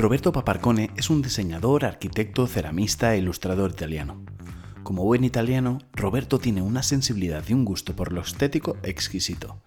Roberto 0.00 0.32
Paparcone 0.32 0.88
es 0.96 1.10
un 1.10 1.20
diseñador, 1.20 1.84
arquitecto, 1.84 2.46
ceramista 2.46 3.14
e 3.14 3.18
ilustrador 3.18 3.72
italiano. 3.72 4.24
Como 4.82 5.04
buen 5.04 5.24
italiano, 5.24 5.76
Roberto 5.92 6.38
tiene 6.38 6.62
una 6.62 6.82
sensibilidad 6.82 7.44
y 7.46 7.52
un 7.52 7.66
gusto 7.66 7.94
por 7.94 8.10
lo 8.10 8.22
estético 8.22 8.78
exquisito. 8.82 9.60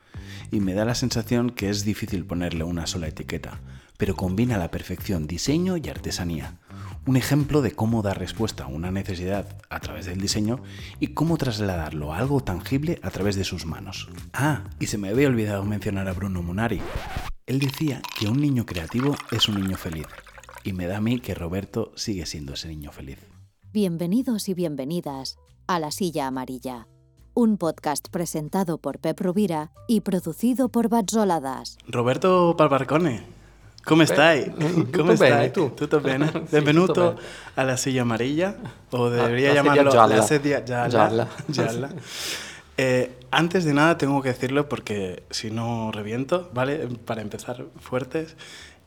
Y 0.49 0.59
me 0.59 0.73
da 0.73 0.85
la 0.85 0.95
sensación 0.95 1.51
que 1.51 1.69
es 1.69 1.85
difícil 1.85 2.25
ponerle 2.25 2.63
una 2.63 2.87
sola 2.87 3.09
etiqueta, 3.09 3.61
pero 4.03 4.17
combina 4.17 4.55
a 4.55 4.57
la 4.57 4.69
perfección 4.69 5.27
diseño 5.27 5.77
y 5.77 5.87
artesanía. 5.87 6.59
Un 7.07 7.15
ejemplo 7.15 7.61
de 7.61 7.71
cómo 7.71 8.01
dar 8.01 8.19
respuesta 8.19 8.65
a 8.65 8.67
una 8.67 8.91
necesidad 8.91 9.57
a 9.69 9.79
través 9.79 10.07
del 10.07 10.19
diseño 10.19 10.61
y 10.99 11.13
cómo 11.13 11.37
trasladarlo 11.37 12.11
a 12.11 12.17
algo 12.17 12.41
tangible 12.41 12.99
a 13.01 13.11
través 13.11 13.37
de 13.37 13.45
sus 13.45 13.65
manos. 13.65 14.09
Ah, 14.33 14.65
y 14.77 14.87
se 14.87 14.97
me 14.97 15.07
había 15.07 15.29
olvidado 15.29 15.63
mencionar 15.63 16.09
a 16.09 16.11
Bruno 16.11 16.43
Munari. 16.43 16.81
Él 17.45 17.59
decía 17.59 18.01
que 18.19 18.27
un 18.27 18.41
niño 18.41 18.65
creativo 18.65 19.15
es 19.31 19.47
un 19.47 19.61
niño 19.61 19.77
feliz. 19.77 20.07
Y 20.65 20.73
me 20.73 20.85
da 20.85 20.97
a 20.97 21.01
mí 21.01 21.21
que 21.21 21.33
Roberto 21.33 21.93
sigue 21.95 22.25
siendo 22.25 22.55
ese 22.55 22.67
niño 22.67 22.91
feliz. 22.91 23.19
Bienvenidos 23.71 24.49
y 24.49 24.53
bienvenidas 24.53 25.37
a 25.65 25.79
La 25.79 25.91
Silla 25.91 26.27
Amarilla, 26.27 26.89
un 27.33 27.57
podcast 27.57 28.09
presentado 28.09 28.79
por 28.79 28.99
Pep 28.99 29.21
Rubira 29.21 29.71
y 29.87 30.01
producido 30.01 30.67
por 30.67 30.89
Batzoladas. 30.89 31.77
Roberto 31.87 32.55
Palbarcone, 32.57 33.42
come 33.83 34.05
stai? 34.05 34.49
Come 34.91 35.15
bene, 35.15 35.15
stai? 35.15 35.51
tu? 35.51 35.73
Tutto 35.73 35.99
bene? 35.99 36.27
Sì, 36.27 36.31
tutto 36.31 36.47
Benvenuto 36.49 37.13
bene. 37.13 37.27
alla 37.55 37.77
Silla 37.77 38.01
Amarilla, 38.03 38.55
o 38.91 39.09
debería 39.09 39.49
la 39.49 39.53
llamarlo 39.55 39.91
gialla. 39.91 40.15
la 40.15 40.21
sedia 40.21 40.63
gialla. 40.63 40.89
Gialla. 40.89 41.27
Gialla. 41.47 41.89
Eh, 42.77 43.11
antes 43.29 43.65
de 43.65 43.73
nada 43.73 43.97
tengo 43.97 44.21
que 44.21 44.29
decirlo 44.29 44.67
porque 44.67 45.23
si 45.29 45.51
no 45.51 45.91
reviento, 45.91 46.49
¿vale? 46.53 46.87
Para 47.05 47.21
empezar 47.21 47.65
fuertes, 47.79 48.35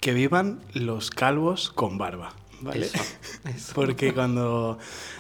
que 0.01 0.13
vivan 0.13 0.61
los 0.73 1.11
calvos 1.11 1.71
con 1.71 1.97
barba, 1.99 2.33
¿vale? 2.61 2.87
Eso, 2.87 2.99
eso. 3.55 3.73
Porque 3.75 4.13
cuando, 4.13 4.79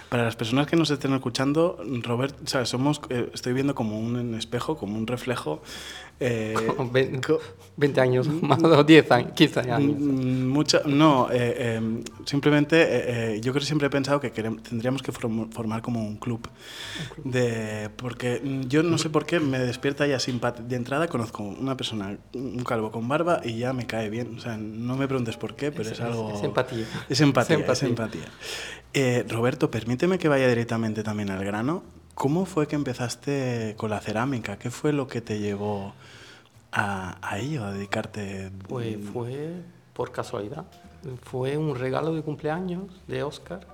para 0.09 0.25
las 0.25 0.37
personas 0.37 0.67
que 0.67 0.77
nos 0.77 0.91
estén 0.91 1.13
escuchando, 1.15 1.79
Robert, 2.03 2.35
o 2.45 2.47
sea, 2.49 2.67
somos, 2.67 3.01
eh, 3.09 3.31
estoy 3.33 3.53
viendo 3.53 3.75
como 3.75 3.99
un 3.99 4.35
espejo, 4.35 4.77
como 4.77 4.97
un 4.97 5.07
reflejo. 5.07 5.63
Eh, 6.21 6.55
Con 6.77 6.93
ve- 6.93 7.21
co- 7.27 7.41
20 7.77 8.01
años, 8.01 8.27
más 8.29 8.63
o 8.63 8.85
10 8.85 9.11
años, 9.13 9.33
15 9.35 9.61
años. 9.71 9.99
Mucha, 10.01 10.81
no, 10.87 11.29
eh, 11.31 11.37
eh, 11.59 11.81
simplemente 12.25 12.81
eh, 12.81 13.35
eh, 13.35 13.41
yo 13.43 13.53
creo 13.53 13.61
que 13.61 13.67
siempre 13.67 13.89
he 13.89 13.91
pensado 13.91 14.19
que 14.19 14.31
tendríamos 14.31 15.03
que 15.03 15.13
form- 15.13 15.53
formar 15.53 15.83
como 15.83 16.01
un 16.07 16.17
club. 16.17 16.49
De, 17.23 17.91
porque 17.97 18.41
mm, 18.43 18.61
yo 18.69 18.83
no 18.83 18.97
sé 18.97 19.11
por 19.11 19.27
qué 19.27 19.41
me 19.41 19.59
despierta 19.59 20.07
ya 20.07 20.19
simpatía. 20.19 20.65
De 20.65 20.77
entrada 20.77 21.07
conozco 21.09 21.43
una 21.43 21.77
persona, 21.77 22.17
un 22.35 22.65
calvo 22.65 22.91
con 22.91 23.07
barba 23.09 23.43
y 23.45 23.59
ya 23.59 23.73
me 23.75 23.87
cae 23.87 24.09
bien. 24.09 24.37
O 24.39 24.41
sea, 24.41 24.57
no 24.57 24.97
me 24.97 25.07
preguntes 25.07 25.37
por 25.37 25.55
qué, 25.55 25.71
pero 25.71 25.83
es, 25.83 25.93
Es- 25.93 25.99
es- 25.99 26.05
algo... 26.05 26.33
es 26.35 26.43
empatía. 26.43 26.87
Es 27.11 27.21
empatía, 27.21 27.57
Es 27.59 27.69
es 27.73 27.83
empatía. 27.83 28.23
Roberto, 29.29 29.71
permíteme 29.71 30.19
que 30.19 30.29
vaya 30.29 30.49
directamente 30.49 31.03
también 31.03 31.29
al 31.31 31.45
grano. 31.45 31.83
¿Cómo 32.17 32.47
fue 32.47 32.67
que 32.67 32.77
empezaste 32.77 33.75
con 33.77 33.91
la 33.91 34.01
cerámica? 34.01 34.59
¿Qué 34.59 34.71
fue 34.71 34.95
lo 34.95 35.07
que 35.07 35.21
te 35.21 35.39
llevó 35.39 35.93
a, 36.73 37.19
a 37.21 37.39
ello, 37.39 37.63
a 37.63 37.73
dedicarte? 37.73 38.51
Pues 38.67 38.97
fue 39.13 39.63
por 39.93 40.13
casualidad. 40.13 40.65
Fue 41.25 41.59
un 41.59 41.77
regalo 41.77 42.15
de 42.15 42.23
cumpleaños 42.23 42.85
de 43.07 43.23
Oscar 43.23 43.67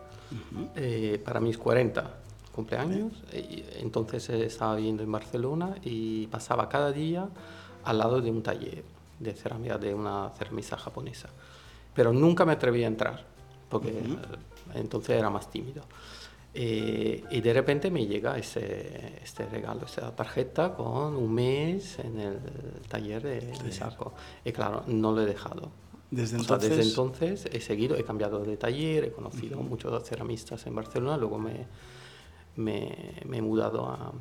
eh, 0.75 1.23
para 1.25 1.39
mis 1.39 1.57
40 1.57 2.19
cumpleaños. 2.53 3.13
Entonces 3.31 4.29
estaba 4.29 4.75
viviendo 4.75 5.05
en 5.05 5.13
Barcelona 5.13 5.77
y 5.81 6.27
pasaba 6.27 6.69
cada 6.69 6.91
día 6.91 7.29
al 7.85 7.99
lado 7.99 8.21
de 8.21 8.29
un 8.33 8.43
taller 8.43 8.83
de 9.21 9.35
cerámica 9.35 9.79
de 9.79 9.95
una 9.95 10.31
ceramista 10.37 10.77
japonesa. 10.77 11.29
Pero 11.95 12.13
nunca 12.13 12.45
me 12.45 12.55
atreví 12.55 12.83
a 12.83 12.89
entrar 12.89 13.25
porque 13.69 13.91
eh, 13.91 14.17
entonces 14.75 15.17
era 15.17 15.31
más 15.31 15.49
tímido. 15.49 15.83
Eh, 16.55 17.25
y 17.31 17.41
de 17.41 17.53
repente 17.55 17.91
me 17.91 18.07
llega 18.07 18.37
ese, 18.37 19.21
este 19.23 19.47
regalo, 19.47 19.87
esa 19.87 20.15
tarjeta 20.15 20.75
con 20.75 21.17
un 21.17 21.33
mes 21.33 21.99
en 21.99 22.21
el 22.21 22.39
taller 22.89 23.23
de, 23.23 23.41
de 23.41 23.73
saco. 23.73 24.13
Y 24.45 24.53
claro, 24.53 24.83
no 24.87 25.13
lo 25.13 25.23
he 25.23 25.27
dejado. 25.27 25.71
Desde 26.11 26.37
O 26.37 26.41
sea, 26.41 26.57
entonces, 26.57 26.77
desde 26.77 26.83
entonces 26.91 27.49
he 27.51 27.61
seguido, 27.61 27.97
he 27.97 28.05
cambiado 28.05 28.45
de 28.45 28.59
taller, 28.59 29.05
he 29.05 29.13
conocido 29.13 29.57
muchos 29.63 30.07
ceramistas 30.07 30.67
en 30.67 30.75
Barcelona, 30.75 31.17
luego 31.17 31.39
me, 31.39 31.67
me, 32.57 33.15
me 33.25 33.39
he 33.39 33.43
mudado 33.43 33.87
a, 33.87 34.13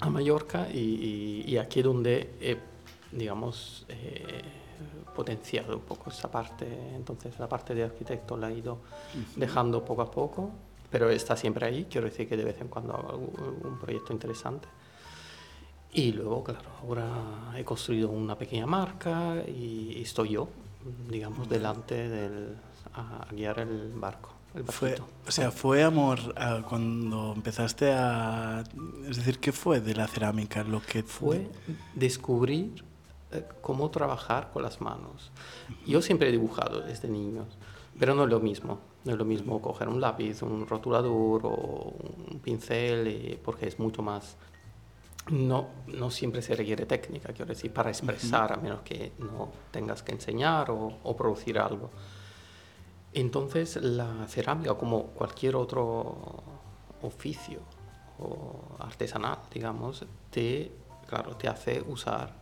a 0.00 0.10
Mallorca 0.10 0.68
y, 0.72 0.78
y- 0.78 1.44
y 1.50 1.56
aquí 1.56 1.80
es 1.80 1.84
donde 1.84 2.30
he, 2.40 2.58
digamos, 3.10 3.86
eh, 3.88 4.40
potenciado 5.16 5.76
un 5.76 5.82
poco 5.82 6.10
esa 6.10 6.30
parte. 6.30 6.66
Entonces 6.94 7.36
la 7.40 7.48
parte 7.48 7.74
de 7.74 7.82
arquitecto 7.82 8.36
la 8.36 8.50
he 8.52 8.58
ido 8.58 8.78
dejando 9.34 9.84
poco 9.84 10.02
a 10.02 10.10
poco, 10.12 10.50
pero 10.94 11.10
está 11.10 11.36
siempre 11.36 11.66
ahí. 11.66 11.88
Quiero 11.90 12.06
decir 12.06 12.28
que 12.28 12.36
de 12.36 12.44
vez 12.44 12.60
en 12.60 12.68
cuando 12.68 12.92
hago 12.92 13.08
algún 13.08 13.80
proyecto 13.80 14.12
interesante. 14.12 14.68
Y 15.92 16.12
luego, 16.12 16.44
claro, 16.44 16.70
ahora 16.82 17.52
he 17.56 17.64
construido 17.64 18.10
una 18.10 18.38
pequeña 18.38 18.64
marca 18.64 19.42
y 19.44 20.00
estoy 20.00 20.28
yo, 20.28 20.48
digamos, 21.10 21.48
delante 21.48 22.08
del, 22.08 22.54
a, 22.92 23.24
a 23.24 23.32
guiar 23.32 23.58
el 23.58 23.90
barco, 23.96 24.34
el 24.54 24.62
fue, 24.66 24.94
o 25.26 25.32
sea, 25.32 25.50
fue 25.50 25.82
amor 25.82 26.20
ah, 26.36 26.62
cuando 26.68 27.32
empezaste 27.34 27.90
a... 27.92 28.62
Es 29.08 29.16
decir, 29.16 29.40
¿qué 29.40 29.50
fue 29.50 29.80
de 29.80 29.96
la 29.96 30.06
cerámica 30.06 30.62
lo 30.62 30.80
que 30.80 31.02
fue 31.02 31.50
descubrir 31.96 32.84
eh, 33.32 33.42
cómo 33.62 33.90
trabajar 33.90 34.50
con 34.52 34.62
las 34.62 34.80
manos. 34.80 35.32
Yo 35.84 36.00
siempre 36.02 36.28
he 36.28 36.30
dibujado 36.30 36.82
desde 36.82 37.08
niños, 37.08 37.48
pero 37.98 38.14
no 38.14 38.22
es 38.22 38.30
lo 38.30 38.38
mismo. 38.38 38.93
No 39.04 39.12
es 39.12 39.18
lo 39.18 39.24
mismo 39.24 39.60
coger 39.60 39.88
un 39.88 40.00
lápiz, 40.00 40.42
un 40.42 40.66
rotulador 40.66 41.42
o 41.44 41.94
un 42.30 42.40
pincel, 42.40 43.06
eh, 43.06 43.40
porque 43.42 43.68
es 43.68 43.78
mucho 43.78 44.02
más... 44.02 44.36
No, 45.30 45.68
no 45.86 46.10
siempre 46.10 46.42
se 46.42 46.54
requiere 46.54 46.84
técnica, 46.84 47.32
quiero 47.32 47.50
decir, 47.54 47.72
para 47.72 47.88
expresar, 47.90 48.52
a 48.52 48.56
menos 48.56 48.82
que 48.82 49.12
no 49.18 49.50
tengas 49.70 50.02
que 50.02 50.12
enseñar 50.12 50.70
o, 50.70 50.98
o 51.02 51.16
producir 51.16 51.58
algo. 51.58 51.90
Entonces, 53.14 53.76
la 53.76 54.26
cerámica, 54.26 54.74
como 54.74 55.04
cualquier 55.08 55.56
otro 55.56 56.42
oficio 57.02 57.60
o 58.18 58.76
artesanal, 58.80 59.38
digamos, 59.52 60.04
te, 60.30 60.72
claro, 61.06 61.36
te 61.36 61.48
hace 61.48 61.82
usar 61.86 62.34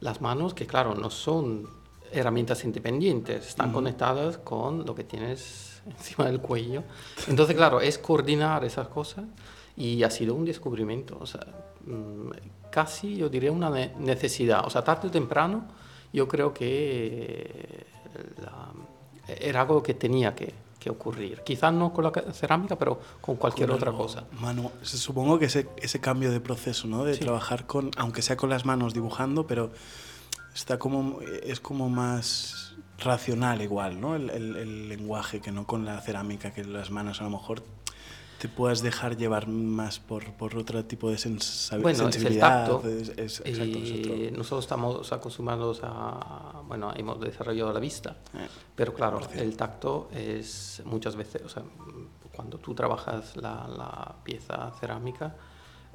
las 0.00 0.20
manos, 0.20 0.54
que 0.54 0.66
claro, 0.66 0.94
no 0.94 1.08
son 1.08 1.68
herramientas 2.12 2.64
independientes, 2.64 3.46
están 3.48 3.72
conectadas 3.72 4.38
con 4.38 4.84
lo 4.86 4.94
que 4.94 5.04
tienes 5.04 5.80
encima 5.86 6.26
del 6.26 6.40
cuello. 6.40 6.82
Entonces, 7.28 7.56
claro, 7.56 7.80
es 7.80 7.98
coordinar 7.98 8.64
esas 8.64 8.88
cosas 8.88 9.24
y 9.76 10.02
ha 10.02 10.10
sido 10.10 10.34
un 10.34 10.44
descubrimiento, 10.44 11.16
o 11.20 11.26
sea, 11.26 11.46
mm, 11.86 12.30
casi 12.70 13.16
yo 13.16 13.28
diría 13.28 13.50
una 13.52 13.70
ne- 13.70 13.92
necesidad, 13.98 14.64
o 14.66 14.70
sea, 14.70 14.82
tarde 14.84 15.08
o 15.08 15.10
temprano 15.10 15.64
yo 16.12 16.28
creo 16.28 16.52
que 16.52 17.86
la- 18.42 18.72
era 19.40 19.62
algo 19.62 19.82
que 19.82 19.94
tenía 19.94 20.34
que, 20.34 20.52
que 20.78 20.90
ocurrir. 20.90 21.40
Quizás 21.44 21.72
no 21.72 21.92
con 21.92 22.04
la 22.04 22.12
ca- 22.12 22.32
cerámica, 22.32 22.76
pero 22.76 23.00
con 23.20 23.36
cualquier 23.36 23.68
con 23.68 23.76
otra 23.76 23.92
cosa. 23.92 24.24
manu- 24.40 24.70
Supongo 24.82 25.38
que 25.38 25.46
ese, 25.46 25.68
ese 25.76 26.00
cambio 26.00 26.30
de 26.32 26.40
proceso, 26.40 26.86
¿no? 26.88 27.04
De 27.04 27.14
Sí. 27.14 27.20
trabajar 27.20 27.66
con, 27.66 27.90
aunque 27.96 28.20
sea 28.20 28.36
con 28.36 28.50
las 28.50 28.64
manos 28.66 28.92
dibujando, 28.92 29.46
pero 29.46 29.70
está 30.54 30.78
como, 30.78 31.20
es 31.22 31.60
como 31.60 31.88
más 31.88 32.74
racional 32.98 33.62
igual, 33.62 34.00
¿no? 34.00 34.14
El, 34.16 34.30
el- 34.30 34.56
el 34.56 34.88
lenguaje 34.88 35.40
que 35.40 35.50
no 35.52 35.66
con 35.66 35.84
la 35.84 36.00
cerámica, 36.00 36.52
que 36.52 36.64
las 36.64 36.90
manos 36.90 37.20
a 37.20 37.24
lo 37.24 37.30
mejor 37.30 37.62
te 38.38 38.48
puedas 38.48 38.82
dejar 38.82 39.16
llevar 39.16 39.46
más 39.46 40.00
por, 40.00 40.32
por 40.34 40.56
otro 40.56 40.84
tipo 40.84 41.08
de 41.10 41.16
sensa- 41.16 41.76
Bueno, 41.80 41.90
es 41.90 42.00
el 42.06 42.12
sensibilidad. 42.12 42.66
tacto. 42.66 42.88
es- 42.88 43.08
es- 43.10 43.40
exacto, 43.44 43.78
es 43.78 43.90
Y 43.90 44.30
nosotros 44.32 44.64
estamos 44.64 45.12
acostumbrados 45.12 45.80
a, 45.84 46.60
bueno, 46.66 46.92
hemos 46.96 47.20
desarrollado 47.20 47.72
la 47.72 47.78
vista, 47.80 48.16
eh. 48.34 48.48
pero 48.74 48.92
claro, 48.94 49.20
el 49.34 49.56
tacto 49.56 50.08
es 50.12 50.82
muchas 50.84 51.14
veces, 51.14 51.42
o 51.42 51.48
sea, 51.48 51.62
cuando 52.34 52.58
tú 52.58 52.74
trabajas 52.74 53.36
la, 53.36 53.68
la 53.68 54.16
pieza 54.24 54.72
cerámica, 54.80 55.36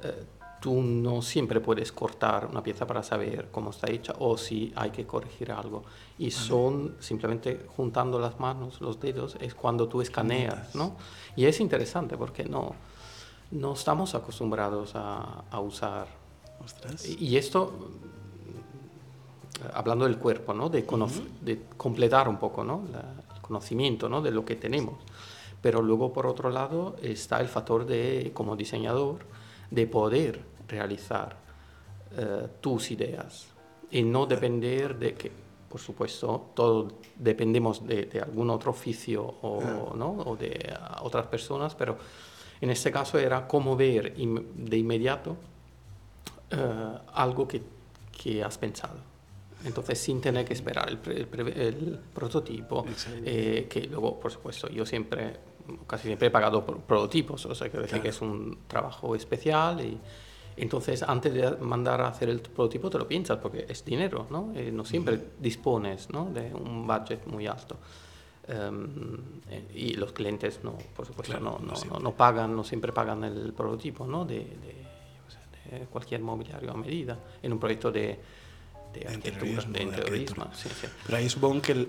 eh, 0.02 0.24
tú 0.60 0.82
no 0.82 1.22
siempre 1.22 1.60
puedes 1.60 1.92
cortar 1.92 2.46
una 2.50 2.62
pieza 2.62 2.86
para 2.86 3.02
saber 3.02 3.48
cómo 3.52 3.70
está 3.70 3.90
hecha 3.90 4.14
o 4.18 4.36
si 4.36 4.72
hay 4.74 4.90
que 4.90 5.06
corregir 5.06 5.52
algo. 5.52 5.84
Y 6.18 6.30
son 6.32 6.96
simplemente 7.00 7.64
juntando 7.76 8.18
las 8.18 8.40
manos, 8.40 8.80
los 8.80 8.98
dedos, 8.98 9.36
es 9.40 9.54
cuando 9.54 9.86
tú 9.88 10.00
escaneas, 10.02 10.74
¿no? 10.74 10.96
Y 11.36 11.44
es 11.46 11.60
interesante 11.60 12.16
porque 12.16 12.44
no, 12.44 12.74
no 13.52 13.72
estamos 13.74 14.14
acostumbrados 14.16 14.92
a, 14.96 15.44
a 15.50 15.60
usar 15.60 16.08
Ostras. 16.64 17.06
y 17.06 17.36
esto, 17.36 17.72
mm, 19.62 19.76
hablando 19.76 20.04
del 20.06 20.18
cuerpo, 20.18 20.54
¿no? 20.54 20.68
de, 20.68 20.84
cono- 20.84 21.08
de 21.40 21.62
completar 21.76 22.28
un 22.28 22.36
poco 22.38 22.64
¿no? 22.64 22.82
La- 22.92 23.14
el 23.34 23.40
conocimiento 23.42 24.08
¿no? 24.08 24.20
de 24.22 24.30
lo 24.30 24.44
que 24.44 24.56
tenemos. 24.56 24.96
Pero 25.62 25.82
luego, 25.82 26.12
por 26.12 26.26
otro 26.26 26.50
lado, 26.50 26.96
está 27.02 27.40
el 27.40 27.48
factor 27.48 27.84
de, 27.86 28.30
como 28.34 28.54
diseñador, 28.56 29.18
de 29.70 29.86
poder 29.86 30.42
realizar 30.66 31.36
eh, 32.16 32.48
tus 32.60 32.90
ideas 32.90 33.48
y 33.90 34.02
no 34.02 34.26
depender 34.26 34.98
de 34.98 35.14
que 35.14 35.48
por 35.68 35.80
supuesto, 35.80 36.50
todos 36.54 36.94
dependemos 37.16 37.86
de, 37.86 38.20
algún 38.24 38.50
otro 38.50 38.70
oficio 38.70 39.22
o, 39.22 39.94
¿no? 39.94 40.10
o 40.12 40.36
de 40.36 40.74
otras 41.02 41.26
personas, 41.26 41.74
pero 41.74 41.98
en 42.60 42.70
este 42.70 42.90
caso 42.90 43.18
era 43.18 43.46
cómo 43.46 43.76
ver 43.76 44.14
de 44.16 44.76
inmediato 44.76 45.36
eh, 46.50 46.98
algo 47.12 47.46
que, 47.46 47.62
que, 48.10 48.42
has 48.42 48.56
pensado. 48.56 48.96
Entonces, 49.64 49.98
sin 49.98 50.20
tener 50.20 50.44
que 50.44 50.54
esperar 50.54 50.88
el, 50.88 50.98
el, 51.56 51.98
prototipo, 52.14 52.86
eh, 53.24 53.66
que 53.68 53.82
luego, 53.82 54.18
por 54.18 54.30
supuesto, 54.30 54.68
yo 54.68 54.86
siempre, 54.86 55.36
casi 55.86 56.08
siempre 56.08 56.28
he 56.28 56.30
pagado 56.30 56.64
por 56.64 56.80
prototipos, 56.80 57.46
o 57.46 57.54
sea, 57.54 57.70
que 57.70 57.78
decir 57.78 58.00
que 58.00 58.08
es 58.08 58.20
un 58.20 58.58
trabajo 58.66 59.14
especial 59.14 59.80
y 59.80 59.98
entonces, 60.58 61.04
antes 61.04 61.32
de 61.32 61.52
mandar 61.58 62.00
a 62.00 62.08
hacer 62.08 62.28
el 62.28 62.40
prototipo, 62.40 62.90
te 62.90 62.98
lo 62.98 63.06
piensas 63.06 63.38
porque 63.38 63.64
es 63.68 63.84
dinero, 63.84 64.26
¿no? 64.28 64.52
Eh, 64.56 64.72
no 64.72 64.84
siempre 64.84 65.30
dispones 65.38 66.10
¿no? 66.10 66.30
de 66.30 66.52
un 66.52 66.84
budget 66.84 67.26
muy 67.26 67.46
alto. 67.46 67.76
Em, 68.48 69.16
y 69.74 69.94
los 69.94 70.12
clientes, 70.12 70.60
no, 70.64 70.76
por 70.96 71.06
supuesto, 71.06 71.38
no, 71.38 71.60
no, 71.60 72.00
no, 72.00 72.12
pagan, 72.12 72.56
no 72.56 72.64
siempre 72.64 72.92
pagan 72.92 73.22
el 73.24 73.52
prototipo 73.52 74.06
¿no? 74.06 74.24
de, 74.24 74.38
de, 74.38 75.86
cualquier 75.90 76.22
mobiliario 76.22 76.70
a 76.72 76.74
medida 76.74 77.18
en 77.42 77.52
un 77.52 77.58
proyecto 77.58 77.92
de, 77.92 78.18
de 78.92 79.06
arquitectura, 79.06 79.62
de 79.64 79.82
interiorismo. 79.82 80.50
Sí, 80.54 80.68
sí. 80.68 80.86
Pero 81.06 81.18
ahí 81.18 81.28
supongo 81.28 81.62
que 81.62 81.88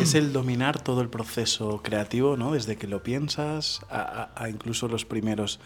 es 0.00 0.14
el 0.14 0.32
dominar 0.32 0.82
todo 0.82 1.00
el 1.00 1.08
proceso 1.08 1.80
creativo, 1.82 2.36
¿no? 2.36 2.52
Desde 2.52 2.76
que 2.76 2.86
lo 2.86 3.02
piensas 3.02 3.80
a, 3.88 4.30
a, 4.34 4.48
incluso 4.48 4.88
los 4.88 5.04
primeros 5.04 5.60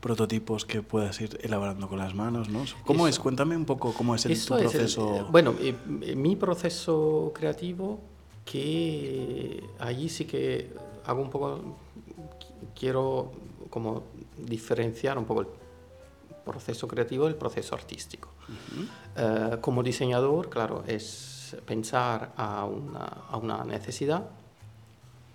prototipos 0.00 0.66
que 0.66 0.82
puedas 0.82 1.18
ir 1.22 1.38
elaborando 1.42 1.88
con 1.88 1.98
las 1.98 2.14
manos, 2.14 2.50
¿no? 2.50 2.64
¿Cómo 2.84 3.08
es? 3.08 3.18
Cuéntame 3.18 3.56
un 3.56 3.64
poco 3.64 3.94
cómo 3.94 4.14
es 4.14 4.26
el, 4.26 4.38
tu 4.38 4.54
proceso. 4.54 5.28
Bueno, 5.30 5.54
eh, 5.60 5.74
eh, 6.02 6.14
mi 6.14 6.36
proceso 6.36 7.32
creativo, 7.34 8.00
que 8.44 9.64
allí 9.78 10.10
sí 10.10 10.26
que 10.26 10.70
hago 11.06 11.22
un 11.22 11.30
poco, 11.30 11.78
quiero 12.78 13.32
como 13.70 14.02
diferenciar 14.36 15.16
un 15.16 15.24
poco 15.24 15.40
el 15.40 15.46
proceso 16.44 16.86
creativo 16.86 17.26
del 17.26 17.36
proceso 17.36 17.74
artístico. 17.74 18.30
como 19.60 19.82
diseñador, 19.82 20.50
claro, 20.50 20.84
es 20.86 21.56
pensar 21.64 22.32
a 22.36 22.64
una, 22.64 23.04
a 23.30 23.36
una 23.36 23.64
necesidad 23.64 24.24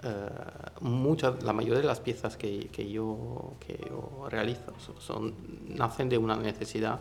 eh, 0.01 0.29
muchas, 0.79 1.43
la 1.43 1.51
mayoría 1.51 1.81
de 1.81 1.87
las 1.87 1.99
piezas 1.99 2.37
que, 2.37 2.69
que, 2.69 2.89
yo, 2.89 3.55
que 3.59 3.77
yo, 3.89 4.27
realizo 4.29 4.73
son, 4.97 5.33
nacen 5.67 6.07
de 6.07 6.17
una 6.17 6.37
necesidad 6.37 6.99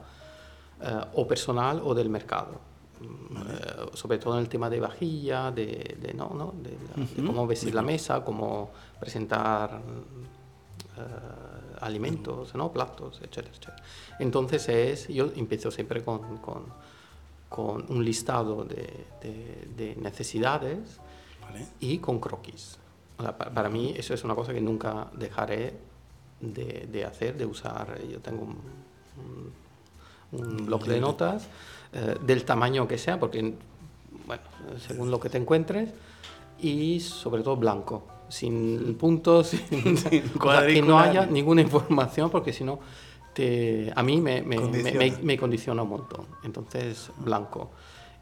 eh, 0.80 1.00
o 1.14 1.26
personal 1.26 1.80
o 1.84 1.94
del 1.94 2.08
mercado. 2.08 2.66
Eh, 3.00 3.90
sobre 3.94 4.18
todo 4.18 4.34
en 4.34 4.40
el 4.40 4.48
tema 4.48 4.68
de 4.68 4.80
vajilla, 4.80 5.52
de, 5.52 5.96
de 6.00 6.12
¿no? 6.14 6.30
¿no? 6.30 6.54
de, 6.60 7.24
cómo 7.24 7.46
vestir 7.46 7.72
la 7.72 7.82
mesa, 7.82 8.24
cómo 8.24 8.70
presentar 8.98 9.80
alimentos, 11.80 12.54
¿no? 12.54 12.72
platos, 12.72 13.16
etcétera, 13.22 13.48
etcétera. 13.48 13.76
Entonces 14.18 14.68
es, 14.68 15.08
yo 15.08 15.30
empiezo 15.36 15.70
siempre 15.70 16.02
con, 16.04 16.38
con, 16.38 16.64
con 17.48 17.86
un 17.88 18.04
listado 18.04 18.64
de, 18.64 19.06
de 19.76 19.96
necesidades 19.96 21.00
y 21.80 21.98
con 21.98 22.20
croquis 22.20 22.78
para, 23.18 23.68
mí 23.68 23.94
eso 23.96 24.14
es 24.14 24.22
una 24.24 24.34
cosa 24.34 24.52
que 24.52 24.60
nunca 24.60 25.08
dejaré 25.12 25.74
de, 26.40 27.04
hacer, 27.04 27.36
de 27.36 27.46
usar. 27.46 28.00
Yo 28.08 28.20
tengo 28.20 28.44
un, 28.44 29.52
un, 30.32 30.66
blog 30.66 30.84
de 30.84 31.00
notas 31.00 31.48
eh, 31.92 32.16
del 32.24 32.44
tamaño 32.44 32.86
que 32.86 32.96
sea, 32.96 33.18
porque, 33.18 33.54
bueno, 34.26 34.42
según 34.78 35.10
lo 35.10 35.18
que 35.18 35.28
te 35.30 35.38
encuentres, 35.38 35.90
y 36.60 37.00
sobre 37.00 37.42
todo 37.42 37.56
blanco, 37.56 38.04
sin 38.28 38.94
puntos, 38.94 39.48
sin, 39.68 39.96
que 39.96 40.82
no 40.82 40.98
haya 40.98 41.26
ninguna 41.26 41.62
información, 41.62 42.30
porque 42.30 42.52
si 42.52 42.64
no, 42.64 42.80
a 43.94 44.02
mí 44.02 44.20
me, 44.20 44.42
me, 44.42 44.58
me, 45.22 45.38
condiciona 45.38 45.82
un 45.82 45.88
montón. 45.90 46.26
Entonces, 46.42 47.10
blanco. 47.18 47.70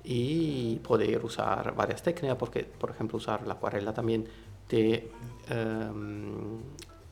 Y 0.05 0.77
poder 0.77 1.25
usar 1.25 1.75
varias 1.75 2.03
técnicas, 2.03 2.37
porque, 2.37 2.65
por 2.65 2.91
ejemplo, 2.91 3.17
usar 3.17 3.47
la 3.47 3.55
acuarela 3.55 3.93
también 3.93 4.27
te 4.69 5.11
em, 5.49 6.61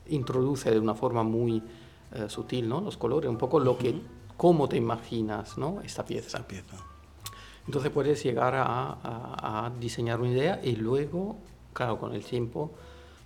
introduce 0.07 0.69
de 0.71 0.79
una 0.79 0.93
forma 0.93 1.23
muy 1.23 1.61
eh, 2.13 2.29
sutil 2.29 2.69
¿no? 2.69 2.81
los 2.81 2.97
colores, 2.97 3.29
un 3.29 3.37
poco 3.37 3.59
lo 3.59 3.77
que, 3.77 3.99
cómo 4.37 4.69
te 4.69 4.77
imaginas 4.77 5.57
¿no? 5.57 5.81
esta 5.81 6.05
pieza. 6.05 6.45
pieza. 6.47 6.77
Entonces 7.65 7.91
puedes 7.91 8.23
llegar 8.23 8.53
a, 8.55 9.71
diseñar 9.79 10.21
una 10.21 10.29
idea 10.29 10.61
y 10.63 10.75
luego, 10.75 11.37
claro, 11.75 11.99
con 11.99 12.15
el 12.15 12.25
tiempo 12.25 12.71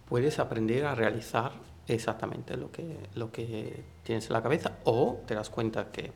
puedes 0.10 0.40
aprender 0.40 0.86
a 0.86 0.96
realizar 0.96 1.54
exactamente 1.88 2.58
lo 2.58 2.72
que, 2.72 2.98
lo 3.16 3.32
que 3.32 3.84
tienes 4.04 4.28
en 4.28 4.34
la 4.34 4.44
cabeza 4.44 4.80
o 4.84 5.22
te 5.26 5.36
das 5.36 5.50
cuenta 5.50 5.92
que 5.92 6.12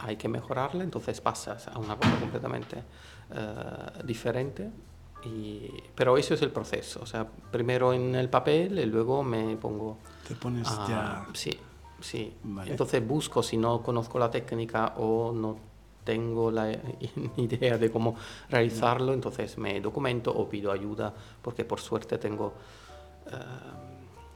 hay 0.00 0.16
que 0.16 0.28
mejorarla, 0.28 0.84
entonces 0.84 1.20
pasas 1.20 1.68
a 1.68 1.78
una 1.78 1.96
cosa 1.96 2.20
completamente 2.20 2.82
eh, 3.32 4.02
diferente 4.04 4.70
pero 5.94 6.16
eso 6.16 6.34
es 6.34 6.42
el 6.42 6.50
proceso, 6.50 7.00
o 7.02 7.06
sea, 7.06 7.26
primero 7.50 7.92
en 7.92 8.14
el 8.14 8.28
papel 8.28 8.78
y 8.78 8.86
luego 8.86 9.22
me 9.22 9.56
pongo... 9.56 9.98
Te 10.26 10.34
pones 10.34 10.68
ya... 10.88 11.26
Sí, 11.32 11.50
sí. 12.00 12.34
Entonces 12.66 13.06
busco, 13.06 13.42
si 13.42 13.56
no 13.56 13.82
conozco 13.82 14.18
la 14.18 14.30
técnica 14.30 14.94
o 14.96 15.32
no 15.32 15.58
tengo 16.08 16.50
la 16.50 16.72
idea 17.36 17.76
de 17.76 17.90
cómo 17.90 18.16
realizarlo, 18.48 19.12
entonces 19.12 19.58
me 19.58 19.78
documento 19.78 20.34
o 20.34 20.48
pido 20.48 20.72
ayuda, 20.72 21.12
porque 21.42 21.66
por 21.66 21.80
suerte 21.80 22.16
tengo 22.16 22.54
eh, 23.26 23.36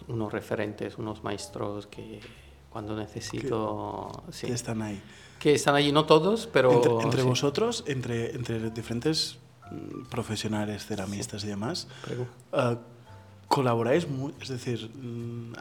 unos 0.08 0.30
referentes, 0.30 0.98
unos 0.98 1.24
maestros 1.24 1.86
que 1.86 2.20
cuando 2.69 2.94
necesito... 2.94 4.10
Que, 4.26 4.32
sí, 4.32 4.46
están 4.52 4.82
ahí. 4.82 5.00
Que 5.38 5.54
están 5.54 5.74
allí, 5.74 5.92
no 5.92 6.04
todos, 6.04 6.46
pero... 6.46 7.00
Entre, 7.00 7.22
vosotros, 7.22 7.84
entre, 7.86 8.34
entre 8.34 8.68
diferentes 8.68 9.38
profesionales, 10.10 10.84
ceramistas 10.84 11.42
y 11.44 11.46
demás, 11.46 11.88
uh, 12.52 12.76
colaboráis, 13.52 14.08
muy, 14.08 14.32
es 14.40 14.49
decir, 14.49 14.90
mm, 14.94 15.52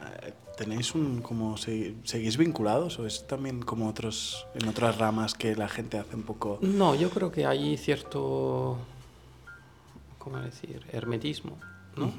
tenéis 0.56 0.96
un, 0.96 1.22
como, 1.22 1.58
seguís 1.58 2.38
vinculados 2.38 2.98
o 3.00 3.06
es 3.06 3.28
también 3.28 3.62
como 3.64 3.90
otros, 3.90 4.48
en 4.56 4.70
otras 4.70 4.98
ramas 4.98 5.34
que 5.34 5.58
la 5.58 5.68
gente 5.68 5.98
hace 5.98 6.16
un 6.16 6.24
poco... 6.24 6.58
No, 6.62 6.96
yo 6.96 7.10
creo 7.10 7.34
que 7.34 7.46
hay 7.46 7.76
cierto, 7.76 8.78
¿cómo 10.20 10.38
decir?, 10.38 10.86
hermetismo, 10.94 11.58
¿no? 11.98 12.14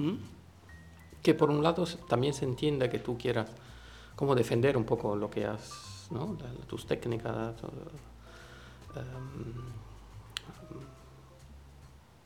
Que 1.22 1.32
por 1.32 1.48
un 1.48 1.62
lado 1.62 1.86
también 2.06 2.34
se 2.34 2.44
entiende 2.44 2.90
que 2.90 2.98
tú 2.98 3.16
quieras 3.16 3.48
como 4.14 4.34
defender 4.34 4.76
un 4.76 4.84
poco 4.84 5.16
lo 5.16 5.30
que 5.30 5.46
has, 5.46 6.06
¿no? 6.10 6.36
tus 6.66 6.84
técnicas, 6.84 7.54
em, 8.94 9.81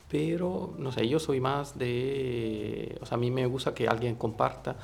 pero 0.09 0.73
no 0.77 0.91
sé, 0.91 1.07
yo 1.07 1.19
soy 1.19 1.41
más 1.41 1.77
de, 1.77 2.97
o 3.01 3.05
sea, 3.05 3.17
a 3.17 3.19
mí 3.19 3.29
me 3.31 3.45
gusta 3.45 3.73
que 3.73 3.87
alguien 3.87 4.15
comparta, 4.15 4.75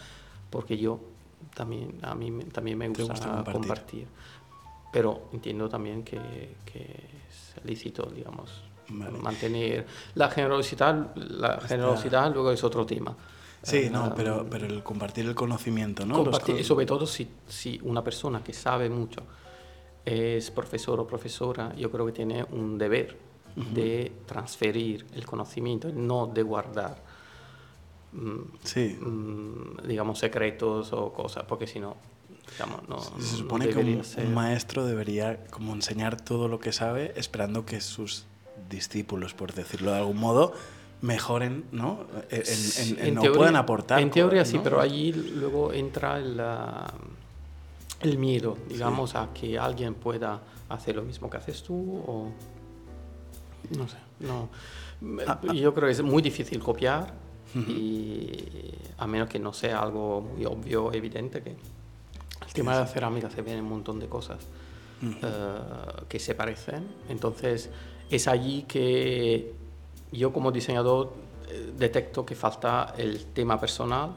porque 0.50 0.78
yo 0.78 1.00
también, 1.56 1.98
a 2.02 2.14
mí 2.14 2.32
también 2.52 2.78
me 2.78 2.90
gusta, 2.90 3.44
compartir. 3.52 4.08
Pero 4.92 5.30
entiendo 5.34 5.70
también 5.70 6.04
que, 6.04 6.20
que 6.66 6.82
es 7.30 7.66
lícito, 7.66 8.12
digamos, 8.14 8.64
mantener 8.90 9.88
la 10.16 10.30
generosidad, 10.30 11.16
la 11.16 11.60
generosidad 11.62 12.32
luego 12.34 12.52
es 12.52 12.64
otro 12.64 12.86
tema. 12.86 13.16
Sí, 13.64 13.90
no, 13.90 14.06
ah, 14.06 14.14
pero, 14.14 14.46
pero 14.50 14.66
el 14.66 14.84
compartir 14.84 15.26
el 15.26 15.36
conocimiento, 15.36 16.06
¿no? 16.06 16.16
Compartir, 16.16 16.64
sobre 16.66 16.86
todo 16.86 17.08
si, 17.08 17.30
si 17.48 17.80
una 17.84 18.04
persona 18.04 18.44
que 18.44 18.52
sabe 18.52 18.90
mucho 18.90 19.22
es 20.04 20.52
profesor 20.52 21.00
o 21.00 21.08
profesora, 21.08 21.74
yo 21.76 21.90
creo 21.90 22.06
que 22.06 22.12
tiene 22.12 22.44
un 22.52 22.78
deber 22.78 23.18
de 23.56 24.12
transferir 24.26 25.06
el 25.14 25.26
conocimiento, 25.26 25.90
no 25.92 26.28
de 26.28 26.42
guardar, 26.44 26.98
mm, 28.14 28.40
sí. 28.64 28.98
Mm, 29.00 29.88
digamos, 29.88 30.20
secretos 30.20 30.92
o 30.94 31.14
cosas, 31.14 31.46
porque 31.48 31.68
si 31.68 31.80
no, 31.80 31.96
digamos, 32.52 32.88
no. 32.90 33.00
Se 33.22 33.38
supone 33.38 33.70
que 33.70 33.78
un, 33.80 34.34
maestro 34.34 34.86
debería 34.86 35.44
como 35.46 35.74
enseñar 35.74 36.20
todo 36.20 36.48
lo 36.48 36.60
que 36.60 36.72
sabe, 36.72 37.14
esperando 37.16 37.66
que 37.66 37.82
sus 37.82 38.26
discípulos, 38.70 39.34
por 39.34 39.54
decirlo 39.54 39.92
de 39.92 39.98
algún 39.98 40.18
modo, 40.18 40.54
mejoren, 41.02 41.66
¿no? 41.72 42.06
En, 42.30 43.14
no 43.14 43.22
puedan 43.34 43.56
aportar. 43.56 44.02
En 44.02 44.10
teoría 44.10 44.46
sí, 44.46 44.60
pero 44.64 44.80
allí 44.80 45.12
luego 45.12 45.74
entra 45.74 46.18
el, 46.18 46.42
el 48.02 48.18
miedo, 48.18 48.58
digamos, 48.68 49.16
a 49.16 49.30
que 49.34 49.60
alguien 49.60 49.94
pueda 49.94 50.42
hacer 50.70 50.96
lo 50.96 51.04
mismo 51.04 51.30
que 51.30 51.38
haces 51.38 51.62
tú 51.62 52.04
o 52.08 52.32
no 53.72 53.88
sé, 53.88 53.98
no. 54.20 54.50
Ah. 55.28 55.40
Yo 55.54 55.74
creo 55.74 55.88
que 55.88 55.92
es 55.92 56.02
muy 56.02 56.22
difícil 56.22 56.60
copiar 56.60 57.14
y 57.56 58.46
a 58.98 59.06
menos 59.06 59.30
que 59.30 59.40
no 59.40 59.54
sea 59.54 59.80
algo 59.80 60.22
muy 60.22 60.46
obvio, 60.46 60.92
evidente, 60.92 61.42
que 61.42 61.52
el 61.52 62.54
tema 62.54 62.74
de 62.74 62.82
la 62.82 62.88
cerámica 62.88 63.30
se 63.30 63.42
ven 63.42 63.60
un 63.60 63.70
montón 63.70 64.00
de 64.00 64.08
cosas 64.08 64.40
eh, 65.02 65.38
que 66.08 66.20
se 66.20 66.36
parecen. 66.36 66.88
Entonces, 67.10 67.70
es 68.10 68.28
allí 68.28 68.64
que 68.64 69.54
yo 70.12 70.32
como 70.32 70.52
diseñador 70.52 71.14
eh, 71.50 71.74
detecto 71.78 72.26
que 72.26 72.36
falta 72.36 72.94
el 72.98 73.26
tema 73.26 73.60
personal, 73.60 74.16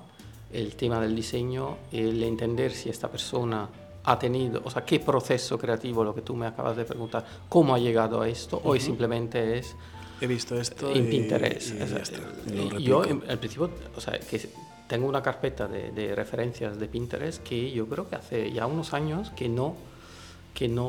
el 0.52 0.76
tema 0.76 1.00
del 1.00 1.14
diseño, 1.14 1.78
el 1.92 2.22
entender 2.22 2.72
si 2.72 2.88
esta 2.88 3.10
persona 3.10 3.68
ha 4.06 4.18
tenido, 4.18 4.62
o 4.64 4.70
sea, 4.70 4.84
qué 4.84 5.00
proceso 5.00 5.58
creativo, 5.58 6.02
lo 6.04 6.14
que 6.14 6.22
tú 6.22 6.34
me 6.34 6.46
acabas 6.46 6.76
de 6.76 6.84
preguntar, 6.84 7.24
cómo 7.48 7.74
ha 7.74 7.78
llegado 7.78 8.20
a 8.22 8.28
esto, 8.28 8.60
hoy 8.64 8.80
simplemente 8.80 9.58
es... 9.58 9.74
He 10.20 10.26
visto 10.26 10.58
esto 10.58 10.90
en 10.92 11.06
y- 11.06 11.10
Pinterest. 11.10 11.74
y 11.74 11.78
ya 11.78 11.96
está, 11.98 12.18
y 12.50 12.70
lo 12.70 12.78
yo, 12.78 13.02
al 13.02 13.38
principio, 13.38 13.68
o 13.94 14.00
sea, 14.00 14.18
que 14.18 14.48
tengo 14.88 15.06
una 15.08 15.22
carpeta 15.22 15.66
de, 15.66 15.90
de 15.90 16.14
referencias 16.14 16.78
de 16.78 16.86
Pinterest 16.86 17.42
que 17.42 17.70
yo 17.72 17.86
creo 17.86 18.08
que 18.08 18.14
hace 18.16 18.50
ya 18.52 18.66
unos 18.66 18.94
años 18.94 19.30
que 19.36 19.48
no, 19.48 19.74
que 20.54 20.68
no, 20.68 20.86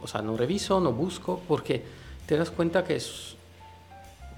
o 0.00 0.06
sea, 0.06 0.20
no 0.22 0.36
reviso, 0.36 0.78
no 0.80 0.92
busco, 0.92 1.40
porque 1.48 1.82
te 2.26 2.36
das 2.36 2.50
cuenta 2.50 2.84
que 2.84 2.96
es, 2.96 3.34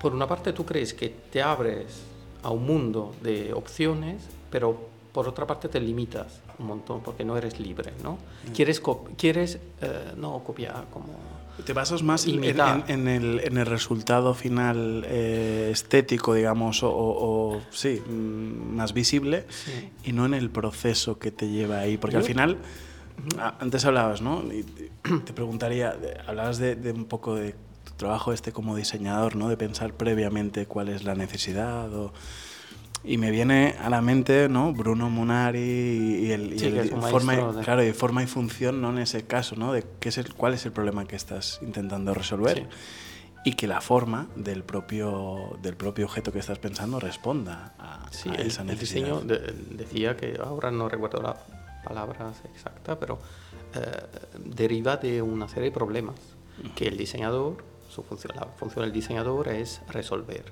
por 0.00 0.14
una 0.14 0.26
parte 0.26 0.52
tú 0.52 0.64
crees 0.64 0.94
que 0.94 1.08
te 1.08 1.42
abres 1.42 2.02
a 2.42 2.50
un 2.50 2.64
mundo 2.64 3.12
de 3.20 3.52
opciones, 3.52 4.22
pero 4.50 4.88
por 5.12 5.26
otra 5.28 5.46
parte 5.46 5.68
te 5.68 5.80
limitas 5.80 6.40
un 6.58 6.66
montón 6.66 7.00
porque 7.02 7.24
no 7.24 7.36
eres 7.36 7.58
libre, 7.60 7.92
¿no? 8.02 8.12
Mm. 8.48 8.52
Quieres, 8.52 8.80
quieres 9.16 9.58
eh, 9.80 10.12
no 10.16 10.42
copiar 10.44 10.84
como... 10.92 11.08
Te 11.64 11.72
basas 11.74 12.02
más 12.02 12.26
en, 12.26 12.42
en- 12.42 12.84
en 12.88 13.08
el, 13.08 13.40
en 13.40 13.58
el 13.58 13.66
resultado 13.66 14.32
final 14.34 15.04
eh, 15.06 15.68
estético, 15.72 16.32
digamos, 16.34 16.82
o, 16.82 16.90
o- 16.90 17.60
sí, 17.70 18.00
mm, 18.06 18.76
más 18.76 18.94
visible, 18.94 19.44
Sí. 19.50 19.90
y 20.04 20.12
no 20.12 20.24
en 20.24 20.32
el 20.34 20.48
proceso 20.50 21.18
que 21.18 21.30
te 21.30 21.48
lleva 21.48 21.80
ahí. 21.80 21.98
Porque 21.98 22.16
al 22.16 22.22
final, 22.22 22.56
antes 23.58 23.84
hablabas, 23.84 24.22
¿no? 24.22 24.42
Y 24.52 24.62
te- 24.62 25.32
preguntaría, 25.34 25.94
hablabas 26.26 26.58
de, 26.58 26.76
de 26.76 26.92
un 26.92 27.04
poco 27.04 27.34
de 27.34 27.54
tu 27.84 27.92
trabajo 27.96 28.32
este 28.32 28.52
como 28.52 28.74
diseñador, 28.76 29.36
¿no? 29.36 29.48
De 29.50 29.56
pensar 29.58 29.92
previamente 29.92 30.64
cuál 30.66 30.88
es 30.88 31.04
la 31.04 31.14
necesidad 31.14 31.92
o... 31.94 32.12
Y 33.02 33.16
me 33.16 33.30
viene 33.30 33.76
a 33.80 33.88
la 33.88 34.02
mente, 34.02 34.48
¿no? 34.48 34.72
Bruno 34.74 35.08
Munari 35.08 35.58
y, 35.58 36.26
y 36.26 36.32
el, 36.32 36.52
y 36.52 36.58
Sí, 36.58 36.66
el- 36.66 36.78
es 36.78 36.92
un 36.92 37.02
forma, 37.02 37.34
y- 37.34 37.56
de- 37.56 37.62
claro, 37.64 37.82
y 37.82 37.92
forma 37.92 38.22
y 38.22 38.26
función, 38.26 38.82
¿no? 38.82 38.90
En 38.90 38.98
ese 38.98 39.26
caso, 39.26 39.56
¿no? 39.56 39.72
De 39.72 39.84
qué 40.00 40.10
es 40.10 40.18
el, 40.18 40.34
cuál 40.34 40.52
es 40.54 40.66
el 40.66 40.72
problema 40.72 41.06
que 41.06 41.16
estás 41.16 41.58
intentando 41.62 42.12
resolver 42.12 42.58
Sí. 42.58 42.66
y 43.46 43.54
que 43.54 43.66
la 43.66 43.80
forma 43.80 44.28
del 44.36 44.64
propio, 44.64 45.56
del 45.62 45.76
propio 45.76 46.04
objeto 46.04 46.30
que 46.30 46.40
estás 46.40 46.58
pensando 46.58 47.00
responda 47.00 47.72
a, 47.78 48.06
Sí, 48.10 48.28
a 48.28 48.34
el, 48.34 48.48
esa 48.48 48.60
el 48.62 48.68
necesidad. 48.68 49.06
diseño 49.06 49.20
de- 49.22 49.54
decía 49.70 50.16
que 50.16 50.38
ahora 50.42 50.70
no 50.70 50.88
recuerdo 50.90 51.22
las 51.22 51.36
palabras 51.82 52.42
exactas, 52.54 52.98
pero 53.00 53.18
eh, 53.74 53.80
deriva 54.44 54.98
de 54.98 55.22
una 55.22 55.48
serie 55.48 55.70
de 55.70 55.74
problemas 55.74 56.16
que 56.74 56.88
el 56.88 56.98
diseñador, 56.98 57.64
su 57.88 58.02
función, 58.02 58.34
la 58.36 58.44
función 58.58 58.84
del 58.84 58.92
diseñador 58.92 59.48
es 59.48 59.80
resolver 59.88 60.44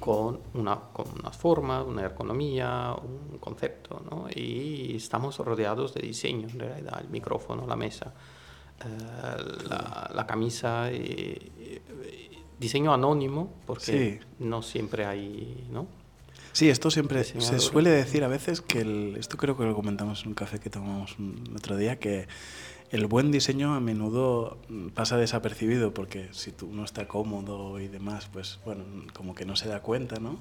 con, 0.00 0.40
una, 0.54 0.78
con 0.92 1.06
unas 1.20 1.36
formas, 1.36 1.84
una 1.86 2.02
ergonomía, 2.02 2.94
un 3.02 3.38
concepto, 3.38 4.02
¿no? 4.10 4.26
Y 4.34 4.96
estamos 4.96 5.38
rodeados 5.38 5.94
de 5.94 6.02
diseño, 6.02 6.48
en 6.48 6.58
realidad, 6.58 7.00
el 7.00 7.08
micrófono, 7.08 7.66
la 7.66 7.76
mesa, 7.76 8.12
eh, 8.84 8.88
la, 9.68 10.10
la 10.14 10.26
camisa, 10.26 10.88
diseño 12.58 12.92
anónimo, 12.94 13.52
porque 13.66 14.20
no 14.38 14.62
siempre 14.62 15.04
hay, 15.04 15.66
¿no? 15.70 15.86
Sí, 16.52 16.68
esto 16.68 16.90
siempre 16.90 17.24
se 17.24 17.58
suele 17.60 17.90
decir 17.90 18.24
a 18.24 18.28
veces 18.28 18.60
que 18.60 18.80
el- 18.82 19.16
esto 19.18 19.36
creo 19.38 19.56
que 19.56 19.64
lo 19.64 19.74
comentamos 19.74 20.22
en 20.22 20.28
un 20.28 20.34
café 20.34 20.60
que 20.60 20.68
tomamos 20.68 21.18
un 21.18 21.42
otro 21.56 21.76
día 21.78 21.98
que 21.98 22.28
el 22.92 23.06
buen 23.06 23.32
diseño 23.32 23.74
a 23.74 23.80
menudo 23.80 24.58
mm, 24.68 24.88
pasa 24.88 25.16
desapercibido 25.16 25.92
porque 25.94 26.28
si 26.32 26.52
tú 26.52 26.68
no 26.72 26.84
está 26.84 27.08
cómodo 27.08 27.80
y 27.80 27.88
demás, 27.88 28.28
pues 28.32 28.60
bueno, 28.64 28.84
como 29.14 29.34
que 29.34 29.44
no 29.46 29.56
se 29.56 29.66
da 29.68 29.80
cuenta, 29.80 30.20
¿no? 30.20 30.38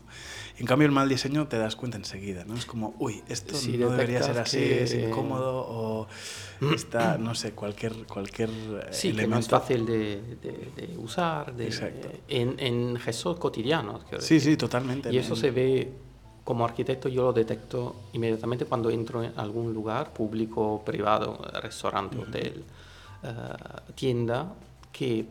En 0.60 0.66
cambio 0.66 0.86
el 0.86 0.92
mal 0.92 1.08
diseño 1.10 1.48
te 1.48 1.58
das 1.58 1.76
cuenta 1.78 1.98
enseguida, 1.98 2.44
¿no? 2.46 2.54
Es 2.56 2.66
como, 2.66 2.94
uy, 3.00 3.24
esto 3.30 3.56
Si 3.56 3.78
no 3.78 3.90
debería 3.90 4.22
ser 4.22 4.38
así, 4.38 4.60
es 4.62 4.94
que- 4.94 5.08
incómodo 5.10 5.66
o 5.68 6.08
está, 6.76 7.18
no 7.18 7.36
sé, 7.36 7.54
cualquier 7.54 7.94
cualquier 8.06 8.50
eh, 8.50 8.88
Sí, 8.92 9.14
que 9.14 9.28
no 9.28 9.38
es 9.40 9.48
elemento. 9.48 9.60
fácil 9.60 9.86
de, 9.86 10.22
de- 10.42 10.72
de 10.88 10.98
usar 10.98 11.56
de- 11.56 11.66
Exacto. 11.68 12.10
en, 12.28 12.60
en 12.60 12.98
gestos 12.98 13.40
cotidianos. 13.40 14.02
Sí, 14.20 14.40
sí, 14.42 14.58
totalmente. 14.58 15.12
Y 15.12 15.18
eso 15.18 15.36
En- 15.36 15.40
se 15.40 15.52
ve, 15.52 15.92
como 16.52 16.66
arquitecto 16.66 17.08
yo 17.08 17.22
lo 17.24 17.32
detecto 17.32 17.96
inmediatamente 18.12 18.66
cuando 18.66 18.90
entro 18.90 19.24
en 19.24 19.32
algún 19.40 19.74
lugar 19.74 20.12
público, 20.12 20.82
privado, 20.84 21.38
restaurante, 21.62 22.18
hotel, 22.18 22.66
eh, 23.24 23.32
tienda, 23.96 24.52
que 24.92 25.26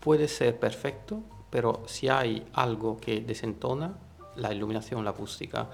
puede 0.00 0.26
ser 0.26 0.58
perfecto, 0.58 1.20
pero 1.48 1.84
si 1.86 2.08
hay 2.08 2.44
algo 2.54 2.98
que 2.98 3.20
desentona, 3.20 3.94
la 4.34 4.52
iluminación, 4.52 5.04
la 5.04 5.10
acústica, 5.10 5.68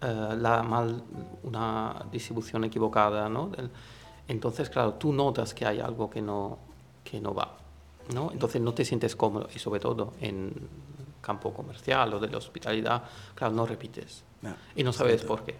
eh, 0.00 0.34
la 0.38 0.62
mal, 0.62 1.02
una 1.42 2.02
distribución 2.10 2.64
equivocada, 2.64 3.30
entonces, 4.26 4.70
claro, 4.70 4.94
tú 4.94 5.12
notas 5.12 5.52
que 5.52 5.66
hay 5.66 5.80
algo 5.80 6.08
que 6.08 6.22
no, 6.22 6.56
que 7.04 7.20
no 7.20 7.34
va, 7.34 7.58
¿no? 8.14 8.32
Entonces 8.32 8.62
no 8.62 8.72
te 8.72 8.86
sientes 8.86 9.14
cómodo 9.14 9.48
y 9.54 9.58
sobre 9.58 9.80
todo 9.80 10.14
en 10.22 10.54
campo 11.24 11.52
comercial 11.52 12.12
o 12.14 12.20
de 12.20 12.28
la 12.28 12.38
hospitalidad, 12.38 13.02
claro, 13.34 13.54
no 13.54 13.64
repites 13.66 14.22
No, 14.42 14.54
y 14.76 14.84
no 14.84 14.92
sabes 14.92 15.20
cierto. 15.22 15.28
por 15.28 15.44
qué. 15.44 15.56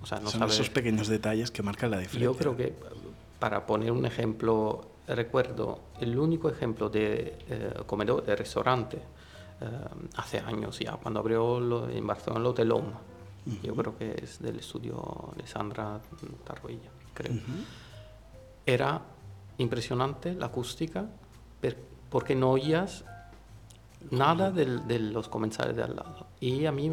O 0.00 0.06
sea, 0.06 0.18
no 0.20 0.30
Son 0.30 0.40
sabes. 0.40 0.54
esos 0.54 0.70
pequeños 0.70 1.08
detalles 1.08 1.50
que 1.50 1.62
marcan 1.62 1.90
la 1.90 1.98
diferencia. 1.98 2.24
Yo 2.24 2.36
creo 2.36 2.56
que, 2.56 2.74
para 3.38 3.64
poner 3.66 3.90
un 3.92 4.04
ejemplo, 4.06 4.86
recuerdo 5.06 5.80
el 6.00 6.18
único 6.18 6.48
ejemplo 6.48 6.88
de 6.88 7.36
eh, 7.48 7.74
comedor, 7.86 8.24
de 8.24 8.34
restaurante, 8.36 8.96
eh, 9.60 9.66
hace 10.16 10.38
años 10.40 10.78
ya, 10.78 10.92
cuando 10.96 11.20
abrió 11.20 11.60
lo- 11.60 11.88
en 11.88 12.06
Barcelona 12.06 12.40
el 12.40 12.46
Hotel 12.46 12.68
Loma. 12.68 13.00
Yo 13.62 13.74
creo 13.74 13.98
que 13.98 14.14
es 14.22 14.38
del 14.40 14.60
estudio 14.60 15.32
de 15.36 15.44
Sandra 15.48 16.00
Tarroilla, 16.44 16.90
creo. 17.12 17.32
Era 18.64 19.00
impresionante 19.58 20.34
la 20.34 20.46
acústica, 20.46 21.06
porque 22.08 22.34
no 22.36 22.50
oías 22.52 23.04
nada 24.10 24.50
del- 24.50 24.86
de 24.86 24.98
los 24.98 25.28
comensales 25.28 25.76
de 25.76 25.82
al 25.82 25.96
lado. 25.96 26.26
Y 26.40 26.66
a 26.66 26.72
mí, 26.72 26.90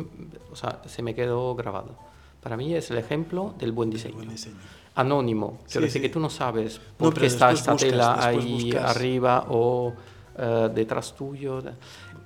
o 0.51 0.55
sea, 0.55 0.81
se 0.85 1.01
me 1.01 1.13
quedó 1.15 1.55
grabado. 1.55 1.95
Para 2.41 2.55
mí 2.55 2.73
es 2.73 2.89
el 2.91 2.97
ejemplo 2.97 3.53
del 3.57 3.71
buen 3.71 3.89
diseño. 3.89 4.15
buen 4.15 4.29
diseño. 4.29 4.55
Anónimo, 4.95 5.59
quiero 5.67 5.81
decir 5.85 6.01
sí. 6.01 6.07
que 6.07 6.09
tú 6.13 6.19
no 6.19 6.29
sabes 6.29 6.79
No, 6.79 6.97
por 6.97 7.09
pero 7.13 7.21
qué 7.21 7.27
está 7.27 7.51
esta 7.51 7.73
buscas, 7.73 7.89
tela 7.89 8.25
ahí 8.27 8.63
buscas. 8.65 8.95
arriba 8.95 9.45
o 9.49 9.93
eh, 10.37 10.69
detrás 10.73 11.15
tuyo. 11.15 11.61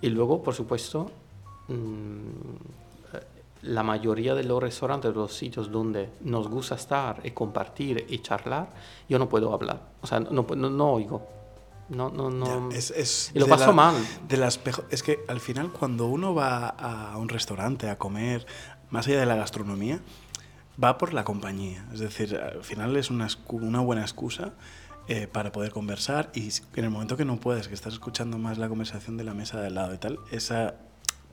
Y 0.01 0.09
luego, 0.09 0.41
por 0.41 0.53
supuesto, 0.53 1.09
mm, 1.67 1.73
eh, 3.13 3.19
la 3.63 3.83
mayoría 3.83 4.33
de 4.35 4.43
los 4.43 4.61
restaurantes, 4.61 5.11
de 5.11 5.17
los 5.19 5.33
sitios 5.33 5.71
donde 5.71 6.09
nos 6.21 6.47
gusta 6.47 6.75
estar 6.75 7.21
y 7.23 7.31
compartir 7.31 8.05
y 8.09 8.19
charlar, 8.19 8.69
yo 9.09 9.17
no 9.19 9.27
puedo 9.29 9.53
hablar. 9.53 9.79
O 10.01 10.07
sea, 10.07 10.19
no, 10.19 10.45
no, 10.55 10.69
no 10.69 10.91
oigo. 10.93 11.21
No, 11.89 12.09
no, 12.09 12.29
no. 12.29 12.69
Ya, 12.71 12.77
es, 12.77 12.91
es 12.91 13.31
y 13.33 13.39
lo 13.39 13.47
paso 13.47 13.67
la- 13.67 13.73
mal. 13.73 13.95
De 14.27 14.37
las 14.37 14.59
es 14.89 15.03
que 15.03 15.19
al 15.27 15.39
final 15.39 15.71
cuando 15.71 16.07
uno 16.07 16.33
va 16.33 16.67
a 16.69 17.17
un 17.17 17.29
restaurante 17.29 17.89
a 17.89 17.97
comer, 17.97 18.45
más 18.89 19.07
allá 19.07 19.19
de 19.19 19.25
la 19.25 19.35
gastronomía, 19.35 19.99
va 20.81 20.97
por 20.97 21.13
la 21.13 21.23
compañía. 21.23 21.85
Es 21.93 21.99
decir, 21.99 22.35
al 22.35 22.63
final 22.63 22.95
es 22.97 23.09
una, 23.09 23.27
una 23.49 23.79
buena 23.81 24.01
excusa 24.01 24.53
eh, 25.07 25.27
para 25.27 25.51
poder 25.51 25.71
conversar 25.71 26.31
y 26.33 26.49
en 26.75 26.85
el 26.85 26.89
momento 26.89 27.17
que 27.17 27.25
no 27.25 27.37
puedes, 27.37 27.67
que 27.67 27.73
estás 27.73 27.93
escuchando 27.93 28.37
más 28.37 28.57
la 28.57 28.69
conversación 28.69 29.17
de 29.17 29.23
la 29.25 29.33
mesa 29.33 29.59
de 29.59 29.67
al 29.67 29.75
lado 29.75 29.93
y 29.93 29.97
tal, 29.97 30.19
esa... 30.31 30.75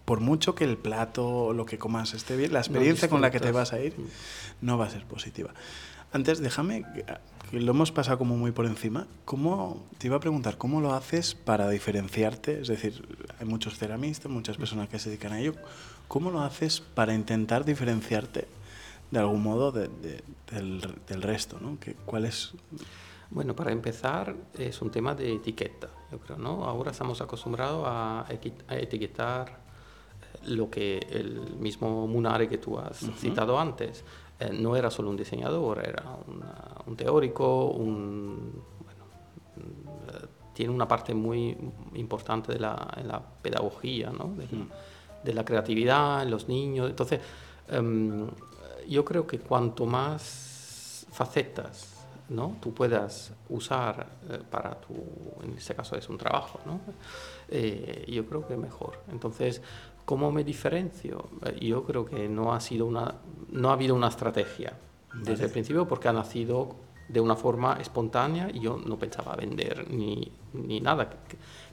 Por 0.07 0.19
mucho 0.19 0.57
que 0.57 0.65
el 0.65 0.77
plato 0.77 1.29
o 1.29 1.53
lo 1.53 1.67
que 1.67 1.79
comas 1.79 2.15
esté 2.15 2.37
bien, 2.37 2.53
la 2.53 2.59
experiencia 2.59 3.09
con 3.09 3.21
la 3.21 3.31
que 3.31 3.39
te 3.39 3.53
vas 3.53 3.73
a 3.73 3.79
ir 3.79 3.95
no 4.61 4.77
va 4.77 4.87
a 4.87 4.91
ser 4.91 5.05
positiva. 5.05 5.55
Antes, 6.13 6.41
déjame, 6.41 6.85
lo 7.53 7.71
hemos 7.73 7.91
pasado 7.93 8.19
como 8.19 8.37
muy 8.37 8.53
por 8.53 8.67
encima, 8.67 9.07
¿cómo, 9.25 9.83
te 9.99 10.07
iba 10.07 10.17
a 10.17 10.21
preguntar, 10.21 10.57
¿cómo 10.57 10.81
lo 10.81 10.95
haces 10.95 11.35
para 11.35 11.69
diferenciarte? 11.69 12.61
Es 12.61 12.69
decir, 12.69 13.05
hay 13.41 13.47
muchos 13.47 13.77
ceramistas, 13.77 14.31
muchas 14.31 14.57
personas 14.57 14.89
que 14.89 14.99
se 14.99 15.11
dedican 15.11 15.33
a 15.33 15.41
ello. 15.41 15.55
¿Cómo 16.09 16.31
lo 16.31 16.41
haces 16.43 16.81
para 16.81 17.15
intentar 17.15 17.65
diferenciarte 17.65 18.47
de 19.11 19.19
algún 19.19 19.43
modo 19.43 19.73
de- 19.73 19.89
de- 19.89 20.23
del, 20.53 20.81
del 21.09 21.23
resto? 21.23 21.59
¿no? 21.61 21.79
¿Qué- 21.81 21.95
¿Cuál 22.07 22.25
es? 22.27 22.53
Bueno, 23.31 23.55
para 23.55 23.71
empezar, 23.73 24.35
es 24.59 24.81
un 24.83 24.91
tema 24.91 25.15
de 25.15 25.35
etiqueta, 25.35 25.89
yo 26.11 26.19
creo, 26.19 26.37
¿no? 26.39 26.65
Ahora 26.65 26.91
estamos 26.91 27.21
acostumbrados 27.21 27.85
a, 27.87 28.27
etiquetar 28.71 29.59
lo 30.47 30.71
que 30.71 30.99
el 31.11 31.57
mismo 31.59 32.07
Munari 32.07 32.49
que 32.49 32.59
tú 32.59 32.79
has 32.79 32.99
citado 33.19 33.59
antes 33.59 34.05
eh, 34.41 34.51
no 34.53 34.75
era 34.77 34.91
solo 34.91 35.11
un 35.11 35.17
diseñador, 35.17 35.87
era 35.87 36.03
una- 36.27 36.75
un 36.87 36.97
teórico, 36.97 37.67
un, 37.67 38.63
bueno, 38.85 39.05
mm, 39.57 39.89
eh, 40.25 40.27
tiene 40.55 40.73
una 40.75 40.89
parte 40.89 41.15
muy 41.15 41.57
importante 41.95 42.53
de 42.53 42.59
la, 42.59 42.93
en 42.97 43.09
la 43.09 43.21
pedagogía, 43.21 44.11
¿no? 44.11 44.33
de, 44.37 44.45
la, 44.57 44.67
de 45.25 45.35
la 45.35 45.45
creatividad 45.45 46.23
en 46.23 46.31
los 46.31 46.49
niños. 46.49 46.91
Entonces, 46.91 47.21
em, 47.69 48.27
yo 48.89 49.05
creo 49.05 49.27
que 49.27 49.39
cuanto 49.39 49.87
más 49.87 51.07
facetas 51.13 51.97
¿no? 52.29 52.57
tú 52.61 52.73
puedas 52.73 53.33
usar 53.49 54.07
eh, 54.29 54.41
para 54.51 54.75
tu, 54.81 54.95
en 55.43 55.57
este 55.57 55.75
caso 55.75 55.97
es 55.97 56.09
un 56.09 56.17
trabajo, 56.19 56.61
¿no? 56.65 56.81
Eh, 57.49 58.05
yo 58.09 58.25
creo 58.27 58.47
que 58.47 58.57
mejor. 58.57 59.01
Entonces, 59.11 59.61
¿cómo 60.05 60.33
me 60.33 60.45
diferencio? 60.45 61.29
Eh, 61.45 61.67
yo 61.67 61.85
creo 61.85 62.05
que 62.05 62.29
no 62.29 62.53
ha, 62.53 62.61
sido 62.61 62.87
una, 62.87 63.17
no 63.51 63.71
ha 63.71 63.73
habido 63.75 63.95
una 63.95 64.09
estrategia 64.09 64.75
desde 65.15 65.47
el 65.47 65.51
principio 65.51 65.89
porque 65.89 66.09
ha 66.09 66.13
nacido 66.13 66.77
de 67.09 67.21
una 67.21 67.35
forma 67.35 67.79
espontánea 67.81 68.49
y 68.53 68.61
yo 68.61 68.79
no 68.79 68.97
pensaba 68.97 69.35
vender 69.35 69.91
ni, 69.91 70.31
ni 70.53 70.81
nada, 70.81 71.11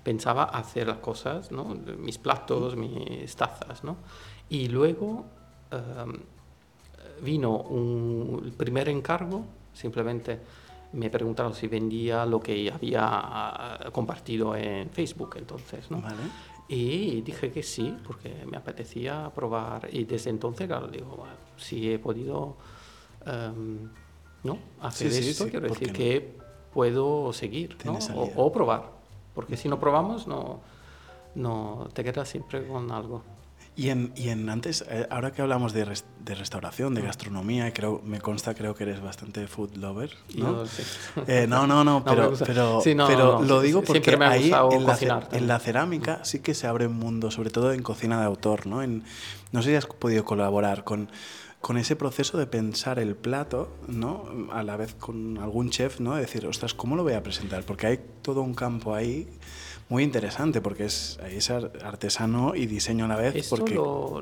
pensaba 0.04 0.46
hacer 0.46 0.88
las 0.88 0.98
cosas, 0.98 1.52
¿no? 1.52 1.76
mis 2.00 2.18
platos, 2.18 2.76
mis 2.76 3.36
tazas. 3.36 3.84
¿no? 3.84 3.98
Y 4.50 4.68
luego 4.70 5.26
em, 5.70 6.18
vino 7.22 7.58
un, 7.58 8.42
el 8.46 8.52
primer 8.54 8.90
encargo, 8.90 9.46
simplemente 9.74 10.40
me 10.94 11.10
preguntaron 11.10 11.54
si 11.54 11.68
vendía 11.68 12.26
lo 12.26 12.40
que 12.40 12.72
había 12.72 13.02
ah, 13.04 13.90
compartido 13.92 14.56
en 14.56 14.90
Facebook 14.90 15.36
entonces, 15.38 15.92
¿no? 15.92 16.02
Y 16.70 17.22
dije 17.22 17.52
que 17.52 17.64
sí, 17.64 17.96
porque 18.06 18.46
me 18.46 18.58
apetecía 18.58 19.32
probar. 19.34 19.88
Y 19.92 20.04
desde 20.04 20.30
entonces, 20.30 20.68
claro, 20.68 20.88
digo, 20.88 21.26
si 21.56 21.92
he 21.92 21.98
podido 21.98 22.58
um, 23.26 23.90
¿no? 24.44 24.60
hacer 24.82 25.12
esto, 25.12 25.48
quiero 25.48 25.70
decir 25.70 25.94
que 25.94 26.38
puedo 26.74 27.32
seguir 27.32 27.78
¿no? 27.86 27.98
o, 28.36 28.52
probar. 28.52 28.92
Porque 29.34 29.56
si 29.56 29.70
no 29.70 29.80
probamos, 29.80 30.28
no, 30.28 30.60
no 31.36 31.88
te 31.94 32.04
quedas 32.04 32.28
siempre 32.28 32.68
con 32.68 32.92
algo. 32.92 33.24
Y 33.78 33.90
en, 33.90 34.12
y 34.16 34.30
en 34.30 34.50
antes, 34.50 34.84
eh, 34.90 35.06
ahora 35.12 35.32
que 35.32 35.44
hablamos 35.44 35.72
de, 35.72 35.86
de, 36.26 36.34
restauración, 36.34 36.96
de 36.96 37.04
mm. 37.04 37.06
gastronomía, 37.06 37.74
creo, 37.74 38.02
me 38.04 38.20
consta, 38.20 38.56
creo 38.56 38.74
que 38.74 38.86
eres 38.86 39.02
bastante 39.02 39.46
food 39.46 39.76
lover, 39.76 40.10
¿no? 40.36 40.64
Eh, 41.28 41.46
no, 41.48 41.68
no, 41.68 41.84
no, 41.84 42.04
pero, 42.06 42.34
pero, 42.44 42.82
pero 42.84 43.44
lo 43.44 43.62
digo 43.62 43.84
porque 43.84 44.18
ahí 44.20 44.52
en 44.72 44.84
la, 44.88 45.28
en 45.32 45.48
la, 45.48 45.60
cerámica 45.60 46.26
sí 46.26 46.40
que 46.40 46.56
se 46.56 46.66
abre 46.66 46.88
un 46.88 46.98
mundo, 46.98 47.30
sobre 47.30 47.52
todo 47.52 47.72
en 47.72 47.84
cocina 47.84 48.20
de 48.20 48.26
autor, 48.26 48.66
¿no? 48.66 48.82
En, 48.82 49.04
no 49.52 49.62
sé 49.62 49.70
si 49.70 49.76
has 49.76 49.86
podido 49.86 50.26
colaborar 50.26 50.84
con, 50.84 51.12
con 51.62 51.78
ese 51.78 51.96
proceso 51.96 52.40
de 52.40 52.48
pensar 52.48 52.98
el 52.98 53.16
plato, 53.16 53.78
¿no? 53.88 54.26
A 54.52 54.64
la 54.64 54.76
vez 54.76 54.96
con 54.96 55.38
algún 55.38 55.70
chef, 55.70 56.00
¿no? 56.00 56.16
De 56.16 56.22
decir, 56.22 56.48
ostras, 56.48 56.74
¿cómo 56.74 56.96
lo 56.96 57.04
voy 57.04 57.14
a 57.14 57.22
presentar? 57.22 57.64
Porque 57.64 57.86
hay 57.86 58.00
todo 58.24 58.42
un 58.42 58.56
campo 58.56 58.96
ahí 58.96 59.28
muy 59.90 60.04
interesante 60.04 60.62
porque 60.62 60.86
es, 60.86 61.20
es 61.30 61.50
artesano 61.50 62.56
y 62.56 62.66
diseño 62.66 63.06
a 63.06 63.08
la 63.08 63.16
vez. 63.16 63.36
Esto 63.36 63.56
porque... 63.58 63.76
lo, 63.76 64.22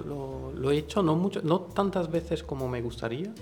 lo, 0.53 0.72
he 0.72 0.77
hecho 0.77 1.01
no, 1.01 1.15
mucho, 1.15 1.41
no 1.43 1.62
tantas 1.62 2.10
veces 2.12 2.43
como 2.43 2.67
me 2.67 2.81
gustaría 2.81 3.34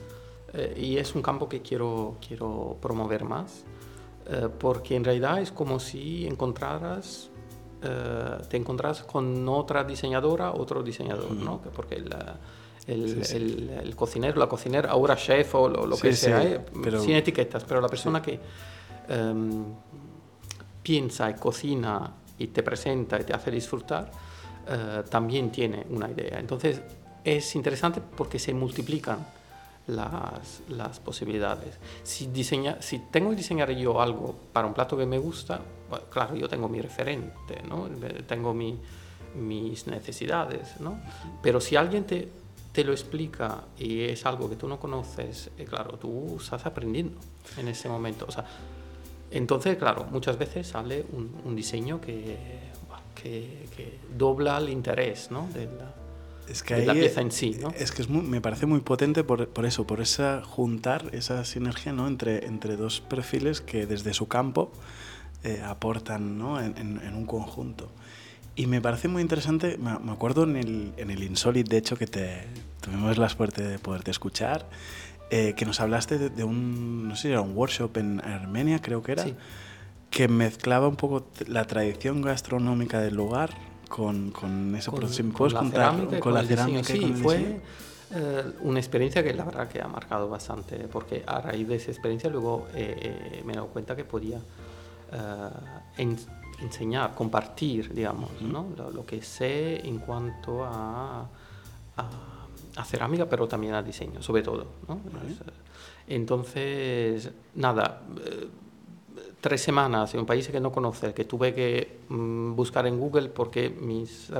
eh, 0.53 0.73
y 0.77 0.97
es 0.97 1.15
un 1.15 1.21
campo 1.21 1.49
que 1.49 1.61
quiero, 1.61 2.17
quiero 2.25 2.77
promover 2.81 3.23
más 3.23 3.65
eh, 4.25 4.47
porque 4.57 4.95
en 4.95 5.03
realidad 5.03 5.41
es 5.41 5.51
como 5.51 5.79
si 5.79 6.25
encontraras, 6.25 7.29
eh, 7.81 8.37
te 8.49 8.55
encontraras 8.55 9.03
con 9.03 9.47
otra 9.49 9.83
diseñadora, 9.83 10.51
otro 10.51 10.81
diseñador, 10.81 11.31
¿no? 11.31 11.59
Porque 11.75 11.95
el, 11.95 12.09
el, 12.87 13.69
el, 13.69 13.95
cocinero, 13.95 14.39
la 14.39 14.47
cocinera, 14.47 14.91
ahora 14.91 15.17
chef 15.17 15.55
o 15.55 15.67
lo, 15.67 15.97
que 15.97 16.13
sea, 16.13 16.63
sin 17.01 17.15
etiquetas, 17.15 17.65
pero 17.65 17.81
la 17.81 17.89
persona 17.89 18.21
que 18.21 18.39
em, 19.09 19.65
piensa 20.83 21.29
y 21.29 21.35
cocina 21.35 22.11
y 22.37 22.47
te 22.47 22.61
presenta 22.61 23.19
y 23.19 23.23
te 23.23 23.33
hace 23.33 23.49
disfrutar, 23.49 24.11
eh, 24.67 25.03
también 25.09 25.51
tiene 25.51 25.85
una 25.89 26.09
idea. 26.11 26.39
Entonces 26.39 26.81
es 27.23 27.55
interesante 27.55 28.01
porque 28.01 28.37
se 28.37 28.53
multiplican 28.53 29.25
las, 29.87 30.61
las 30.69 30.99
posibilidades. 30.99 31.77
Si, 32.03 32.27
diseña, 32.27 32.81
si 32.81 32.99
tengo 32.99 33.29
que 33.31 33.37
diseñar 33.37 33.71
yo 33.71 34.01
algo 34.01 34.35
para 34.51 34.67
un 34.67 34.73
plato 34.73 34.97
que 34.97 35.05
me 35.05 35.17
gusta, 35.17 35.61
claro, 36.09 36.35
yo 36.35 36.47
tengo 36.47 36.69
mi 36.69 36.81
referente, 36.81 37.61
¿no? 37.67 37.87
tengo 38.27 38.53
mi, 38.53 38.79
mis 39.35 39.87
necesidades, 39.87 40.79
¿no? 40.79 40.99
pero 41.41 41.59
si 41.59 41.75
alguien 41.75 42.05
te, 42.05 42.29
te 42.71 42.83
lo 42.83 42.91
explica 42.91 43.65
y 43.77 44.01
es 44.01 44.25
algo 44.25 44.49
que 44.49 44.55
tú 44.55 44.67
no 44.67 44.79
conoces, 44.79 45.51
eh, 45.57 45.65
claro, 45.65 45.97
tú 45.97 46.37
estás 46.39 46.65
aprendiendo 46.65 47.19
en 47.57 47.67
ese 47.67 47.87
momento. 47.87 48.25
O 48.27 48.31
sea, 48.31 48.45
entonces, 49.33 49.77
claro, 49.77 50.05
muchas 50.11 50.37
veces 50.37 50.67
sale 50.67 51.05
un, 51.11 51.55
diseño 51.55 51.99
que, 51.99 52.37
que, 53.15 53.99
dobla 54.15 54.57
el 54.57 54.69
interés 54.69 55.31
¿no? 55.31 55.49
de, 55.53 55.65
la, 56.85 56.93
pieza 56.93 57.21
en 57.21 57.31
sí. 57.31 57.57
¿no? 57.59 57.69
Es 57.71 57.91
que 57.91 58.05
me 58.07 58.41
parece 58.41 58.65
muy 58.65 58.81
potente 58.81 59.23
por, 59.23 59.47
por, 59.49 59.65
eso, 59.65 59.87
por 59.87 60.01
esa 60.01 60.43
juntar, 60.43 61.09
esa 61.13 61.43
sinergia 61.45 61.93
¿no? 61.93 62.07
entre, 62.07 62.45
entre 62.45 62.75
dos 62.75 63.01
perfiles 63.01 63.61
que 63.61 63.85
desde 63.87 64.13
su 64.13 64.27
campo 64.27 64.71
eh, 65.43 65.61
aportan 65.65 66.37
¿no? 66.37 66.61
en, 66.61 66.77
en, 66.77 67.15
un 67.15 67.25
conjunto. 67.25 67.89
Y 68.55 68.67
me 68.67 68.81
parece 68.81 69.07
muy 69.07 69.23
interesante, 69.23 69.77
me, 69.79 70.11
acuerdo 70.11 70.43
en 70.43 70.57
el, 70.57 70.93
en 70.97 71.09
el 71.09 71.23
Insolite, 71.23 71.69
de 71.69 71.77
hecho, 71.77 71.95
que 71.97 72.05
te, 72.05 72.43
tuvimos 72.81 73.17
la 73.17 73.27
suerte 73.27 73.63
de 73.63 73.79
poderte 73.79 74.11
escuchar. 74.11 74.69
Eh, 75.29 75.53
que 75.55 75.65
nos 75.65 75.79
hablaste 75.79 76.29
de, 76.29 76.43
un, 76.43 77.07
no 77.07 77.15
sé, 77.15 77.29
era 77.29 77.41
un 77.41 77.55
workshop 77.57 77.97
en 77.97 78.21
Armenia, 78.23 78.79
creo 78.79 79.01
que 79.01 79.13
era, 79.13 79.25
que 80.11 80.27
mezclaba 80.27 80.87
un 80.87 80.95
poco 80.95 81.25
la 81.47 81.65
tradición 81.65 82.21
gastronómica 82.21 82.99
del 82.99 83.15
lugar 83.15 83.49
con, 83.89 84.31
con 84.31 84.75
eso. 84.75 84.91
Con, 84.91 85.01
con 85.31 85.53
la 85.53 85.63
cerámica, 85.63 86.19
con, 86.19 86.33
la 86.33 86.43
cerámica. 86.43 86.83
Sí, 86.83 87.13
fue 87.13 87.61
eh, 88.11 88.43
una 88.61 88.79
experiencia 88.79 89.23
que 89.23 89.33
la 89.33 89.45
verdad 89.45 89.67
que 89.67 89.81
ha 89.81 89.87
marcado 89.87 90.29
bastante, 90.29 90.77
porque 90.87 91.23
a 91.25 91.41
raíz 91.41 91.67
de 91.67 91.75
esa 91.77 91.89
experiencia 91.89 92.29
luego 92.29 92.67
eh, 92.75 93.41
me 93.43 93.53
he 93.53 93.55
dado 93.55 93.67
cuenta 93.67 93.95
que 93.95 94.05
podía 94.05 94.39
enseñar, 96.59 97.13
compartir, 97.13 97.93
digamos, 97.93 98.29
¿no? 98.41 98.67
lo, 98.75 99.05
que 99.05 99.21
sé 99.21 99.87
en 99.87 99.99
cuanto 99.99 100.63
a 100.63 101.27
a 101.97 102.42
cerámica, 102.83 103.27
pero 103.27 103.47
también 103.47 103.73
a 103.73 103.83
diseño, 103.83 104.21
sobre 104.21 104.41
todo. 104.41 104.65
¿no? 104.87 104.99
Entonces, 106.07 107.31
nada, 107.55 108.01
eh, 108.25 108.47
tres 109.43 109.61
semanas 109.61 110.13
en 110.13 110.21
un 110.21 110.25
país 110.25 110.47
que 110.47 110.59
no 110.61 110.71
conoce, 110.71 111.13
que 111.13 111.25
tuve 111.25 111.53
que 111.53 111.99
mm, 112.07 112.55
buscar 112.55 112.87
en 112.87 112.97
Google 112.97 113.27
porque 113.27 113.69
mis, 113.69 114.31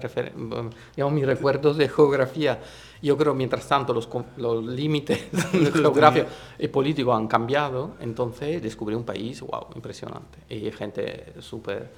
digamos, 0.96 1.14
mis 1.14 1.26
recuerdos 1.26 1.76
de 1.76 1.90
geografía, 1.90 2.62
yo 3.02 3.18
creo 3.18 3.36
mientras 3.36 3.68
tanto 3.68 3.94
los, 3.94 4.10
los 4.38 4.64
límites 4.64 5.28
geográficos 5.74 6.32
y 6.58 6.70
políticos 6.70 7.18
han 7.18 7.28
cambiado, 7.28 7.96
entonces 8.00 8.62
descubrí 8.62 8.96
un 8.96 9.04
país, 9.04 9.42
wow, 9.42 9.68
impresionante, 9.76 10.40
y 10.48 10.72
gente 10.72 11.34
súper, 11.40 11.92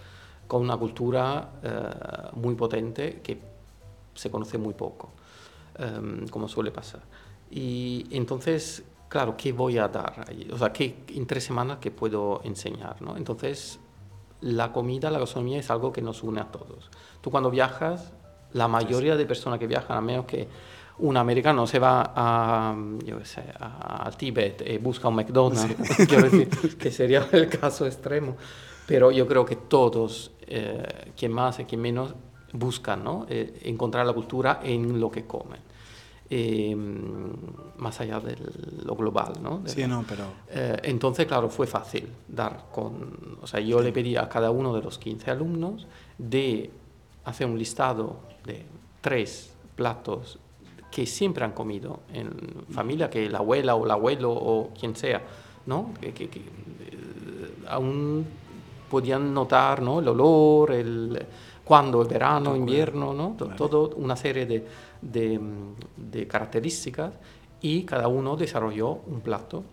con 0.48 0.64
una 0.64 0.76
cultura 0.76 1.52
eh, 1.62 1.90
muy 2.34 2.56
potente 2.56 3.22
que 3.22 3.38
se 4.16 4.32
conoce 4.32 4.58
muy 4.58 4.74
poco. 4.74 5.12
Em, 5.78 6.26
como 6.30 6.48
suele 6.48 6.72
pasar. 6.72 7.02
Y 7.52 8.06
entonces, 8.12 8.84
claro, 9.10 9.36
¿qué 9.38 9.52
voy 9.52 9.78
a 9.78 9.90
dar 9.90 10.26
ahí? 10.30 10.48
O 10.54 10.58
sea, 10.58 10.72
¿qué, 10.72 11.04
en 11.10 11.26
tres 11.28 11.44
semanas 11.44 11.80
qué 11.82 11.92
puedo 11.92 12.40
enseñar? 12.46 13.02
¿no? 13.02 13.18
Entonces, 13.18 13.80
la 14.40 14.72
comida, 14.72 15.12
la 15.12 15.20
gastronomía 15.20 15.60
es 15.60 15.70
algo 15.70 15.92
que 15.92 16.02
nos 16.02 16.24
une 16.24 16.40
a 16.40 16.46
todos. 16.46 16.90
Tú 17.20 17.30
cuando 17.30 17.52
viajas, 17.52 18.14
la 18.54 18.70
mayoría 18.70 19.18
de 19.18 19.26
personas 19.26 19.60
que 19.60 19.68
viajan, 19.68 19.98
a 19.98 20.02
menos 20.02 20.26
que 20.26 20.48
un 21.00 21.18
americano 21.18 21.68
se 21.68 21.78
va 21.78 22.14
a, 22.16 22.74
yo 23.04 23.26
sé, 23.26 23.44
a, 23.60 24.10
Tíbet 24.18 24.64
y 24.66 24.78
busca 24.78 25.10
un 25.10 25.16
McDonald's, 25.16 25.68
quiero 26.08 26.30
decir, 26.30 26.78
que 26.78 26.90
sería 26.90 27.28
el 27.34 27.50
caso 27.50 27.86
extremo, 27.86 28.38
pero 28.88 29.12
yo 29.12 29.28
creo 29.28 29.44
que 29.44 29.58
todos, 29.58 30.32
eh, 30.48 31.12
quien 31.18 31.34
más 31.34 31.60
y 31.60 31.66
quien 31.66 31.82
menos, 31.82 32.16
buscan 32.58 33.04
¿no? 33.04 33.26
Eh, 33.30 33.62
encontrar 33.64 34.06
la 34.06 34.14
cultura 34.14 34.62
en 34.64 35.00
lo 35.00 35.12
que 35.12 35.26
comen. 35.26 35.60
Eh, 36.28 36.76
más 37.78 38.02
allá 38.02 38.20
de 38.20 38.36
lo 38.84 38.96
global, 38.96 39.34
¿no? 39.44 39.62
sí, 39.66 39.86
no, 39.86 40.04
pero... 40.08 40.24
Eh, 40.50 40.80
entonces, 40.84 41.28
claro, 41.28 41.50
fue 41.50 41.68
fácil 41.68 42.08
dar 42.28 42.66
con... 42.72 43.38
O 43.42 43.48
sea, 43.48 43.60
yo 43.60 43.80
le 43.82 43.92
pedí 43.92 44.16
a 44.16 44.28
cada 44.28 44.50
uno 44.50 44.74
de 44.74 44.82
los 44.82 44.98
15 44.98 45.30
alumnos 45.30 45.86
de 46.18 46.72
hacer 47.26 47.46
un 47.46 47.60
listado 47.60 48.18
de 48.44 48.66
tres 49.02 49.54
platos 49.76 50.40
que 50.90 51.06
siempre 51.06 51.46
han 51.46 51.52
comido 51.52 52.00
en 52.12 52.32
familia, 52.72 53.10
que 53.10 53.30
la 53.30 53.40
abuela 53.40 53.76
o 53.76 53.86
el 53.86 53.92
abuelo 53.92 54.32
o 54.32 54.72
quien 54.80 54.96
sea, 54.96 55.22
¿no? 55.68 55.94
Que, 56.02 56.14
que, 56.14 56.30
que 56.30 56.42
aún 57.68 58.26
podían 58.90 59.34
notar, 59.34 59.82
¿no? 59.82 60.00
El 60.00 60.08
olor, 60.08 60.72
el 60.72 61.26
cuando 61.66 62.04
es 62.04 62.08
verano, 62.08 62.56
invierno, 62.56 63.14
¿no? 63.14 63.36
Todo 63.58 63.90
una 63.96 64.16
serie 64.16 64.46
de, 64.46 64.68
de, 65.02 66.28
características 66.28 67.14
y 67.60 67.84
cada 67.84 68.08
uno 68.08 68.36
desarrolló 68.38 68.92
un 69.08 69.22
plato 69.22 69.64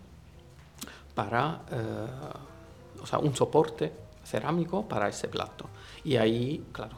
para, 1.13 1.61
eh, 1.71 3.01
o 3.01 3.05
sea, 3.05 3.19
un 3.19 3.35
soporte 3.35 3.91
cerámico 4.23 4.87
para 4.87 5.07
ese 5.07 5.27
plato. 5.27 5.65
Y 6.03 6.15
ahí, 6.15 6.65
claro, 6.71 6.97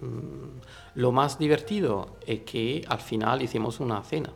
mm, 0.00 1.00
lo 1.00 1.10
más 1.10 1.38
divertido 1.38 2.16
es 2.24 2.42
que 2.42 2.84
al 2.88 3.00
final 3.00 3.42
hicimos 3.42 3.80
una 3.80 4.00
cena. 4.04 4.32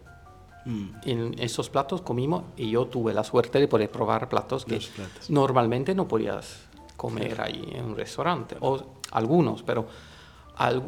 Mm. 0.65 0.89
En 1.05 1.39
esos 1.39 1.71
platos 1.71 2.03
comimos 2.03 2.43
y 2.57 2.71
yo 2.71 2.87
tuve 2.87 3.15
la 3.15 3.23
suerte 3.23 3.61
de 3.61 3.69
poder 3.69 3.91
probar 3.91 4.29
platos 4.29 4.65
que 4.65 4.79
platos. 4.79 5.31
normalmente 5.31 5.95
no 5.95 6.09
podías 6.09 6.67
comer 6.97 7.41
ahí 7.41 7.73
en 7.75 7.85
un 7.87 7.97
restaurante, 7.97 8.57
o 8.61 9.00
algunos, 9.11 9.63
pero 9.63 9.87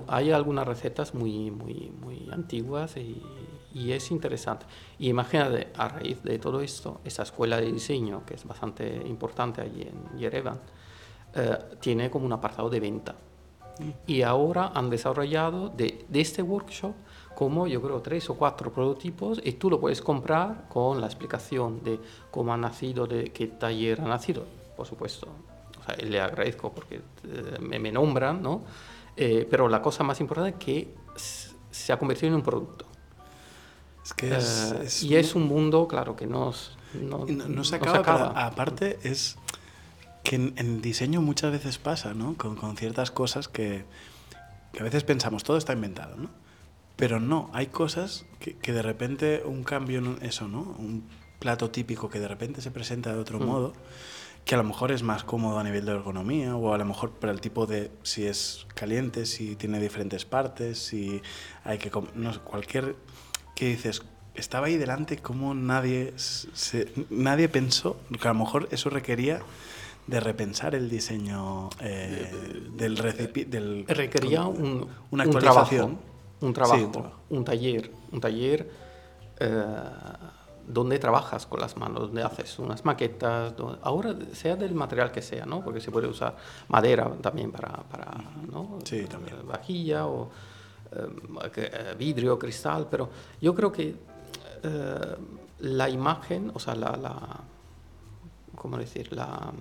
hay 0.09 0.31
algunas 0.31 0.67
recetas 0.67 1.15
muy, 1.15 1.51
muy, 1.51 1.91
muy 1.99 2.29
antiguas 2.31 2.97
y, 2.99 3.23
y, 3.73 3.93
es 3.93 4.11
interesante. 4.11 4.67
Y 4.99 5.09
imagínate, 5.09 5.69
a 5.77 5.89
raíz 5.89 6.23
de 6.23 6.39
todo 6.39 6.61
esto, 6.61 7.01
esa 7.05 7.23
escuela 7.23 7.59
de 7.59 7.73
diseño, 7.73 8.23
que 8.27 8.35
es 8.35 8.45
bastante 8.45 9.03
importante 9.07 9.63
allí 9.63 9.83
en 9.83 10.19
Yerevan, 10.19 10.61
eh, 11.35 11.59
tiene 11.81 12.11
como 12.11 12.27
un 12.27 12.33
apartado 12.35 12.69
de 12.69 12.81
venta. 12.81 13.15
Y 14.07 14.21
ahora 14.21 14.73
han 14.75 14.91
desarrollado 14.91 15.71
de, 15.71 16.05
de 16.07 16.21
este 16.21 16.43
workshop 16.43 16.93
como 17.35 17.67
yo 17.67 17.81
creo 17.81 18.03
tres 18.03 18.29
o 18.29 18.35
cuatro 18.35 18.71
prototipos 18.73 19.41
y 19.43 19.53
tú 19.53 19.71
lo 19.71 19.81
puedes 19.81 20.03
comprar 20.03 20.69
con 20.69 21.01
la 21.01 21.07
explicación 21.07 21.83
de 21.83 21.99
cómo 22.31 22.53
ha 22.53 22.59
nacido, 22.59 23.07
de 23.07 23.33
qué 23.33 23.47
taller 23.47 24.03
ha 24.03 24.05
nacido. 24.05 24.45
Por 24.77 24.87
supuesto, 24.87 25.29
o 25.83 25.85
sea, 25.85 25.97
le 25.97 26.21
agradezco 26.21 26.73
porque 26.73 26.97
eh, 27.25 27.59
me, 27.61 27.79
me, 27.79 27.93
nombran, 27.93 28.43
¿no? 28.43 28.63
Eh, 29.17 29.47
pero 29.51 29.69
la 29.69 29.83
cosa 29.83 30.05
más 30.05 30.21
importante 30.21 30.57
es 30.59 30.65
que 30.65 30.95
se 31.71 31.93
ha 31.93 31.99
convertido 31.99 32.29
en 32.29 32.35
un 32.35 32.43
producto. 32.43 32.87
Es 34.05 34.15
que 34.15 34.37
es, 34.37 35.03
eh, 35.03 35.07
y 35.07 35.17
es 35.17 35.35
un 35.35 35.47
mundo, 35.47 35.87
claro, 35.89 36.17
que 36.17 36.27
nos, 36.27 36.77
no, 36.95 37.25
no, 37.27 37.65
se 37.65 37.77
acaba, 37.77 37.99
acaba. 37.99 38.47
aparte 38.47 38.99
es 39.03 39.37
que 40.25 40.37
en, 40.37 40.55
en, 40.57 40.83
diseño 40.83 41.21
muchas 41.21 41.53
veces 41.53 41.79
pasa, 41.79 42.15
¿no? 42.15 42.35
Con, 42.37 42.57
con 42.57 42.77
ciertas 42.77 43.11
cosas 43.11 43.49
que, 43.49 43.85
que, 44.73 44.81
a 44.81 44.83
veces 44.83 45.05
pensamos, 45.05 45.45
todo 45.45 45.57
está 45.57 45.73
inventado, 45.73 46.17
¿no? 46.17 46.31
Pero 46.97 47.21
no, 47.21 47.51
hay 47.53 47.67
cosas 47.67 48.27
que, 48.39 48.57
que 48.57 48.73
de 48.73 48.83
repente 48.83 49.43
un 49.45 49.65
cambio, 49.65 49.99
en 49.99 50.19
eso, 50.23 50.49
¿no? 50.49 50.61
Un 50.61 51.05
plato 51.39 51.71
típico 51.71 52.09
que 52.09 52.21
de 52.21 52.29
repente 52.29 52.61
se 52.61 52.71
presenta 52.71 53.13
de 53.13 53.19
otro 53.19 53.41
mm. 53.41 53.45
modo 53.45 53.73
que 54.45 54.55
a 54.55 54.59
lo 54.59 54.65
mejor 54.65 54.91
es 54.91 55.03
más 55.03 55.25
cómodo 55.25 55.59
a 55.59 55.65
nivel 55.65 55.87
de 55.87 55.93
ergonomía 55.93 56.57
o 56.57 56.75
a 56.75 56.79
lo 56.79 56.85
mejor 56.85 57.13
para 57.13 57.33
el 57.33 57.41
tipo 57.41 57.67
de 57.67 57.91
si 58.03 58.27
es 58.27 58.67
caliente, 58.75 59.27
si 59.27 59.57
tiene 59.57 59.79
diferentes 59.79 60.25
partes, 60.25 60.79
si 60.79 61.23
hay 61.65 61.79
que 61.79 61.91
no 62.15 62.45
cualquier 62.45 62.97
que 63.55 63.67
dices 63.69 64.03
estaba 64.35 64.67
ahí 64.67 64.77
delante 64.77 65.19
como 65.19 65.55
nadie 65.55 66.15
se, 66.17 66.91
nadie 67.11 67.49
pensó 67.49 68.01
que 68.21 68.29
a 68.29 68.33
lo 68.33 68.39
mejor 68.39 68.69
eso 68.71 68.89
requería 68.91 69.43
de 70.07 70.21
repensar 70.21 70.75
el 70.75 70.89
diseño 70.89 71.69
eh, 71.81 72.33
del 72.75 72.97
recipiente 72.97 73.59
del 73.59 73.87
requería 73.87 74.47
un, 74.47 74.89
una 75.11 75.25
actualización 75.25 75.99
un 76.41 76.53
trabajo 76.53 76.85
un, 76.85 76.93
trabajo, 76.93 77.21
un 77.29 77.45
taller 77.45 77.91
un 78.11 78.21
taller 78.21 78.71
eh, 79.39 79.65
donde 80.67 80.99
trabajas 80.99 81.47
con 81.47 81.61
las 81.61 81.77
manos, 81.77 82.03
donde 82.03 82.23
haces 82.23 82.59
unas 82.59 82.85
maquetas, 82.85 83.55
ahora 83.83 84.15
sea 84.33 84.57
del 84.57 84.75
material 84.75 85.11
que 85.11 85.23
sea, 85.23 85.45
¿no? 85.45 85.63
Porque 85.63 85.81
se 85.81 85.91
puede 85.91 86.07
usar 86.07 86.37
madera 86.69 87.11
también 87.21 87.51
para, 87.51 87.69
para 87.85 88.13
¿no? 88.51 88.79
sí, 88.85 89.05
también. 89.07 89.47
vajilla 89.47 90.07
o 90.07 90.31
eh, 90.93 91.95
vidrio, 91.99 92.39
cristal, 92.39 92.87
pero 92.91 93.09
yo 93.41 93.55
creo 93.55 93.73
que 93.73 93.97
eh, 94.63 95.17
la 95.61 95.89
imagen, 95.89 96.51
o 96.55 96.59
sea, 96.59 96.75
la, 96.75 96.97
la 96.97 97.41
¿cómo 98.55 98.77
decir? 98.79 99.13
La, 99.13 99.53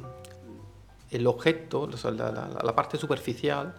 el 1.10 1.28
objeto, 1.28 1.82
o 1.82 1.98
sea, 1.98 2.12
la, 2.12 2.32
la, 2.64 2.76
parte 2.76 2.98
superficial 2.98 3.74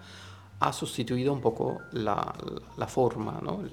ha 0.61 0.73
sustituido 0.73 1.33
un 1.33 1.41
poco 1.41 1.81
la, 1.93 2.35
forma, 2.89 3.39
¿no? 3.43 3.61
El, 3.61 3.73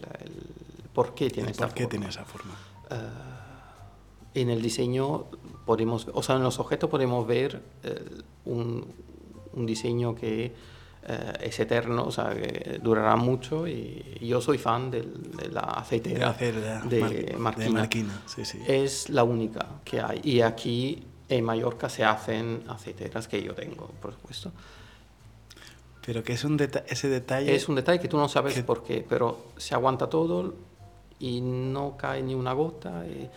por 0.93 1.13
qué 1.13 1.29
tiene, 1.29 1.51
esa, 1.51 1.65
por 1.65 1.73
qué 1.73 1.83
forma. 1.83 1.89
tiene 1.89 2.09
esa 2.09 2.25
forma. 2.25 2.53
Uh, 2.91 3.38
en 4.33 4.49
el 4.49 4.61
diseño 4.61 5.25
podemos, 5.65 6.07
o 6.13 6.23
sea, 6.23 6.35
en 6.35 6.43
los 6.43 6.59
objetos 6.59 6.89
podemos 6.89 7.25
ver 7.27 7.61
eh, 7.83 8.03
un, 8.45 8.85
un, 9.53 9.65
diseño 9.65 10.15
que 10.15 10.53
eh, 11.03 11.33
es 11.41 11.59
eterno, 11.59 12.05
o 12.05 12.11
sea, 12.11 12.33
que 12.33 12.79
durará 12.81 13.15
mucho 13.15 13.67
y, 13.67 14.17
yo 14.21 14.41
soy 14.41 14.57
fan 14.57 14.91
de, 14.91 15.01
de 15.01 15.49
la 15.49 15.61
aceitera 15.61 16.33
de, 16.33 16.51
de, 16.51 17.35
Marquina. 17.37 17.65
De 17.65 17.71
Marquina. 17.71 18.21
Sí, 18.25 18.45
sí. 18.45 18.59
Es 18.67 19.09
la 19.09 19.23
única 19.23 19.65
que 19.83 20.01
hay 20.01 20.21
y 20.23 20.41
aquí 20.41 21.03
en 21.27 21.45
Mallorca 21.45 21.89
se 21.89 22.03
hacen 22.03 22.63
aceiteras 22.67 23.27
que 23.27 23.41
yo 23.41 23.53
tengo, 23.53 23.91
por 24.01 24.13
supuesto. 24.13 24.51
Pero 26.05 26.23
que 26.23 26.33
es 26.33 26.43
un 26.43 26.57
deta 26.57 26.83
ese 26.87 27.07
detalle... 27.07 27.53
Es 27.53 27.69
un 27.69 27.75
detalle 27.75 27.99
que 27.99 28.07
tú 28.07 28.17
no 28.17 28.27
sabes 28.27 28.55
que... 28.55 28.63
por 28.63 28.83
qué, 28.83 29.05
pero 29.07 29.51
se 29.57 29.75
aguanta 29.75 30.09
todo 30.09 30.55
y 31.19 31.41
no 31.41 31.95
cae 31.97 32.23
ni 32.23 32.33
una 32.33 32.53
gota. 32.53 33.05
Y, 33.05 33.29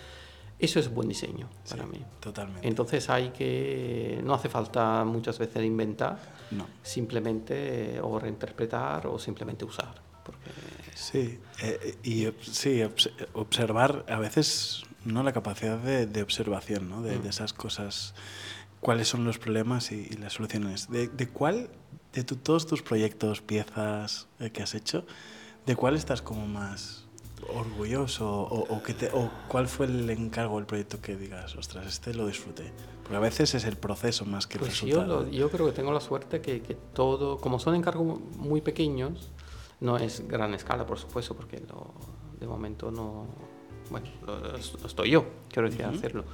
eso 0.64 0.79
es 0.79 0.92
buen 0.92 1.09
diseño 1.09 1.48
para 1.68 1.87
mí. 1.87 2.03
Totalmente. 2.20 2.66
Entonces 2.66 3.11
hay 3.11 3.31
que, 3.31 4.20
no 4.22 4.35
hace 4.35 4.48
falta 4.48 5.05
muchas 5.05 5.38
veces 5.38 5.64
inventar, 5.64 6.18
no. 6.53 6.66
simplemente 6.83 8.01
o 8.01 8.18
reinterpretar 8.18 9.09
o 9.09 9.18
simplemente 9.18 9.64
usar. 9.64 9.94
Porque... 10.25 10.51
Sí, 10.94 11.40
eh, 11.62 11.96
y 12.05 12.29
sí, 12.42 12.81
observar 13.33 14.05
a 14.09 14.18
veces 14.20 14.85
no 15.05 15.25
la 15.25 15.33
capacidad 15.33 15.79
de, 15.79 16.07
de 16.07 16.22
observación, 16.22 16.88
¿no? 16.88 17.03
De, 17.03 17.18
mm. 17.18 17.22
de, 17.22 17.29
esas 17.29 17.53
cosas, 17.53 18.14
cuáles 18.81 19.09
son 19.09 19.25
los 19.25 19.38
problemas 19.38 19.90
y, 19.90 20.07
y 20.11 20.16
las 20.16 20.35
soluciones. 20.35 20.90
¿De, 20.90 21.09
de 21.09 21.29
cuál, 21.29 21.70
de 22.12 22.22
tu, 22.22 22.37
todos 22.37 22.68
tus 22.68 22.83
proyectos, 22.83 23.40
piezas 23.42 24.29
eh, 24.38 24.51
que 24.51 24.62
has 24.62 24.75
hecho, 24.77 25.07
de 25.66 25.75
cuál 25.75 25.96
estás 25.96 26.22
como 26.22 26.46
más 26.46 27.02
orgulloso 27.48 28.28
o, 28.28 28.74
o, 28.74 28.83
que 28.83 28.94
te, 28.94 29.11
o 29.12 29.31
cuál 29.48 29.68
fue 29.68 29.87
el 29.87 30.09
encargo 30.11 30.57
del 30.57 30.66
proyecto 30.66 31.00
que 31.00 31.16
digas, 31.16 31.57
ostras, 31.57 31.87
este 31.87 32.14
lo 32.14 32.26
disfruté? 32.26 32.72
Porque 33.02 33.16
a 33.16 33.20
veces 33.20 33.55
es 33.55 33.64
el 33.64 33.76
proceso 33.76 34.24
más 34.24 34.46
que 34.46 34.55
el 34.55 34.61
pues 34.61 34.72
resultado. 34.72 35.20
Yo, 35.20 35.24
lo, 35.24 35.31
yo 35.31 35.50
creo 35.50 35.66
que 35.66 35.72
tengo 35.72 35.92
la 35.92 36.00
suerte 36.00 36.40
que, 36.40 36.62
que, 36.62 36.74
todo, 36.74 37.38
como 37.38 37.59
son 37.59 37.74
encargos 37.74 38.20
muy 38.37 38.61
pequeños, 38.61 39.31
no 39.81 39.96
es 39.96 40.26
gran 40.28 40.55
escala, 40.55 40.87
por 40.87 40.98
supuesto, 40.98 41.35
porque 41.35 41.61
lo, 41.61 41.92
de 42.38 42.46
momento 42.46 42.90
no, 42.90 43.26
bueno, 43.90 44.07
lo, 44.26 44.57
estoy 44.57 45.11
yo, 45.11 45.24
quiero 45.50 45.68
decir, 45.68 45.87
uh 45.87 45.90
-huh. 45.90 45.96
hacerlo. 45.96 46.24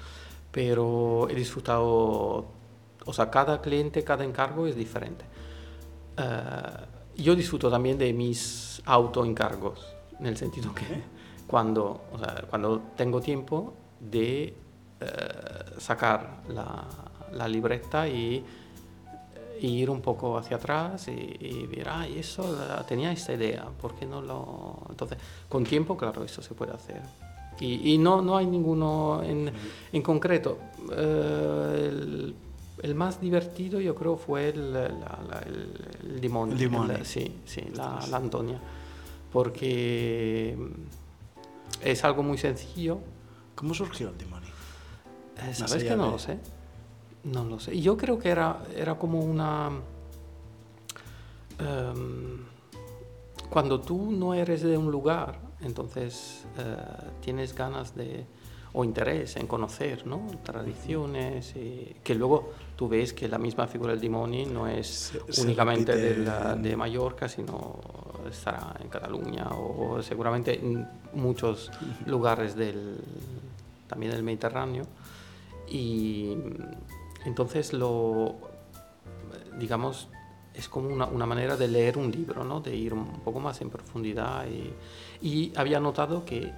Pero 0.50 1.28
he 1.30 1.34
disfrutado, 1.34 2.46
o 3.04 3.12
sea, 3.12 3.30
cada 3.30 3.60
cliente, 3.60 4.02
cada 4.04 4.24
encargo 4.24 4.66
es 4.66 4.76
diferente. 4.76 5.24
Uh, 6.18 7.22
yo 7.22 7.34
disfruto 7.36 7.70
también 7.70 7.98
de 7.98 8.12
mis 8.12 8.82
autoencargos 8.84 9.97
en 10.20 10.26
el 10.26 10.36
sentido 10.36 10.74
que 10.74 10.84
cuando, 11.46 12.02
o 12.12 12.18
sea, 12.18 12.44
cuando 12.48 12.80
tengo 12.96 13.20
tiempo 13.20 13.74
de 13.98 14.54
eh, 15.00 15.06
sacar 15.78 16.42
la, 16.48 16.84
la, 17.32 17.48
libreta 17.48 18.06
y, 18.06 18.44
y, 19.60 19.66
ir 19.66 19.90
un 19.90 20.00
poco 20.00 20.36
hacia 20.36 20.56
atrás 20.56 21.08
y, 21.08 21.36
y 21.40 21.66
ver, 21.66 21.88
ah, 21.88 22.06
eso 22.06 22.44
tenía 22.86 23.10
esta 23.10 23.32
idea, 23.32 23.66
¿por 23.80 23.94
qué 23.94 24.06
no 24.06 24.20
lo...? 24.20 24.86
Entonces, 24.90 25.18
con 25.48 25.64
tiempo, 25.64 25.96
claro, 25.96 26.22
eso 26.22 26.42
se 26.42 26.54
puede 26.54 26.72
hacer. 26.72 27.00
Y, 27.60 27.94
y 27.94 27.98
no, 27.98 28.22
no 28.22 28.36
hay 28.36 28.46
ninguno 28.46 29.22
en, 29.24 29.50
en 29.92 30.02
concreto. 30.02 30.58
Eh, 30.92 31.88
el, 31.88 32.34
el, 32.82 32.94
más 32.94 33.20
divertido 33.20 33.80
yo 33.80 33.94
creo 33.96 34.16
fue 34.16 34.50
el, 34.50 34.72
la, 34.72 34.88
la, 34.88 35.42
el, 35.44 36.20
el. 36.20 36.20
El 36.92 37.04
sí, 37.04 37.40
sí, 37.44 37.62
la, 37.74 37.98
la 38.08 38.16
Antonia 38.16 38.60
porque 39.32 40.56
es 41.82 42.04
algo 42.04 42.22
muy 42.22 42.38
sencillo. 42.38 42.98
¿Cómo 43.54 43.74
surgió 43.74 44.08
el 44.08 44.18
Dimoni? 44.18 44.46
Eh, 44.46 45.54
¿Sabes 45.54 45.84
que 45.84 45.96
no 45.96 46.06
de... 46.06 46.10
lo 46.12 46.18
sé? 46.18 46.38
No 47.24 47.44
lo 47.44 47.58
sé. 47.58 47.80
Yo 47.80 47.96
creo 47.96 48.18
que 48.18 48.30
era, 48.30 48.62
era 48.74 48.96
como 48.96 49.20
una... 49.20 49.70
Um, 51.60 52.46
cuando 53.50 53.80
tú 53.80 54.12
no 54.12 54.34
eres 54.34 54.62
de 54.62 54.76
un 54.76 54.90
lugar, 54.90 55.40
entonces 55.60 56.44
uh, 56.58 57.20
tienes 57.20 57.54
ganas 57.54 57.96
de 57.96 58.26
o 58.72 58.84
interés 58.84 59.36
en 59.36 59.46
conocer 59.46 60.06
¿no? 60.06 60.26
tradiciones 60.44 61.56
y 61.56 61.96
que 62.04 62.14
luego 62.14 62.52
tú 62.78 62.88
ves 62.88 63.12
que 63.12 63.26
la 63.26 63.38
misma 63.38 63.66
figura 63.66 63.90
del 63.90 64.00
Dimoni 64.00 64.46
no 64.46 64.68
es 64.68 65.12
se, 65.28 65.42
únicamente 65.42 65.94
se 65.94 65.98
de, 65.98 66.16
la, 66.18 66.54
de 66.54 66.76
Mallorca, 66.76 67.28
sino 67.28 67.80
estará 68.30 68.76
en 68.80 68.88
Cataluña 68.88 69.48
o 69.50 70.00
seguramente 70.00 70.54
en 70.54 70.86
muchos 71.12 71.72
lugares 72.06 72.54
del, 72.54 72.98
también 73.88 74.12
del 74.12 74.22
Mediterráneo. 74.22 74.84
Y 75.66 76.36
entonces 77.24 77.72
lo, 77.72 78.36
digamos, 79.58 80.06
es 80.54 80.68
como 80.68 80.88
una, 80.88 81.06
una, 81.06 81.26
manera 81.26 81.56
de 81.56 81.66
leer 81.66 81.98
un 81.98 82.12
libro, 82.12 82.44
¿no? 82.44 82.60
de 82.60 82.76
ir 82.76 82.94
un 82.94 83.22
poco 83.24 83.40
más 83.40 83.60
en 83.60 83.70
profundidad. 83.70 84.46
Y, 84.46 84.72
y 85.20 85.52
había 85.56 85.80
notado 85.80 86.24
que 86.24 86.52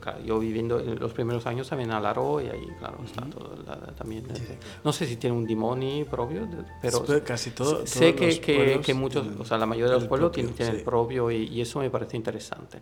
claro, 0.00 0.22
yo 0.24 0.38
viviendo 0.38 0.78
en 0.78 0.98
los 0.98 1.12
primeros 1.12 1.46
años 1.46 1.68
también 1.68 1.90
a 1.90 2.00
Laro 2.00 2.40
y 2.40 2.48
ahí, 2.48 2.66
claro, 2.78 2.98
está 3.04 3.22
uh 3.22 3.26
-huh. 3.26 3.30
todo 3.30 3.56
la, 3.66 3.76
también. 3.94 4.24
Sí, 4.34 4.42
claro. 4.44 4.60
No 4.84 4.92
sé 4.92 5.06
si 5.06 5.16
tiene 5.16 5.36
un 5.36 5.46
dimoni 5.46 6.04
propio, 6.04 6.46
pero 6.82 7.06
sí, 7.06 7.20
casi 7.24 7.50
todo. 7.50 7.86
Sé 7.86 8.14
que, 8.14 8.38
que, 8.40 8.80
que, 8.80 8.94
muchos, 8.94 9.26
o 9.38 9.44
sea, 9.44 9.56
la 9.58 9.66
mayoría 9.66 9.94
de 9.94 10.00
los 10.00 10.08
pueblos 10.08 10.32
tienen, 10.32 10.52
tienen 10.54 10.74
sí. 10.74 10.78
el 10.78 10.84
propio 10.84 11.30
y, 11.30 11.44
y, 11.46 11.60
eso 11.60 11.80
me 11.80 11.90
parece 11.90 12.16
interesante. 12.16 12.80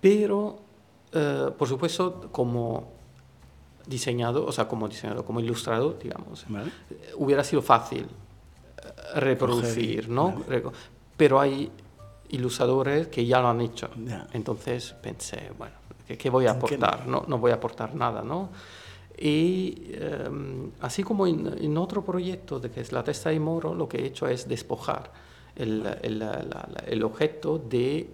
Pero 0.00 0.68
eh, 1.12 1.50
por 1.56 1.68
supuesto, 1.68 2.28
como 2.30 2.92
diseñado, 3.86 4.44
o 4.44 4.52
sea, 4.52 4.68
como 4.68 4.88
diseñador, 4.88 5.24
como 5.24 5.40
ilustrador, 5.40 5.98
digamos, 5.98 6.44
¿Vale? 6.48 6.70
eh, 6.90 7.12
hubiera 7.16 7.42
sido 7.42 7.62
fácil 7.62 8.02
eh, 8.02 9.20
reproducir, 9.20 10.02
Coger 10.02 10.10
¿no? 10.10 10.44
vale. 10.46 10.62
Pero 11.16 11.40
hay 11.40 11.70
ilustradores 12.28 13.08
que 13.08 13.24
ya 13.24 13.40
lo 13.40 13.48
han 13.48 13.60
hecho. 13.62 13.88
Ya. 14.04 14.26
Entonces 14.32 14.94
pensé, 15.02 15.50
bueno, 15.56 15.76
¿qué, 16.08 16.16
qué 16.18 16.30
voy 16.30 16.46
a 16.46 16.50
¿En 16.52 16.54
qué 16.54 16.74
aportar? 16.74 17.06
No, 17.06 17.24
no 17.28 17.38
voy 17.38 17.50
a 17.52 17.54
aportar 17.54 17.94
nada, 17.94 18.22
¿no? 18.22 18.48
Y 19.16 19.92
em, 19.94 20.70
así 20.80 21.02
como 21.02 21.26
en, 21.26 21.46
en 21.60 21.76
otro 21.76 22.04
proyecto, 22.04 22.58
de 22.58 22.70
que 22.70 22.80
es 22.80 22.92
la 22.92 23.04
testa 23.04 23.30
de 23.30 23.38
moro, 23.40 23.74
lo 23.74 23.88
que 23.88 23.98
he 23.98 24.06
hecho 24.06 24.26
es 24.26 24.48
despojar 24.48 25.12
el, 25.56 25.84
el- 26.02 26.18
la- 26.18 26.42
la- 26.42 26.84
el 26.86 27.02
objeto 27.02 27.58
de 27.58 28.08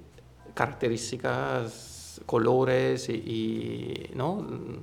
características, 0.55 2.21
colores 2.27 3.09
y, 3.09 3.13
y, 3.13 4.11
¿no? 4.15 4.37
Mm, 4.37 4.77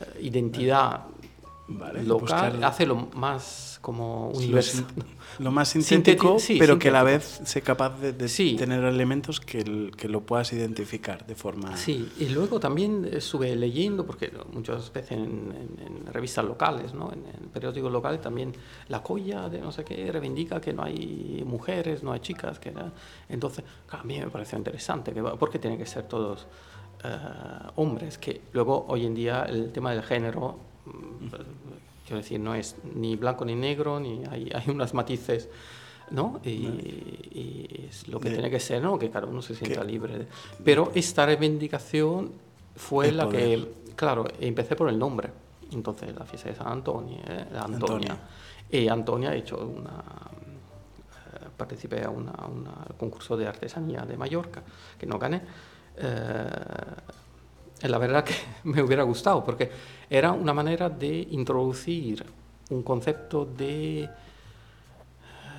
eh, 0.00 0.18
identidad 0.22 1.04
Vale, 1.70 2.02
local, 2.02 2.20
buscar- 2.52 2.64
hace 2.64 2.86
lo 2.86 2.96
más 3.14 3.78
como 3.82 4.30
universal. 4.30 4.86
lo 5.38 5.50
más 5.50 5.68
sintético, 5.68 6.36
Sinteti- 6.36 6.40
sí, 6.40 6.56
pero 6.58 6.78
que 6.78 6.88
a 6.88 6.92
la 6.92 7.02
vez 7.02 7.42
sea 7.44 7.60
capaz 7.62 8.00
de, 8.00 8.14
de 8.14 8.26
Sí. 8.28 8.56
tener 8.56 8.82
elementos 8.84 9.38
que, 9.38 9.58
el- 9.60 9.92
que 9.94 10.08
lo 10.08 10.22
puedas 10.22 10.50
identificar 10.54 11.26
de 11.26 11.34
forma... 11.34 11.76
Sí, 11.76 12.10
y 12.18 12.30
luego 12.30 12.58
también 12.58 13.06
estuve 13.12 13.54
leyendo, 13.54 14.06
porque 14.06 14.32
muchas 14.52 14.90
veces 14.92 15.12
en, 15.12 15.20
en- 15.78 15.86
en 15.86 16.06
revistas 16.06 16.44
locales, 16.46 16.94
¿no? 16.94 17.12
en, 17.12 17.18
en 17.26 17.48
periódicos 17.50 17.92
locales 17.92 18.22
también, 18.22 18.52
la 18.88 19.02
colla 19.02 19.50
de 19.50 19.60
no 19.60 19.70
sé 19.70 19.84
qué 19.84 20.10
reivindica 20.10 20.62
que 20.62 20.72
no 20.72 20.82
hay 20.84 21.42
mujeres, 21.46 22.02
no 22.02 22.12
hay 22.12 22.20
chicas. 22.20 22.58
que 22.58 22.70
¿no? 22.72 22.92
Entonces, 23.28 23.62
a 23.90 24.02
mí 24.04 24.18
me 24.18 24.28
pareció 24.30 24.56
interesante, 24.56 25.12
que, 25.12 25.22
¿por 25.22 25.50
qué 25.50 25.58
tienen 25.58 25.78
que 25.78 25.84
ser 25.86 26.04
todos 26.04 26.46
eh, 27.04 27.08
hombres? 27.76 28.16
Que 28.16 28.40
luego 28.54 28.86
hoy 28.88 29.04
en 29.04 29.14
día 29.14 29.42
el 29.44 29.70
tema 29.70 29.92
del 29.92 30.02
género, 30.02 30.66
quiero 32.06 32.16
decir, 32.22 32.40
no 32.40 32.54
es 32.54 32.76
ni 32.94 33.16
blanco 33.16 33.44
ni 33.44 33.54
negro, 33.54 34.00
ni 34.00 34.22
hay, 34.30 34.50
hay 34.54 34.70
unos 34.70 34.94
matices. 34.94 35.48
¿no? 36.10 36.40
Y, 36.42 36.48
y 36.50 37.86
es 37.90 38.08
lo 38.08 38.18
que 38.18 38.30
De- 38.30 38.36
tiene 38.36 38.50
que 38.50 38.58
ser, 38.60 38.82
¿no? 38.82 38.98
Que 38.98 39.10
cada 39.10 39.26
uno 39.26 39.42
se 39.42 39.54
sienta 39.54 39.82
que- 39.82 39.86
libre. 39.86 40.26
Pero 40.64 40.90
esta 40.94 41.26
reivindicación 41.26 42.32
fue 42.76 43.12
la 43.12 43.26
poder. 43.26 43.60
que, 43.60 43.92
claro, 43.94 44.24
empecé 44.40 44.74
por 44.74 44.88
el 44.88 44.98
nombre. 44.98 45.28
Entonces, 45.70 46.14
la 46.16 46.24
fiesta 46.24 46.48
de 46.48 46.54
San 46.54 46.68
Antonio, 46.68 47.18
¿eh? 47.28 47.44
Antonia. 47.58 48.16
Y 48.70 48.88
Antonia 48.88 49.30
ha 49.30 49.34
hecho 49.34 49.58
una... 49.58 49.98
eh, 51.42 51.46
participé 51.54 52.00
a 52.02 52.08
al 52.08 52.96
concurso 52.96 53.36
de 53.36 53.46
artesanía 53.46 54.00
de 54.06 54.16
Mallorca, 54.16 54.62
que 54.98 55.04
no 55.04 55.18
gané. 55.18 55.42
Eh, 55.98 56.48
la 57.82 57.98
verdad 57.98 58.24
que 58.24 58.34
me 58.64 58.82
hubiera 58.82 59.02
gustado, 59.02 59.44
porque 59.44 59.70
era 60.10 60.32
una 60.32 60.52
manera 60.52 60.88
de 60.88 61.26
introducir 61.30 62.24
un 62.70 62.82
concepto 62.82 63.44
de 63.44 64.08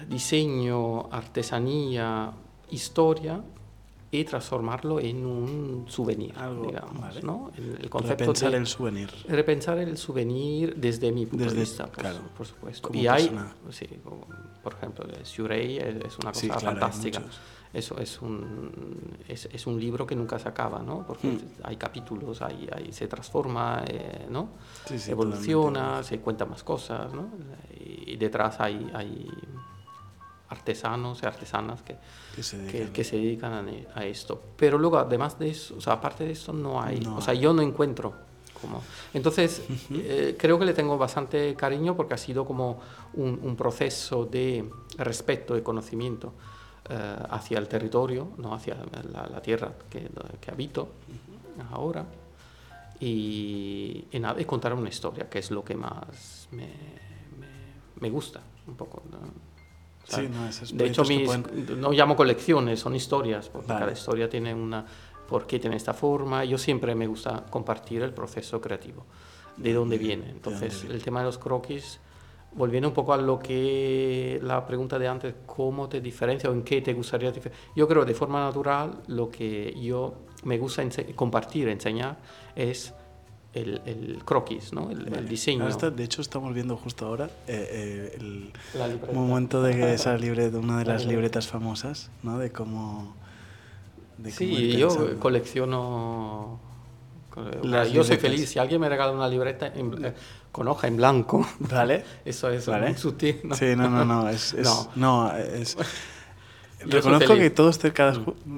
diseño, 0.08 1.12
artesanía, 1.12 2.32
historia 2.72 3.42
y 4.12 4.24
transformarlo 4.24 5.00
en 5.00 5.24
un 5.26 5.86
souvenir, 5.88 6.34
Algo, 6.38 6.66
digamos, 6.66 7.00
vale. 7.00 7.22
¿no? 7.22 7.52
El, 7.56 7.78
el 7.82 7.90
concepto 7.90 8.24
Repensar 8.24 8.52
de 8.52 8.58
el 8.58 8.66
souvenir. 8.68 9.10
repensar 9.28 9.78
el 9.78 9.98
souvenir 9.98 10.76
desde 10.76 11.12
mi 11.12 11.26
punto 11.28 11.44
Desde- 11.46 11.56
de 11.58 11.62
vista, 11.62 11.86
por, 11.86 11.96
claro, 12.00 12.20
por 12.36 12.48
supuesto. 12.48 12.88
como 12.88 13.00
Y 13.00 13.06
hay, 13.08 13.28
persona. 13.30 13.56
sí, 13.70 13.86
como, 14.04 14.26
por 14.64 14.74
ejemplo, 14.74 15.06
Surrey 15.24 15.78
es, 15.78 16.18
una 16.20 16.32
cosa 16.32 16.40
Sí, 16.42 16.48
claro, 16.48 16.60
hay 16.60 16.66
fantástica. 16.66 17.22
Eso 17.72 18.00
es 18.00 18.20
un, 18.24 18.72
es, 19.28 19.46
es 19.54 19.68
un 19.68 19.80
libro 19.80 20.08
que 20.08 20.16
nunca 20.16 20.40
se 20.40 20.50
acaba, 20.50 20.80
¿no? 20.82 21.06
Porque 21.06 21.28
Hmm. 21.28 21.38
hay 21.62 21.76
capítulos, 21.76 22.42
hay, 22.42 22.68
hay- 22.72 22.92
se 22.92 23.08
transforma, 23.08 23.84
eh, 23.88 24.26
¿no? 24.28 24.50
Sí, 24.86 24.98
sí, 24.98 25.12
Evoluciona, 25.12 25.80
totalmente. 25.80 26.08
se 26.10 26.20
cuenta 26.20 26.46
más 26.48 26.64
cosas, 26.64 27.14
¿no? 27.14 27.30
Y 27.80 28.18
detrás 28.18 28.60
hay, 28.60 28.90
hay 28.92 29.28
artesanos 30.50 31.22
y 31.22 31.26
artesanas 31.26 31.82
que, 31.82 31.96
Que 32.36 32.44
se 32.44 32.58
que, 32.58 32.64
dedican. 32.64 32.94
que 32.94 33.04
se 33.04 33.16
dedican 33.18 33.54
a, 33.54 34.00
a 34.00 34.06
esto. 34.06 34.42
Pero 34.58 34.78
luego, 34.78 34.98
además 34.98 35.38
de 35.40 35.50
eso, 35.50 35.76
o 35.78 35.82
sea, 35.82 35.94
aparte 35.94 36.24
de 36.26 36.32
eso, 36.32 36.54
no 36.54 36.82
hay. 36.82 37.00
No 37.00 37.18
o 37.18 37.22
sea, 37.22 37.34
hay. 37.34 37.40
yo 37.40 37.54
no 37.54 37.62
encuentro 37.62 38.14
como. 38.60 38.82
Entonces, 39.14 39.62
eh, 39.92 40.36
creo 40.38 40.58
que 40.60 40.66
le 40.66 40.74
tengo 40.74 40.98
bastante 40.98 41.56
cariño 41.56 41.96
porque 41.96 42.14
ha 42.16 42.18
sido 42.18 42.46
como 42.46 42.80
un, 43.14 43.40
un 43.44 43.56
proceso 43.56 44.26
de 44.26 44.70
respeto 44.98 45.56
y 45.58 45.62
conocimiento 45.62 46.34
eh, 46.90 47.16
hacia 47.30 47.58
el 47.60 47.68
territorio, 47.68 48.30
no 48.38 48.54
hacia 48.54 48.76
la, 49.14 49.28
la 49.28 49.42
tierra 49.42 49.72
que, 49.90 50.10
que 50.42 50.52
habito 50.52 50.90
ahora. 51.72 52.06
Y, 53.00 54.06
y 54.12 54.20
nada, 54.20 54.42
y 54.42 54.46
contar 54.46 54.74
una 54.74 54.90
historia, 54.90 55.30
que 55.30 55.40
es 55.40 55.52
lo 55.52 55.64
que 55.64 55.76
más 55.76 56.48
me, 56.52 56.66
me- 57.40 58.02
me 58.02 58.10
gusta 58.10 58.42
un 58.68 58.76
poco. 58.76 59.04
¿no? 59.10 59.18
Sí, 60.16 60.28
no, 60.30 60.48
esos 60.48 60.76
de 60.78 60.86
hecho, 60.88 61.04
mis, 61.04 61.26
pueden- 61.26 61.80
no 61.82 61.92
llamo 61.92 62.16
colecciones, 62.16 62.80
son 62.80 62.96
historias, 62.96 63.50
porque 63.50 63.68
Vale. 63.68 63.80
cada 63.82 63.92
historia 63.92 64.30
tiene 64.30 64.54
una, 64.54 64.86
por 65.28 65.46
qué 65.48 65.60
tiene 65.60 65.76
esta 65.76 65.94
forma. 65.94 66.44
Yo 66.46 66.58
siempre 66.58 66.96
me 66.96 67.08
gusta 67.08 67.46
compartir 67.50 68.02
el 68.02 68.14
proceso 68.14 68.60
creativo, 68.60 69.06
de 69.58 69.74
dónde 69.74 69.98
viene. 69.98 70.30
Entonces, 70.30 70.82
viene. 70.82 70.96
el 70.96 71.04
tema 71.04 71.20
de 71.20 71.26
los 71.28 71.38
croquis, 71.38 72.00
volviendo 72.54 72.88
un 72.88 72.94
poco 72.96 73.14
a 73.14 73.18
lo 73.18 73.38
que 73.38 74.40
la 74.42 74.66
pregunta 74.66 74.98
de 74.98 75.08
antes, 75.08 75.36
¿cómo 75.46 75.88
te 75.88 76.02
diferencia 76.02 76.50
o 76.50 76.54
en 76.54 76.64
qué 76.64 76.82
te 76.82 76.94
gustaría 76.94 77.32
diferenciar? 77.32 77.74
Yo 77.76 77.88
creo 77.88 78.06
de 78.06 78.14
forma 78.16 78.40
natural 78.40 79.02
lo 79.08 79.30
que 79.30 79.76
yo 79.80 80.16
me 80.44 80.58
gusta 80.58 80.84
ense- 80.84 81.14
compartir, 81.14 81.68
enseñar, 81.68 82.18
es 82.56 82.94
el, 83.54 83.82
el 83.86 84.22
croquis, 84.26 84.74
¿no? 84.74 84.92
el, 84.92 85.00
el 85.08 85.10
Vale. 85.10 85.28
diseño. 85.28 85.62
Ahora 85.64 85.72
está- 85.74 85.90
de 85.90 86.04
hecho, 86.04 86.22
estamos 86.22 86.54
viendo 86.54 86.78
justo 86.78 87.06
ahora 87.08 87.26
eh, 87.48 87.68
eh, 87.72 88.18
el 88.20 88.54
libreta. 88.92 89.12
momento 89.14 89.64
de 89.64 89.94
esa 89.96 90.16
libre, 90.18 90.52
de 90.52 90.58
una 90.60 90.78
de 90.80 90.86
La 90.86 90.94
las 90.94 91.02
libreta. 91.02 91.16
libretas 91.22 91.48
famosas, 91.48 92.12
¿no? 92.24 92.38
De 92.38 92.52
cómo... 92.52 93.16
de 94.18 94.30
cómo 94.32 94.38
Sí, 94.38 94.78
yo 94.78 95.20
colecciono. 95.20 96.60
cole- 97.32 97.58
Las 97.64 97.88
yo 97.92 98.04
soy 98.04 98.16
libretas. 98.18 98.22
feliz. 98.22 98.50
Si 98.50 98.60
alguien 98.60 98.82
me 98.82 98.90
regala 98.90 99.12
una 99.14 99.28
libreta 99.28 99.68
en- 99.68 100.06
eh, 100.06 100.14
con 100.52 100.68
hoja 100.68 100.88
en 100.88 100.98
blanco, 100.98 101.48
¿Vale? 101.60 102.04
eso 102.26 102.50
es 102.50 102.66
Vale. 102.68 102.90
muy 102.90 102.98
sutil. 102.98 103.40
¿no? 103.44 103.56
Sí, 103.56 103.76
no, 103.76 103.90
no, 103.90 104.06
no. 104.06 104.30
Es, 104.30 104.54
es- 104.54 104.64
No. 104.96 105.26
no, 105.28 105.36
es- 105.36 105.70
soy 105.72 105.86
Reconozco 106.86 107.34
que 107.36 107.50
todos 107.50 107.78
te- 107.80 107.92
cada- 107.92 108.14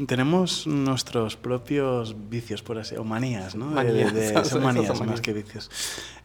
tenemos 0.08 0.68
nuestros 0.68 1.36
propios 1.38 2.16
vicios, 2.30 2.62
por 2.62 2.78
así 2.78 2.96
o 2.96 3.04
manías, 3.04 3.56
¿no? 3.56 3.66
Manías, 3.66 4.14
de- 4.14 4.20
de- 4.20 4.26
eso 4.28 4.44
son 4.44 4.50
son 4.50 4.64
manías 4.64 5.02
más 5.02 5.22
que 5.22 5.34
vicios. 5.34 5.70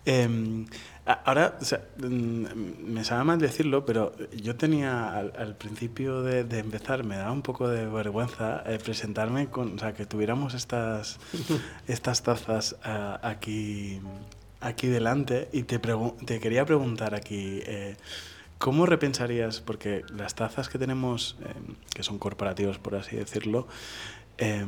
Eh, 0.04 0.64
a- 1.06 1.12
ahora, 1.24 1.56
o 1.60 1.64
sea, 1.64 1.80
mm, 1.98 2.44
me 2.92 3.02
sabe 3.04 3.24
mal 3.24 3.38
decirlo, 3.38 3.84
pero 3.86 4.12
yo 4.36 4.56
tenía 4.56 5.08
al, 5.16 5.32
al 5.38 5.56
principio 5.56 6.22
de, 6.22 6.44
de 6.44 6.58
empezar, 6.58 7.02
me 7.04 7.16
daba 7.16 7.32
un 7.32 7.42
poco 7.42 7.68
de 7.68 7.86
vergüenza 7.86 8.62
eh, 8.66 8.78
presentarme 8.82 9.46
con, 9.48 9.76
o 9.76 9.78
sea, 9.78 9.94
que 9.94 10.04
tuviéramos 10.06 10.54
estas, 10.54 11.18
estas 11.88 12.22
tazas 12.22 12.76
ah, 12.84 13.18
aquí, 13.22 14.00
aquí 14.60 14.86
delante 14.88 15.48
y 15.52 15.62
te 15.62 15.80
quería 16.40 16.64
preguntar 16.66 17.14
aquí. 17.14 17.60
eh, 17.64 17.96
¿Cómo 18.58 18.86
repensarías? 18.86 19.60
Porque 19.60 20.02
las 20.16 20.34
tazas 20.34 20.68
que 20.68 20.78
tenemos, 20.78 21.36
eh, 21.44 21.52
que 21.94 22.02
son 22.02 22.18
corporativos 22.18 22.78
por 22.78 22.94
así 22.94 23.16
decirlo, 23.16 23.66
eh, 24.38 24.64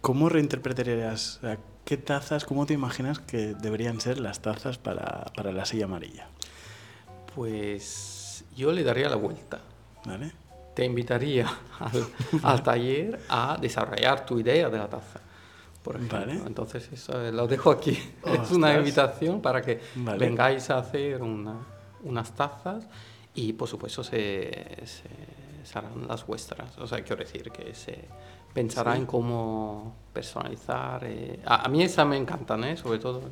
¿cómo 0.00 0.28
reinterpretarías? 0.28 1.38
o 1.38 1.40
sea, 1.42 1.58
¿Qué 1.84 1.98
tazas, 1.98 2.46
cómo 2.46 2.64
te 2.64 2.72
imaginas 2.72 3.18
que 3.18 3.54
deberían 3.54 4.00
ser 4.00 4.18
las 4.18 4.40
tazas 4.40 4.78
para, 4.78 5.26
para 5.36 5.52
la 5.52 5.66
silla 5.66 5.84
amarilla? 5.84 6.28
Pues 7.34 8.44
yo 8.56 8.72
le 8.72 8.82
daría 8.84 9.08
la 9.08 9.16
vuelta. 9.16 9.60
¿Vale? 10.06 10.32
Te 10.74 10.84
invitaría 10.84 11.46
al, 11.78 12.06
al 12.42 12.62
taller 12.62 13.20
a 13.28 13.58
desarrollar 13.60 14.24
tu 14.26 14.38
idea 14.40 14.68
de 14.70 14.78
la 14.78 14.88
taza. 14.88 15.20
Por 15.82 15.96
ejemplo. 15.96 16.18
Vale. 16.20 16.32
Entonces, 16.46 16.88
eso 16.92 17.30
lo 17.30 17.46
dejo 17.46 17.70
aquí. 17.70 17.98
Es 18.42 18.50
una 18.50 18.74
invitación 18.78 19.42
para 19.42 19.60
que 19.60 19.80
Vale. 19.96 20.18
vengáis 20.18 20.70
a 20.70 20.78
hacer 20.78 21.22
una- 21.22 21.66
unas 22.04 22.32
tazas 22.34 22.86
y, 23.34 23.52
por 23.54 23.68
supuesto, 23.68 24.04
se, 24.04 24.76
se- 24.84 25.64
se 25.64 25.78
harán 25.78 26.06
las 26.06 26.26
vuestras. 26.26 26.76
O 26.78 26.86
sea, 26.86 27.02
quiero 27.02 27.22
decir 27.24 27.50
que 27.50 27.74
se 27.74 28.04
pensará 28.52 28.92
Sí. 28.92 28.98
en 29.00 29.06
cómo 29.06 29.94
personalizar. 30.12 31.02
eh. 31.04 31.40
A, 31.44 31.64
a 31.64 31.68
mí 31.68 31.82
esas 31.82 32.06
me 32.06 32.16
encantan, 32.16 32.62
¿eh? 32.64 32.76
sobre 32.76 32.98
todo. 32.98 33.22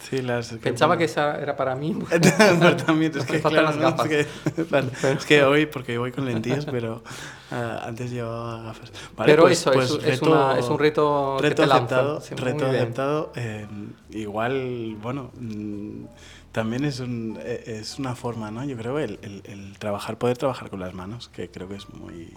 Sí, 0.00 0.22
las 0.22 0.52
Pensaba 0.54 0.96
que 0.96 1.04
esa 1.04 1.40
era 1.40 1.56
para 1.56 1.74
mí. 1.74 1.96
Pero 2.08 2.76
también 2.76 3.12
es 3.16 3.24
que. 3.26 3.36
Es 3.36 3.42
que, 3.42 4.62
vale, 4.70 4.90
es 5.18 5.24
que 5.26 5.42
hoy, 5.42 5.66
porque 5.66 5.98
voy 5.98 6.12
con 6.12 6.24
lentillas, 6.24 6.64
pero 6.66 7.02
ah, 7.50 7.82
antes 7.84 8.10
llevaba 8.10 8.62
gafas. 8.62 8.92
Vale, 9.16 9.32
Pero 9.32 9.42
pues- 9.42 9.60
eso 9.60 9.72
pues 9.72 9.90
es, 9.90 10.04
es 10.04 10.20
reto- 10.20 10.26
una- 10.30 10.58
es 10.58 10.68
un 10.68 10.78
reto, 10.78 11.36
que 11.40 11.48
reto 11.48 11.62
te 11.62 11.68
lanzo. 11.68 12.16
aceptado, 12.18 12.20
reto 12.36 13.32
eh, 13.34 13.66
igual, 14.10 14.96
bueno, 15.02 15.30
mm, 15.38 16.04
también 16.52 16.84
es, 16.84 17.00
un, 17.00 17.38
eh, 17.42 17.64
es 17.66 17.98
una 17.98 18.14
forma, 18.14 18.50
¿no? 18.50 18.64
Yo 18.64 18.76
creo 18.76 18.98
el, 18.98 19.18
el- 19.22 19.42
el 19.46 19.78
trabajar, 19.78 20.16
poder 20.16 20.38
trabajar 20.38 20.70
con 20.70 20.80
las 20.80 20.94
manos, 20.94 21.28
que 21.28 21.50
creo 21.50 21.68
que 21.68 21.74
es 21.76 21.88
muy, 21.90 22.32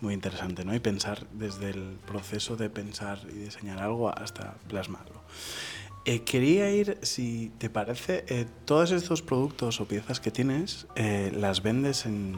muy 0.00 0.12
interesante, 0.14 0.64
¿no? 0.64 0.74
Y 0.74 0.80
pensar 0.80 1.26
desde 1.32 1.70
el 1.70 1.96
proceso 2.06 2.56
de 2.56 2.68
pensar 2.70 3.18
y 3.30 3.38
diseñar 3.38 3.78
algo 3.82 4.10
hasta 4.10 4.54
plasmarlo. 4.68 5.22
Eh, 6.06 6.20
quería 6.22 6.70
ir, 6.70 6.98
si 7.02 7.50
te 7.58 7.70
parece, 7.70 8.24
eh, 8.28 8.44
todos 8.66 8.90
estos 8.90 9.22
productos 9.22 9.80
o 9.80 9.86
piezas 9.88 10.20
que 10.20 10.30
tienes, 10.30 10.86
eh, 10.96 11.32
las 11.34 11.62
vendes 11.62 12.04
en, 12.04 12.36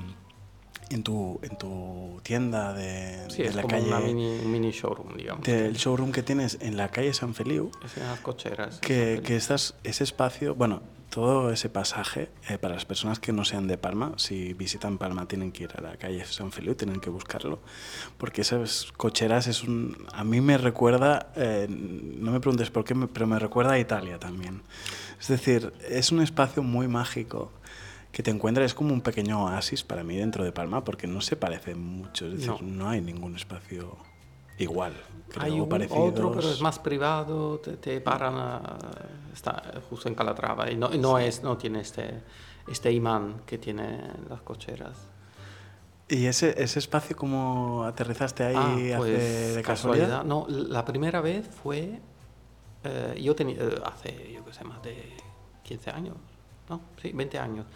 en, 0.91 1.03
tu, 1.03 1.41
en 1.43 1.59
tu 1.59 2.21
tienda 2.23 2.73
de, 2.75 3.29
Sí, 3.29 3.43
de 3.43 3.49
es 3.49 3.55
la 3.57 3.63
como 3.63 3.75
calle. 3.75 3.89
una 3.89 3.99
mini, 3.99 4.39
mini 4.45 4.71
showroom, 4.71 5.17
digamos. 5.17 5.45
del 5.45 5.75
showroom 5.75 6.13
que 6.13 6.23
tienes 6.23 6.59
en 6.61 6.77
la 6.77 6.91
calle 6.93 7.13
San 7.13 7.35
Feliu, 7.35 7.73
Es 7.85 7.97
en 7.97 8.05
las 8.05 8.21
cocheras. 8.21 8.79
que, 8.79 9.21
que 9.25 9.35
estás, 9.35 9.75
ese 9.83 10.05
espacio, 10.05 10.55
bueno, 10.55 10.83
todo 11.11 11.51
ese 11.51 11.69
pasaje, 11.69 12.29
eh, 12.49 12.59
para 12.59 12.75
las 12.75 12.85
personas 12.85 13.19
que 13.19 13.33
no 13.33 13.45
sean 13.45 13.67
de 13.69 13.79
Palma, 13.79 14.13
si 14.17 14.53
visitan 14.53 14.99
Palma 14.99 15.27
tienen 15.27 15.53
que 15.53 15.65
ir 15.65 15.71
a 15.77 15.81
la 15.81 15.97
calle 15.97 16.25
San 16.27 16.53
Feliu, 16.53 16.75
tienen 16.75 17.01
que 17.01 17.11
buscarlo, 17.11 17.59
porque 18.19 18.43
esas 18.43 18.93
cocheras 18.97 19.47
es 19.47 19.63
un... 19.65 19.97
A 20.13 20.25
mí 20.25 20.41
me 20.41 20.59
recuerda, 20.59 21.33
eh, 21.37 21.67
no 21.69 22.33
me 22.33 22.41
preguntes 22.41 22.71
por 22.71 22.85
qué, 22.85 22.95
pero 23.13 23.27
me 23.27 23.39
recuerda 23.39 23.73
a 23.73 23.79
Italia 23.79 24.19
también. 24.19 24.63
Es 25.21 25.29
decir, 25.29 25.73
es 25.89 26.13
un 26.13 26.21
espacio 26.21 26.63
muy 26.63 26.89
mágico 26.89 27.51
que 28.13 28.23
te 28.23 28.31
encuentras, 28.31 28.67
es 28.67 28.75
como 28.75 28.93
un 28.95 29.01
pequeño 29.03 29.45
oasis 29.45 29.85
para 29.85 30.03
mí 30.03 30.17
dentro 30.17 30.43
de 30.45 30.53
Palma, 30.53 30.85
porque 30.85 31.07
no 31.07 31.21
se 31.21 31.37
parece 31.37 31.75
mucho, 31.75 32.27
es 32.27 32.33
decir, 32.33 32.51
no, 32.63 32.85
No. 32.85 32.89
hay 32.91 33.01
ningún 33.01 33.37
espacio 33.37 33.97
igual. 34.59 34.93
Hay 35.39 35.61
un, 35.61 35.71
otro, 35.91 36.33
pero 36.33 36.49
es 36.51 36.61
más 36.61 36.79
privado, 36.79 37.59
te, 37.59 37.77
te 37.77 38.01
paran, 38.01 38.35
a- 38.37 38.79
está 39.33 39.63
justo 39.91 40.09
en 40.09 40.15
Calatrava 40.15 40.71
y 40.71 40.77
no, 40.77 40.93
y 40.95 40.99
no, 40.99 41.19
es, 41.19 41.43
no 41.43 41.59
tiene 41.59 41.81
este, 41.81 42.23
este 42.67 42.91
imán 42.93 43.43
que 43.45 43.59
tienen 43.59 44.01
las 44.31 44.41
cocheras. 44.43 44.97
¿Y 46.09 46.27
ese, 46.27 46.55
ese 46.63 46.79
espacio 46.79 47.17
cómo 47.17 47.85
aterrizaste 47.85 48.45
ahí 48.45 48.93
Ah, 48.93 48.97
hace 48.97 48.97
pues, 48.97 49.57
de 49.57 49.63
casualidad? 49.63 50.25
No, 50.25 50.47
la 50.49 50.85
primera 50.85 51.21
vez 51.21 51.47
fue, 51.49 52.01
eh, 52.85 53.21
yo 53.21 53.35
tenía, 53.35 53.57
eh, 53.61 53.75
hace, 53.85 54.33
yo 54.33 54.45
qué 54.45 54.53
sé, 54.53 54.65
más 54.65 54.81
de 54.83 55.17
15 55.65 55.91
años, 55.91 56.17
¿no? 56.69 56.81
Sí, 57.03 57.11
20 57.13 57.39
años. 57.39 57.67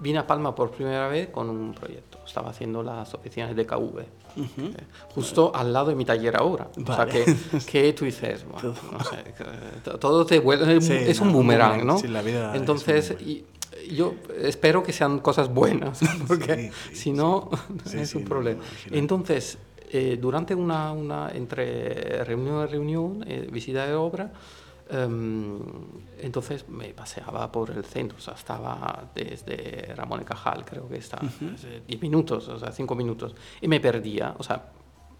Vine 0.00 0.18
a 0.18 0.26
Palma 0.26 0.54
por 0.54 0.70
primera 0.70 1.08
vez 1.08 1.28
con 1.28 1.48
un 1.50 1.74
proyecto. 1.74 2.18
Estaba 2.26 2.50
haciendo 2.50 2.82
las 2.82 3.12
oficinas 3.14 3.54
de 3.54 3.66
KV, 3.66 4.00
eh, 4.00 4.06
justo 5.14 5.52
al 5.54 5.72
lado 5.72 5.88
de 5.90 5.94
mi 5.94 6.04
taller 6.04 6.36
ahora. 6.36 6.68
O 6.80 6.86
sea, 6.86 6.96
Vale. 7.04 7.12
que, 7.24 7.36
que 7.66 7.92
tú 7.92 8.04
dices, 8.06 8.44
bueno, 8.50 8.74
no 8.92 9.04
sé, 9.04 9.16
que, 9.36 9.42
eh, 9.42 9.98
todo 9.98 10.24
te 10.24 10.38
vuelve, 10.38 10.76
es, 10.76 10.84
Sí, 10.86 10.92
es 10.94 11.20
no, 11.20 11.26
un 11.26 11.32
boomerang, 11.34 11.84
¿no? 11.86 11.98
sí, 11.98 12.08
la 12.08 12.22
vida 12.22 12.54
Entonces, 12.56 13.14
y- 13.20 13.44
yo 13.94 14.14
espero 14.42 14.82
que 14.82 14.92
sean 14.92 15.20
cosas 15.20 15.52
buenas, 15.52 16.00
porque 16.28 16.70
Sí, 16.90 16.96
si 16.96 17.12
no, 17.12 17.50
es 17.94 18.14
un 18.14 18.22
no, 18.24 18.28
problema. 18.28 18.62
imagino. 18.64 18.96
Entonces, 18.96 19.58
eh, 19.92 20.18
durante 20.20 20.54
una, 20.54 20.92
una, 20.92 21.30
entre 21.34 22.24
reunión 22.24 22.62
y 22.62 22.66
reunión, 22.70 23.24
eh, 23.26 23.48
visita 23.50 23.86
de 23.86 23.94
obra, 23.94 24.32
em, 24.90 25.58
entonces 26.18 26.68
me 26.68 26.88
paseaba 26.94 27.50
por 27.50 27.70
el 27.70 27.84
centro, 27.84 28.18
o 28.18 28.20
sea, 28.20 28.34
estaba 28.34 29.10
desde 29.14 29.94
Ramón 29.94 30.22
y 30.22 30.24
Cajal, 30.24 30.64
creo 30.64 30.88
que 30.88 30.96
está, 30.98 31.18
hace 31.54 31.82
10 31.86 32.02
minutos, 32.02 32.48
o 32.48 32.58
sea, 32.58 32.72
5 32.72 32.94
minutos, 32.94 33.34
y 33.60 33.68
me 33.68 33.80
perdía, 33.80 34.34
o 34.38 34.42
sea, 34.42 34.70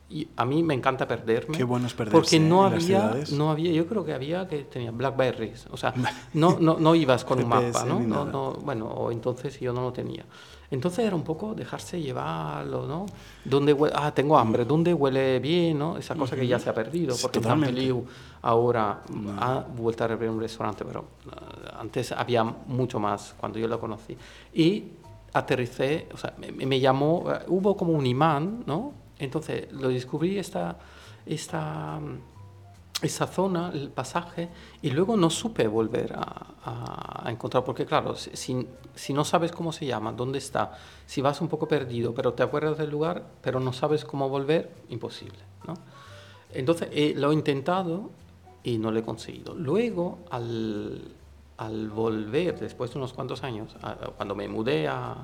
y 0.08 0.26
a 0.36 0.44
mí 0.44 0.64
me 0.64 0.74
encanta 0.74 1.06
perderme. 1.06 1.56
Qué 1.56 1.62
bueno 1.62 1.86
es 1.86 1.94
perderse, 1.94 2.18
Porque 2.18 2.40
no 2.40 2.66
en 2.66 2.74
las 2.74 2.82
había, 2.84 3.00
ciudades. 3.00 3.32
no 3.32 3.50
había, 3.50 3.70
yo 3.70 3.86
creo 3.86 4.04
que 4.04 4.12
había 4.12 4.48
que 4.48 4.64
tenía 4.64 4.90
Blackberries, 4.90 5.68
o 5.70 5.76
sea, 5.76 5.94
no, 6.34 6.58
no, 6.58 6.78
no 6.78 6.94
ibas 6.96 7.24
con 7.24 7.38
un 7.38 7.48
mapa, 7.48 7.84
¿no? 7.84 8.00
no, 8.00 8.24
no 8.24 8.54
bueno, 8.54 8.86
o 8.86 9.12
entonces 9.12 9.58
yo 9.60 9.72
no 9.72 9.82
lo 9.82 9.92
tenía. 9.92 10.24
Entonces 10.70 11.04
era 11.04 11.16
un 11.16 11.24
poco 11.24 11.54
dejarse 11.54 12.00
llevarlo, 12.00 12.86
¿no? 12.86 13.06
¿Dónde 13.44 13.72
huele? 13.72 13.94
Ah, 13.98 14.12
tengo 14.12 14.38
hambre, 14.38 14.64
¿dónde 14.64 14.94
huele 14.94 15.40
bien, 15.40 15.78
no? 15.78 15.96
Esa 15.96 16.14
cosa 16.14 16.36
que 16.36 16.46
ya 16.46 16.60
se 16.60 16.70
ha 16.70 16.74
perdido, 16.74 17.16
porque 17.20 17.42
San 17.42 17.64
ahora 18.42 19.02
ha 19.38 19.64
vuelto 19.76 20.04
a 20.04 20.06
abrir 20.06 20.30
un 20.30 20.40
restaurante, 20.40 20.84
pero 20.84 21.04
eh, 21.26 21.70
antes 21.78 22.12
había 22.12 22.44
mucho 22.44 23.00
más 23.00 23.34
cuando 23.36 23.58
yo 23.58 23.66
lo 23.66 23.80
conocí. 23.80 24.16
Y 24.54 24.84
aterricé, 25.32 26.08
o 26.14 26.16
sea, 26.16 26.34
me, 26.38 26.66
me 26.66 26.78
llamó, 26.78 27.24
eh, 27.30 27.40
hubo 27.48 27.76
como 27.76 27.92
un 27.92 28.06
imán, 28.06 28.62
¿no? 28.66 28.92
Entonces 29.18 29.70
lo 29.72 29.88
descubrí 29.88 30.38
esta, 30.38 30.78
esta, 31.26 31.98
mm, 32.00 32.18
esa 33.02 33.26
zona, 33.26 33.70
el 33.72 33.90
pasaje, 33.90 34.48
y 34.82 34.90
luego 34.90 35.16
no 35.16 35.30
supe 35.30 35.66
volver 35.68 36.14
a, 36.16 37.24
encontrar, 37.26 37.64
porque 37.64 37.86
claro, 37.86 38.14
si, 38.16 38.66
si- 38.94 39.12
no 39.12 39.24
sabes 39.24 39.52
cómo 39.52 39.72
se 39.72 39.86
llama, 39.86 40.12
dónde 40.12 40.38
está, 40.38 40.72
si 41.06 41.20
vas 41.20 41.40
un 41.40 41.48
poco 41.48 41.66
perdido, 41.68 42.12
pero 42.14 42.32
te 42.34 42.42
acuerdas 42.42 42.78
del 42.78 42.90
lugar, 42.90 43.24
pero 43.40 43.60
no 43.60 43.72
sabes 43.72 44.04
cómo 44.04 44.28
volver, 44.28 44.70
imposible, 44.88 45.38
¿no? 45.66 45.74
Entonces 46.52 46.88
eh, 46.92 47.14
lo 47.16 47.30
he 47.30 47.34
intentado 47.34 48.10
y 48.64 48.78
no 48.78 48.90
lo 48.90 48.98
he 48.98 49.02
conseguido. 49.02 49.54
Luego, 49.54 50.18
al, 50.30 51.00
al 51.58 51.88
volver, 51.90 52.58
después 52.58 52.92
de 52.92 52.98
unos 52.98 53.12
cuantos 53.12 53.42
años, 53.44 53.74
a- 53.82 53.94
cuando 54.16 54.34
me 54.34 54.48
mudé 54.48 54.88
a, 54.88 55.14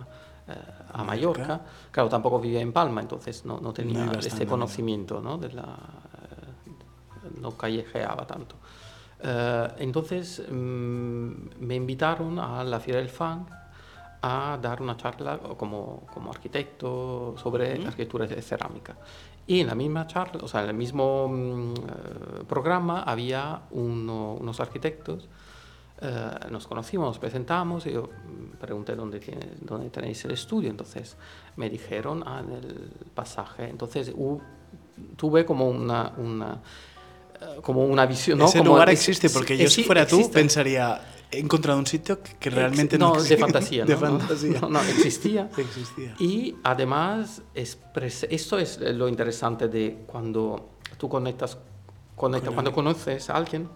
eh, 0.48 0.52
a 0.92 1.02
Mallorca. 1.02 1.60
Claro, 1.90 2.08
tampoco 2.08 2.38
vivía 2.40 2.60
en 2.60 2.72
Palma, 2.72 3.00
entonces 3.00 3.44
no, 3.44 3.58
no 3.60 3.72
tenía 3.72 4.06
tan 4.06 4.20
este 4.20 4.46
conocimiento 4.46 5.20
¿no? 5.20 5.38
de 5.38 5.52
la, 5.52 5.76
no 7.40 7.52
callejeaba 7.56 8.26
tanto. 8.26 8.56
Eh, 9.20 9.68
entonces 9.78 10.42
mm, 10.50 11.30
me 11.60 11.74
invitaron 11.74 12.38
a 12.38 12.62
la 12.64 12.80
Fiera 12.80 13.00
del 13.00 13.08
Fan 13.08 13.46
a 14.22 14.58
dar 14.60 14.82
una 14.82 14.96
charla 14.96 15.38
como, 15.56 16.06
como 16.12 16.30
arquitecto 16.30 17.34
sobre 17.36 17.72
arquitectura 17.84 18.26
de 18.26 18.40
cerámica. 18.42 18.96
Y 19.46 19.60
en 19.60 19.68
la 19.68 19.74
misma 19.76 20.06
charla, 20.06 20.42
o 20.42 20.48
sea, 20.48 20.62
en 20.64 20.70
el 20.70 20.74
mismo 20.74 21.28
mm, 21.28 21.74
eh, 21.74 22.44
programa 22.48 23.02
había 23.02 23.62
uno- 23.70 24.34
unos 24.34 24.58
arquitectos 24.60 25.28
eh, 25.98 26.30
nos 26.50 26.66
conocimos, 26.66 27.06
nos 27.06 27.18
presentamos 27.18 27.86
y 27.86 27.92
yo 27.92 28.10
pregunté 28.60 28.94
dónde, 28.94 29.18
tiene, 29.18 29.48
dónde 29.62 29.88
tenéis 29.88 30.22
el 30.26 30.32
estudio. 30.32 30.68
Entonces 30.68 31.16
me 31.56 31.70
dijeron 31.70 32.22
ah, 32.26 32.42
en 32.46 32.52
el 32.52 32.90
pasaje. 33.14 33.66
Entonces 33.70 34.12
tuve 35.16 35.46
como 35.46 35.68
una, 35.70 36.12
una, 36.18 36.60
como 37.62 37.84
una 37.84 38.06
visión. 38.06 38.38
¿no? 38.38 38.46
Ese 38.46 38.58
Como 38.58 38.72
lugar 38.72 38.90
ex- 38.90 39.00
existe, 39.08 39.30
porque 39.30 39.56
yo 39.56 39.68
si 39.68 39.82
fuera 39.84 40.06
tú 40.06 40.16
existe. 40.16 40.34
pensaría, 40.38 41.00
he 41.30 41.38
encontrado 41.38 41.78
un 41.78 41.86
sitio 41.86 42.20
que, 42.38 42.50
realmente 42.50 42.98
no, 42.98 43.14
no, 43.14 43.22
de 43.22 43.36
fantasía. 43.36 43.84
De 43.84 43.94
¿no? 43.94 44.00
No, 44.00 44.18
fantasía. 44.20 44.60
No, 44.60 44.68
no, 44.68 44.80
existía. 44.82 45.50
Existía. 45.56 46.14
Y 46.18 46.56
además, 46.62 47.42
esto 47.54 48.58
es 48.58 48.80
lo 48.80 49.08
interesante 49.08 49.68
de 49.68 50.04
cuando 50.06 50.70
tú 50.98 51.08
conectas, 51.08 51.58
conecta, 52.14 52.50
cuando 52.50 52.72
conoces 52.72 53.28
a 53.30 53.36
alguien, 53.36 53.68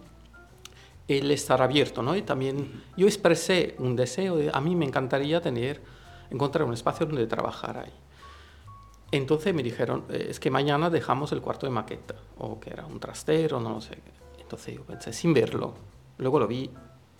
el 1.07 1.29
estar 1.31 1.61
abierto, 1.61 2.01
¿no? 2.01 2.15
Y 2.15 2.21
también 2.21 2.83
yo 2.95 3.05
expresé 3.05 3.75
un 3.79 3.95
deseo 3.95 4.37
de, 4.37 4.49
a 4.53 4.61
mí 4.61 4.75
me 4.75 4.85
encantaría 4.85 5.41
tener, 5.41 5.81
encontrar 6.29 6.65
un 6.65 6.73
espacio 6.73 7.05
donde 7.05 7.27
trabajar 7.27 7.77
ahí. 7.79 7.91
Entonces 9.11 9.53
me 9.53 9.61
dijeron, 9.63 10.05
"Eh, 10.09 10.27
es 10.29 10.39
que 10.39 10.49
mañana 10.49 10.89
dejamos 10.89 11.31
el 11.33 11.41
cuarto 11.41 11.65
de 11.65 11.71
maqueta, 11.71 12.15
o 12.37 12.59
que 12.59 12.69
era 12.69 12.85
un 12.85 12.99
trastero, 12.99 13.59
no 13.59 13.69
lo 13.71 13.81
sé. 13.81 13.97
Entonces 14.39 14.75
yo 14.75 14.83
pensé, 14.83 15.11
sin 15.13 15.33
verlo, 15.33 15.73
luego 16.17 16.39
lo 16.39 16.47
vi, 16.47 16.69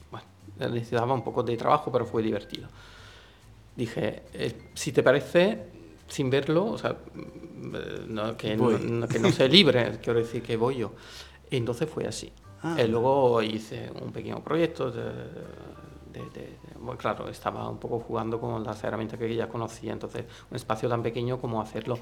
bueno, 0.10 0.26
necesitaba 0.74 1.14
un 1.14 1.24
poco 1.24 1.44
de 1.44 1.58
trabajo, 1.58 1.92
pero 1.92 2.06
fue 2.06 2.22
divertido. 2.22 2.68
Dije, 3.76 4.24
eh, 4.34 4.70
si 4.74 4.92
te 4.92 5.02
parece, 5.02 5.66
sin 6.08 6.30
verlo, 6.30 6.66
o 6.66 6.78
sea, 6.78 6.92
mm, 7.14 7.76
eh, 7.76 7.80
no, 8.08 8.36
que, 8.38 8.56
no, 8.58 8.70
no- 8.78 9.08
que 9.08 9.20
no 9.20 9.32
sea 9.32 9.48
libre, 9.48 10.00
quiero 10.04 10.20
decir 10.20 10.42
que 10.44 10.58
voy 10.58 10.78
yo. 10.78 10.92
Entonces 11.50 11.90
fue 11.90 12.06
así. 12.06 12.32
Ah. 12.64 12.76
Eh, 12.78 12.88
luego 12.88 13.42
hice 13.42 13.90
un 14.02 14.12
pequeño 14.12 14.44
proyecto 14.44 14.92
de- 14.92 15.04
de- 16.14 16.30
de- 16.34 16.58
bueno, 16.82 16.98
claro, 16.98 17.30
estaba 17.30 17.68
un 17.70 17.78
poco 17.78 18.00
jugando 18.00 18.40
con 18.40 18.64
las 18.64 18.84
herramientas 18.84 19.18
que 19.20 19.34
ya 19.36 19.48
conocía, 19.48 19.94
entonces 19.94 20.26
un 20.50 20.56
espacio 20.56 20.90
tan 20.90 21.02
pequeño 21.04 21.40
como 21.40 21.62
hacerlo 21.62 21.98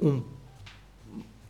un, 0.00 0.24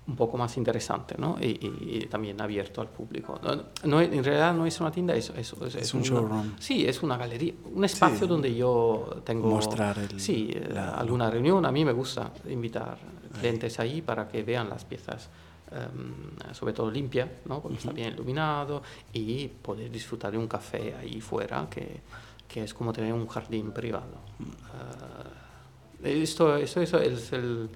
un 0.06 0.16
poco 0.16 0.36
más 0.36 0.56
interesante, 0.58 1.14
¿no? 1.16 1.36
Y, 1.40 1.46
y- 1.46 1.98
y 2.02 2.06
también 2.06 2.38
abierto 2.40 2.82
al 2.82 2.88
público. 2.88 3.40
No, 3.84 4.00
en 4.02 4.22
realidad 4.24 4.52
no 4.52 4.66
es 4.66 4.78
una 4.80 4.90
tienda, 4.90 5.14
es, 5.14 5.30
es, 5.30 5.54
Es 5.76 5.94
un 5.94 6.00
una- 6.00 6.08
showroom. 6.10 6.52
Sí, 6.58 6.86
es 6.86 7.02
una 7.02 7.16
galería, 7.16 7.54
un 7.72 7.84
espacio 7.84 8.18
Sí. 8.20 8.26
donde 8.26 8.54
yo 8.54 9.22
tengo... 9.24 9.48
Mostrar 9.48 9.98
el- 9.98 10.20
Sí, 10.20 10.50
eh, 10.52 10.68
la- 10.72 10.90
alguna 10.96 11.30
reunión. 11.30 11.64
A 11.64 11.72
mí 11.72 11.84
me 11.86 11.92
gusta 11.92 12.30
invitar 12.50 12.98
clientes 13.40 13.80
ahí 13.80 14.02
para 14.02 14.28
que 14.28 14.42
vean 14.42 14.68
las 14.68 14.84
piezas, 14.84 15.30
em, 15.72 16.52
sobre 16.54 16.74
todo 16.74 16.90
limpias, 16.90 17.28
¿no? 17.46 17.60
porque 17.60 17.78
está 17.78 17.90
bien 17.92 18.12
iluminado, 18.12 18.82
y 19.12 19.48
poder 19.48 19.90
disfrutar 19.90 20.30
de 20.32 20.36
un 20.38 20.46
café 20.46 20.94
ahí 21.00 21.20
fuera, 21.22 21.66
que, 21.70 22.02
que 22.54 22.62
es 22.62 22.72
como 22.72 22.92
tener 22.92 23.12
un 23.12 23.26
jardín 23.26 23.72
privado. 23.72 24.14
Eh, 26.04 26.22
esto, 26.22 26.56
esto, 26.56 26.80
eso 26.80 26.98
es 27.00 27.32
el... 27.32 27.68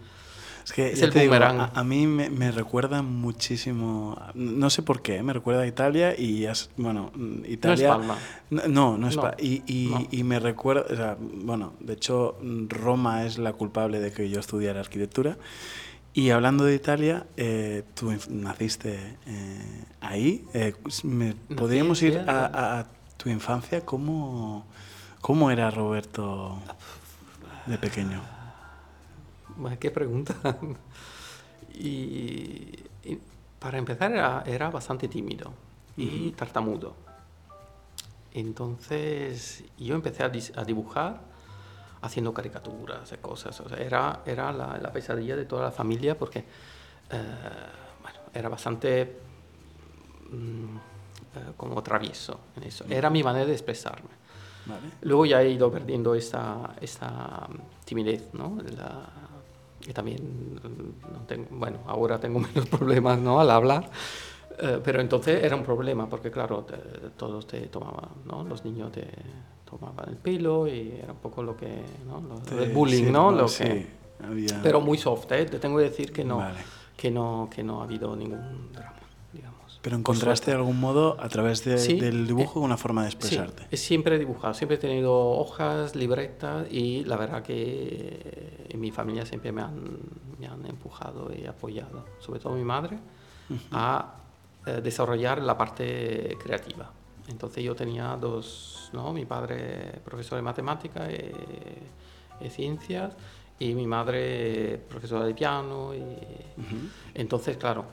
Es 0.65 0.73
que 0.73 0.93
Es 0.93 1.03
el 1.03 1.11
digo, 1.11 1.35
a, 1.35 1.71
a 1.75 1.83
mí 1.83 2.07
me, 2.07 2.31
me 2.31 2.53
recuerda 2.53 3.01
muchísimo, 3.03 4.17
no 4.35 4.69
sé 4.71 4.83
por 4.83 5.03
qué, 5.03 5.23
me 5.23 5.33
recuerda 5.33 5.63
a 5.63 5.67
Italia 5.67 6.15
y, 6.17 6.47
as- 6.47 6.71
bueno, 6.77 7.11
mm, 7.15 7.45
Italia... 7.47 7.97
Palma. 7.97 8.19
No, 8.51 8.69
no, 8.69 8.99
no 8.99 9.09
es 9.09 9.17
No, 9.17 9.23
pa- 9.23 9.37
y, 9.41 9.63
y, 9.67 9.89
no. 9.89 10.07
y 10.13 10.23
me 10.25 10.39
recuerda, 10.39 10.85
o 10.93 10.97
sea, 10.97 11.17
bueno, 11.21 11.73
de 11.81 11.95
hecho 11.95 12.39
Roma 12.69 13.25
es 13.27 13.39
la 13.39 13.53
culpable 13.55 13.99
de 13.99 14.13
que 14.13 14.29
yo 14.31 14.39
estudiara 14.41 14.79
arquitectura 14.81 15.39
Y 16.15 16.31
hablando 16.31 16.65
de 16.65 16.75
Italia, 16.75 17.27
eh, 17.37 17.83
tú 17.95 18.13
naciste 18.31 19.17
eh, 19.27 19.85
ahí. 20.01 20.45
Eh, 20.55 20.75
me, 21.05 21.35
¿Podríamos 21.57 22.03
ir 22.03 22.19
a, 22.27 22.47
a, 22.81 22.87
tu 23.19 23.29
infancia? 23.29 23.85
¿Cómo, 23.85 24.65
¿Cómo 25.21 25.51
era 25.51 25.71
Roberto 25.71 26.59
de 27.67 27.77
pequeño? 27.77 28.23
¿Qué 29.79 29.91
pregunta? 29.91 30.35
y, 31.75 32.73
para 33.59 33.77
empezar 33.77 34.13
era, 34.13 34.45
era 34.47 34.71
bastante 34.71 35.09
tímido 35.09 35.53
y 35.97 36.31
tartamudo. 36.31 36.95
Entonces 38.33 39.65
yo 39.77 39.97
empecé 39.97 40.23
a, 40.23 40.29
dibujar 40.65 41.21
haciendo 42.03 42.33
caricaturas, 42.33 43.13
cosas. 43.21 43.61
era 43.77 44.21
era 44.25 44.53
la, 44.53 44.93
pesadilla 44.93 45.35
de 45.35 45.45
toda 45.45 45.65
la 45.65 45.71
familia 45.73 46.17
porque 46.17 46.45
eh, 47.11 47.23
bueno, 48.01 48.19
era 48.33 48.49
bastante 48.49 49.19
mm, 50.31 50.77
eh, 51.35 51.53
como 51.57 51.83
travieso 51.83 52.41
en 52.57 52.65
eso. 52.65 52.85
Era 52.89 53.11
mi 53.11 53.23
manera 53.23 53.47
de 53.47 53.53
expresarme. 53.53 54.11
Luego 55.03 55.25
ya 55.25 55.43
he 55.43 55.51
ido 55.51 55.71
perdiendo 55.71 56.15
esta, 56.15 56.75
esta 56.81 57.49
timidez, 57.85 58.35
¿no? 58.35 58.59
y 59.87 59.93
también, 59.93 60.61
no 61.13 61.21
tengo, 61.27 61.47
bueno, 61.53 61.79
ahora 61.87 62.19
tengo 62.19 62.41
menos 62.55 62.69
problemas 62.69 63.19
¿no? 63.19 63.41
al 63.41 63.51
hablar, 63.51 63.91
eh, 64.59 64.81
pero 64.83 65.01
entonces 65.01 65.43
era 65.43 65.57
un 65.57 65.63
problema 65.63 66.09
porque, 66.09 66.31
claro, 66.31 66.67
todos 67.17 67.47
te 67.47 67.61
tomaban, 67.69 68.11
¿no? 68.27 68.45
Los 68.45 68.65
niños 68.65 68.93
te 68.93 69.07
tomaban 69.65 70.09
el 70.09 70.17
pelo 70.17 70.67
y 70.67 70.99
era 71.03 71.13
un 71.13 71.19
poco 71.19 71.43
lo 71.43 71.57
que, 71.57 71.83
¿no? 72.07 72.23
el 72.61 72.73
bullying, 72.73 73.13
¿no? 73.13 73.31
Lo 73.31 73.47
que, 73.47 73.87
Pero 74.63 74.81
muy 74.81 74.99
soft, 74.99 75.31
¿eh? 75.33 75.47
Te 75.47 75.59
tengo 75.59 75.79
que 75.79 75.85
decir 75.85 76.13
que 76.13 76.25
no, 76.25 76.43
que 76.97 77.11
no, 77.11 77.49
que 77.51 77.63
no 77.63 77.81
ha 77.81 77.85
habido 77.85 78.17
ningún 78.17 78.73
drama. 78.73 78.98
Pero 79.89 79.97
encontraste 79.97 80.51
de 80.51 80.57
algún 80.59 80.79
modo 80.79 81.17
a 81.19 81.31
través 81.31 81.65
del 81.65 82.27
dibujo 82.27 82.61
una 82.61 82.77
forma 82.77 83.05
de 83.05 83.09
expresarte. 83.09 83.63
Sí, 83.71 83.77
siempre 83.79 84.17
he 84.17 84.19
dibujado, 84.19 84.53
siempre 84.53 84.77
he 84.77 84.79
tenido 84.79 85.15
hojas, 85.19 85.97
libretas 85.97 86.71
y 86.71 87.05
la 87.05 87.17
verdad 87.17 87.43
que 87.43 88.67
en 88.69 88.79
mi 88.79 88.91
familia 88.91 89.25
siempre 89.25 89.51
me 89.51 89.63
han, 89.63 89.99
me 90.39 90.47
han 90.47 90.67
empujado 90.67 91.31
y 91.35 91.47
apoyado, 91.47 92.05
sobre 92.19 92.39
todo 92.39 92.53
mi 92.53 92.65
madre, 92.65 92.99
a 93.73 94.17
eh, 94.67 94.83
desarrollar 94.83 95.41
la 95.41 95.57
parte 95.57 96.37
creativa. 96.39 96.93
Entonces 97.29 97.65
yo 97.65 97.75
tenía 97.75 98.15
dos, 98.21 98.91
¿no? 98.93 99.15
mi 99.15 99.25
padre 99.25 100.03
profesor 100.05 100.37
de 100.37 100.43
matemáticas 100.43 101.11
y, 101.11 102.45
y 102.45 102.51
ciencias 102.51 103.15
y 103.59 103.75
mi 103.75 103.87
madre 103.87 104.79
profesora 104.87 105.25
de 105.25 105.35
piano. 105.35 105.95
Y, 105.95 106.03
Entonces, 107.15 107.57
claro, 107.57 107.87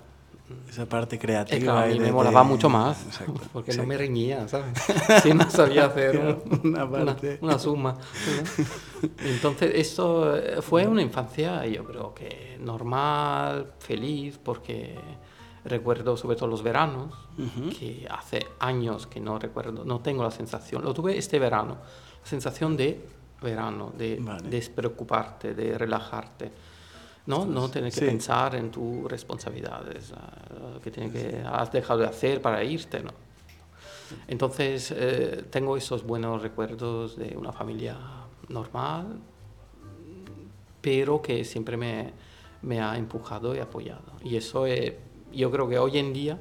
esa 0.69 0.85
parte 0.85 1.17
creativa. 1.17 1.83
a 1.83 1.87
mí 1.87 1.99
me 1.99 2.11
molaba 2.11 2.43
mucho 2.43 2.69
más, 2.69 3.05
porque 3.53 3.73
no 3.73 3.85
me 3.85 3.97
reñía, 3.97 4.47
¿sabes? 4.47 4.77
Si 5.23 5.33
no 5.33 5.49
sabía 5.49 5.85
hacer 5.87 6.39
una, 6.63 6.85
una, 7.41 7.59
suma. 7.59 7.97
Entonces, 9.19 9.71
esto 9.75 10.35
eh, 10.35 10.61
fue 10.61 10.85
una 10.87 11.01
infancia, 11.01 11.65
yo 11.65 11.83
creo 11.83 12.13
que 12.13 12.57
normal, 12.59 13.73
feliz, 13.79 14.39
porque 14.43 14.99
recuerdo 15.63 16.15
sobre 16.15 16.35
todo 16.35 16.47
los 16.47 16.61
veranos, 16.61 17.13
que 17.79 18.07
hace 18.09 18.45
años 18.59 19.07
que 19.07 19.19
no 19.19 19.39
recuerdo, 19.39 19.83
no 19.83 19.99
tengo 19.99 20.23
la 20.23 20.31
sensación, 20.31 20.83
lo 20.83 20.93
tuve 20.93 21.17
este 21.17 21.39
verano, 21.39 21.77
la 22.21 22.29
sensación 22.29 22.77
de 22.77 23.03
verano, 23.41 23.91
de 23.97 24.21
despreocuparte, 24.47 25.55
de 25.55 25.75
relajarte 25.75 26.51
¿no? 27.27 27.45
no 27.45 27.69
tener 27.69 27.91
que 27.91 28.01
pensar 28.01 28.55
en 28.55 28.71
tus 28.71 29.09
responsabilidades, 29.09 30.11
uh, 30.11 30.79
que, 30.79 30.91
tiene 30.91 31.11
que 31.11 31.43
has 31.45 31.71
dejado 31.71 32.01
de 32.01 32.07
hacer 32.07 32.41
para 32.41 32.63
irte, 32.63 33.01
¿no? 33.01 33.11
Entonces, 34.27 34.93
eh, 34.95 35.45
tengo 35.49 35.75
esos 35.75 36.03
buenos 36.03 36.41
recuerdos 36.41 37.17
de 37.17 37.35
una 37.35 37.51
familia 37.51 37.97
normal, 38.49 39.19
pero 40.79 41.21
que 41.21 41.43
siempre 41.43 41.75
me, 41.75 42.13
me 42.61 42.79
ha 42.81 42.97
empujado 42.97 43.55
y 43.55 43.59
apoyado. 43.59 44.13
Y 44.23 44.35
eso 44.35 44.65
yo 45.33 45.51
creo 45.51 45.67
que 45.67 45.79
hoy 45.79 45.97
en 45.97 46.13
día, 46.13 46.39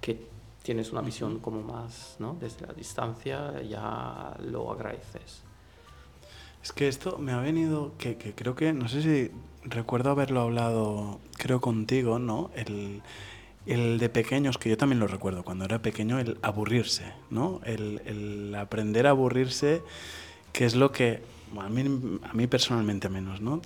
que 0.00 0.26
tienes 0.64 0.90
una 0.90 1.02
visión 1.02 1.38
como 1.38 1.62
más, 1.62 2.16
¿no? 2.18 2.36
Desde 2.40 2.66
la 2.66 2.72
distancia, 2.72 3.62
ya 3.62 4.36
lo 4.40 4.72
agradeces. 4.72 5.42
Es 6.62 6.72
que 6.72 6.88
esto 6.88 7.18
me 7.18 7.30
ha 7.30 7.40
venido, 7.40 7.92
que, 7.96 8.16
que 8.16 8.34
creo 8.34 8.56
que, 8.56 8.72
no 8.72 8.88
sé 8.88 9.02
si 9.02 9.30
recuerdo 9.64 10.10
haberlo 10.10 10.40
hablado, 10.40 11.20
creo 11.36 11.60
contigo, 11.60 12.18
¿no? 12.18 12.50
El, 12.54 13.02
el, 13.66 13.98
de 13.98 14.08
pequeños, 14.08 14.58
que 14.58 14.68
yo 14.68 14.76
también 14.76 15.00
lo 15.00 15.06
recuerdo, 15.06 15.44
cuando 15.44 15.64
era 15.64 15.80
pequeño, 15.80 16.18
el 16.18 16.38
aburrirse, 16.42 17.12
¿no? 17.30 17.60
El, 17.64 18.02
el 18.06 18.54
aprender 18.54 19.06
a 19.06 19.10
aburrirse, 19.10 19.82
que 20.52 20.64
es 20.64 20.74
lo 20.74 20.92
que, 20.92 21.22
a 21.58 21.68
mí, 21.68 22.18
a 22.22 22.32
mí 22.32 22.46
personalmente 22.46 23.08
menos, 23.08 23.40
¿no? 23.40 23.62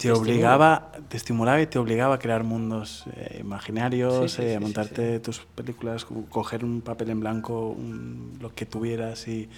Te 0.00 0.12
obligaba, 0.12 0.92
te 1.08 1.18
estimulaba 1.18 1.60
y 1.60 1.66
te 1.66 1.78
obligaba 1.78 2.14
a 2.14 2.18
crear 2.18 2.42
mundos 2.42 3.04
eh, 3.16 3.36
imaginarios, 3.40 4.38
eh, 4.38 4.56
a 4.56 4.60
montarte 4.60 5.20
tus 5.20 5.40
películas, 5.40 6.06
coger 6.30 6.64
un 6.64 6.80
papel 6.80 7.10
en 7.10 7.20
blanco, 7.20 7.76
lo 8.40 8.54
que 8.54 8.64
tuvieras 8.64 9.28
y... 9.28 9.50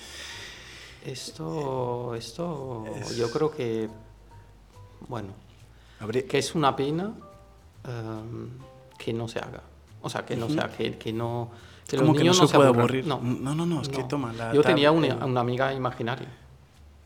Esto, 1.06 2.14
esto 2.16 2.84
yo 3.16 3.30
creo 3.30 3.52
que, 3.52 3.88
bueno, 5.08 5.28
que 6.08 6.38
es 6.38 6.54
una 6.54 6.74
pena 6.74 7.12
em, 7.84 8.48
que 8.98 9.12
no 9.12 9.28
se 9.28 9.38
haga. 9.38 9.62
O 10.02 10.10
sea, 10.10 10.24
que 10.24 10.36
no 10.36 10.48
sea, 10.48 10.68
que, 10.68 10.98
que 10.98 11.12
no... 11.12 11.50
Que 11.88 11.96
Como 11.96 12.14
que 12.14 12.24
no 12.24 12.32
se, 12.32 12.46
puede 12.48 12.68
aburrir. 12.68 13.06
No. 13.06 13.20
no, 13.20 13.54
no, 13.54 13.66
no, 13.66 13.82
es 13.82 13.88
que 13.88 14.02
toma 14.04 14.32
la 14.32 14.52
Yo 14.52 14.62
tenía 14.62 14.90
una, 14.90 15.24
una, 15.26 15.40
amiga 15.40 15.74
imaginaria. 15.74 16.28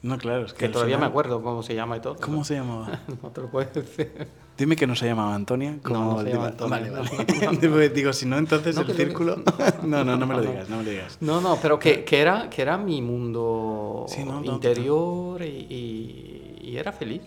No, 0.02 0.16
claro, 0.18 0.46
es 0.46 0.52
que... 0.52 0.66
que 0.66 0.68
todavía 0.68 0.98
me 0.98 1.06
acuerdo 1.06 1.42
cómo 1.42 1.62
se 1.62 1.74
llama 1.74 1.96
y 1.96 2.00
todo. 2.00 2.16
¿Cómo 2.16 2.44
se 2.44 2.54
llamaba? 2.54 3.00
no 3.22 3.30
te 3.30 3.40
lo 3.40 3.50
puedo 3.50 3.68
decir. 3.72 4.28
Dime 4.56 4.76
que 4.76 4.86
no 4.86 4.94
se 4.94 5.06
llamaba 5.06 5.34
Antonia. 5.34 5.78
Como 5.82 5.98
no, 5.98 6.12
no 6.12 6.22
se 6.22 6.30
llama 6.30 6.46
Antonia. 6.46 6.78
Vale, 6.78 6.90
vale. 6.90 7.88
Digo, 7.94 8.12
si 8.12 8.26
no, 8.26 8.38
entonces 8.38 8.76
el 8.76 8.94
círculo... 8.94 9.42
no, 9.82 10.04
no, 10.04 10.16
no 10.16 10.26
me 10.26 10.34
lo 10.34 10.40
digas, 10.42 10.68
no 10.68 10.78
me 10.78 10.84
lo 10.84 10.90
digas. 10.90 11.18
No, 11.20 11.40
no, 11.40 11.58
pero 11.60 11.78
que, 11.78 12.04
que, 12.04 12.20
era, 12.20 12.48
que 12.48 12.62
era 12.62 12.78
mi 12.78 13.02
mundo 13.02 14.06
interior 14.44 15.42
y, 15.42 15.66
y, 15.68 16.58
y 16.62 16.76
era 16.76 16.92
feliz. 16.92 17.22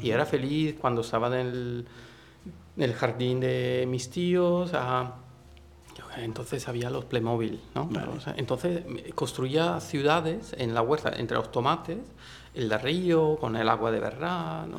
Y 0.00 0.10
era 0.10 0.24
feliz 0.24 0.76
cuando 0.80 1.02
estaba 1.02 1.28
en 1.28 1.46
el, 1.46 1.86
en 2.76 2.82
el 2.82 2.94
jardín 2.94 3.40
de 3.40 3.84
mis 3.88 4.10
tíos. 4.10 4.70
Ah, 4.74 5.16
entonces 6.18 6.68
había 6.68 6.90
los 6.90 7.04
Playmobil, 7.06 7.60
¿no? 7.74 7.88
entonces 8.36 8.84
construía 9.14 9.80
ciudades 9.80 10.54
en 10.58 10.74
la 10.74 10.82
huerta, 10.82 11.12
entre 11.16 11.36
los 11.36 11.50
tomates, 11.50 11.98
el 12.54 12.70
río, 12.80 13.36
con 13.40 13.56
el 13.56 13.68
agua 13.68 13.90
de 13.90 14.00
verdad, 14.00 14.66
¿no? 14.66 14.78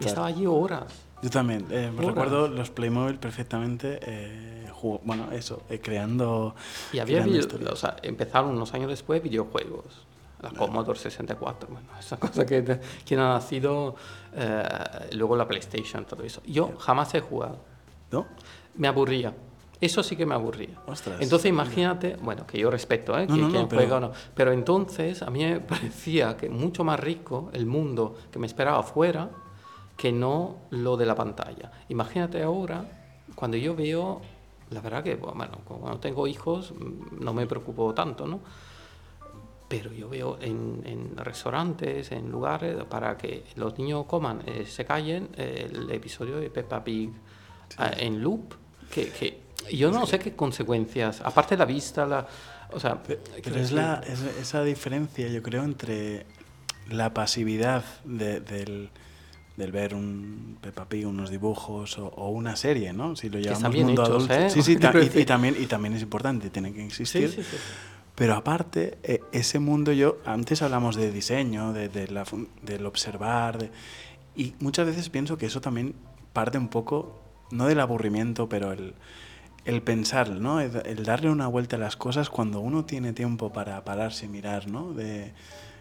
Y 0.00 0.04
estaba 0.04 0.26
allí 0.26 0.46
horas. 0.46 1.02
Yo 1.22 1.30
también, 1.30 1.66
eh, 1.70 1.92
recuerdo 1.96 2.48
los 2.48 2.70
Playmobil 2.70 3.18
perfectamente, 3.18 4.00
eh, 4.02 4.68
bueno, 5.04 5.30
eso, 5.32 5.62
eh, 5.70 5.80
creando... 5.80 6.54
Y 6.92 6.98
había, 6.98 7.24
o 7.24 7.76
sea, 7.76 7.96
empezaron 8.02 8.50
unos 8.50 8.74
años 8.74 8.90
después 8.90 9.22
videojuegos 9.22 10.04
la 10.44 10.50
Commodore 10.50 10.98
64, 10.98 11.68
bueno, 11.70 11.88
esa 11.98 12.16
cosa 12.16 12.44
que, 12.46 12.80
que 13.04 13.14
ha 13.14 13.18
nacido, 13.18 13.96
eh, 14.34 14.62
luego 15.12 15.36
la 15.36 15.48
PlayStation, 15.48 16.04
todo 16.04 16.22
eso. 16.22 16.42
Yo 16.46 16.76
jamás 16.78 17.14
he 17.14 17.20
jugado. 17.20 17.58
¿No? 18.10 18.26
Me 18.76 18.86
aburría. 18.88 19.34
Eso 19.80 20.02
sí 20.02 20.16
que 20.16 20.24
me 20.24 20.34
aburría. 20.34 20.80
entonces 21.20 21.46
imagínate, 21.46 22.16
bueno, 22.16 22.46
que 22.46 22.58
yo 22.58 22.70
respeto, 22.70 23.18
¿eh? 23.18 23.26
que, 23.26 23.34
no, 23.34 23.68
pero... 23.68 24.00
no. 24.00 24.12
Pero 24.34 24.52
entonces 24.52 25.20
a 25.22 25.30
mí 25.30 25.44
me 25.44 25.60
parecía 25.74 26.36
que 26.36 26.48
mucho 26.48 26.84
más 26.84 27.00
rico 27.00 27.50
el 27.52 27.66
mundo 27.66 28.16
que 28.30 28.38
me 28.38 28.46
esperaba 28.46 28.78
afuera 28.78 29.30
que 29.96 30.12
no 30.12 30.56
lo 30.70 30.96
de 30.96 31.06
la 31.06 31.14
pantalla. 31.14 31.70
Imagínate 31.88 32.42
ahora, 32.42 32.84
cuando 33.34 33.56
yo 33.56 33.74
veo, 33.74 34.20
la 34.70 34.80
verdad 34.80 35.02
que, 35.02 35.16
bueno, 35.16 35.58
cuando 35.64 35.98
tengo 35.98 36.26
hijos 36.26 36.72
no 37.12 37.32
me 37.32 37.46
preocupo 37.46 37.92
tanto, 37.94 38.26
¿no? 38.26 38.40
Pero 39.78 39.92
yo 39.92 40.08
veo 40.08 40.38
en, 40.40 40.82
en, 40.84 41.16
restaurantes, 41.16 42.12
en 42.12 42.30
lugares, 42.30 42.76
para 42.84 43.16
que 43.16 43.44
los 43.56 43.76
niños 43.78 44.06
coman, 44.06 44.42
eh, 44.46 44.66
se 44.66 44.84
callen, 44.84 45.28
eh, 45.36 45.68
el 45.70 45.90
episodio 45.90 46.36
de 46.36 46.50
Peppa 46.50 46.82
Pig 46.84 47.10
eh, 47.78 47.90
en 47.98 48.22
loop, 48.22 48.54
que, 48.90 49.08
que 49.08 49.40
yo 49.72 49.90
no 49.90 50.06
sé 50.06 50.18
qué 50.18 50.36
consecuencias, 50.36 51.20
aparte 51.22 51.54
de 51.54 51.58
la 51.58 51.64
vista, 51.64 52.06
la, 52.06 52.26
o 52.72 52.78
sea... 52.78 53.02
Pero 53.02 53.56
es, 53.56 53.72
la, 53.72 54.00
esa 54.40 54.62
diferencia, 54.62 55.26
yo 55.28 55.42
creo, 55.42 55.64
entre 55.64 56.26
la 56.90 57.12
pasividad 57.12 57.84
del, 58.04 58.90
del, 59.56 59.72
ver 59.72 59.94
un 59.94 60.58
Peppa 60.60 60.88
Pig, 60.88 61.06
unos 61.06 61.30
dibujos 61.30 61.98
o, 61.98 62.28
una 62.28 62.56
serie, 62.56 62.92
¿no? 62.92 63.16
Si 63.16 63.28
lo 63.28 63.38
llevamos 63.38 63.74
mundo 63.74 64.02
adulto. 64.04 64.50
Sí, 64.50 64.62
sí, 64.62 64.72
y, 65.14 65.24
también, 65.24 65.56
y 65.58 65.66
también 65.66 65.94
es 65.94 66.02
importante, 66.02 66.50
tiene 66.50 66.72
que 66.72 66.84
existir. 66.84 67.30
Sí, 67.30 67.42
sí, 67.42 67.56
pero 68.14 68.34
aparte, 68.34 68.98
e, 69.02 69.20
ese 69.32 69.58
mundo 69.58 69.92
yo, 69.92 70.18
antes 70.24 70.62
hablamos 70.62 70.96
de 70.96 71.10
diseño, 71.10 71.72
de, 71.72 71.88
de 71.88 72.08
la, 72.08 72.24
del 72.62 72.86
observar, 72.86 73.70
y 74.36 74.54
muchas 74.60 74.86
veces 74.86 75.08
pienso 75.08 75.38
que 75.38 75.46
eso 75.46 75.60
también 75.60 75.94
parte 76.32 76.58
un 76.58 76.68
poco, 76.68 77.20
no 77.50 77.66
del 77.66 77.80
aburrimiento, 77.80 78.48
pero 78.48 78.72
el, 78.72 78.94
el 79.64 79.82
pensar, 79.82 80.30
¿no? 80.30 80.60
El, 80.60 80.82
el 80.86 81.04
darle 81.04 81.30
una 81.30 81.46
vuelta 81.46 81.76
a 81.76 81.78
las 81.78 81.96
cosas 81.96 82.30
cuando 82.30 82.60
uno 82.60 82.84
tiene 82.84 83.12
tiempo 83.12 83.52
para 83.52 83.84
pararse 83.84 84.26
y 84.26 84.28
mirar, 84.28 84.68
¿no? 84.68 84.92
De, 84.92 85.32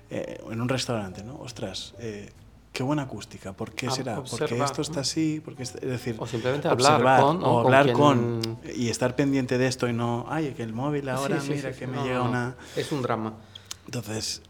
eh, 0.09 0.39
en 0.51 0.61
un 0.61 0.69
restaurante, 0.69 1.23
¿no? 1.23 1.38
Ostras, 1.38 1.95
eh, 1.97 2.29
qué 2.74 2.84
buena 2.84 3.03
acústica, 3.03 3.53
¿por 3.53 3.71
qué 3.71 3.88
Ah, 3.88 3.91
será? 3.91 4.15
¿Por 4.15 4.26
qué 4.26 4.32
observar, 4.43 4.65
esto 4.65 4.82
está 4.82 4.99
así? 5.01 5.39
¿Por 5.39 5.55
qué 5.55 5.63
está- 5.63 5.78
es 5.80 5.89
decir, 5.89 6.15
O 6.17 6.26
simplemente 6.28 6.67
hablar 6.67 6.93
observar, 6.93 7.21
con, 7.21 7.39
¿no? 7.39 7.45
o 7.45 7.63
con 7.63 7.65
hablar 7.74 7.86
quien- 7.86 7.97
con 7.97 8.57
y 8.76 8.89
estar 8.89 9.15
pendiente 9.15 9.57
de 9.57 9.67
esto 9.67 9.88
y 9.88 9.93
no, 9.93 10.26
ay, 10.28 10.53
que 10.57 10.63
el 10.63 10.74
móvil 10.74 11.07
ahora, 11.07 11.39
Sí, 11.39 11.47
sí, 11.47 11.53
mira 11.53 11.71
sí, 11.71 11.80
que 11.80 11.88
me 11.88 11.97
No, 11.97 12.03
llega 12.03 12.19
no. 12.19 12.30
una... 12.30 12.55
Es 12.76 12.91
un 12.91 13.01
drama. 13.03 13.34
Entonces, 13.86 14.41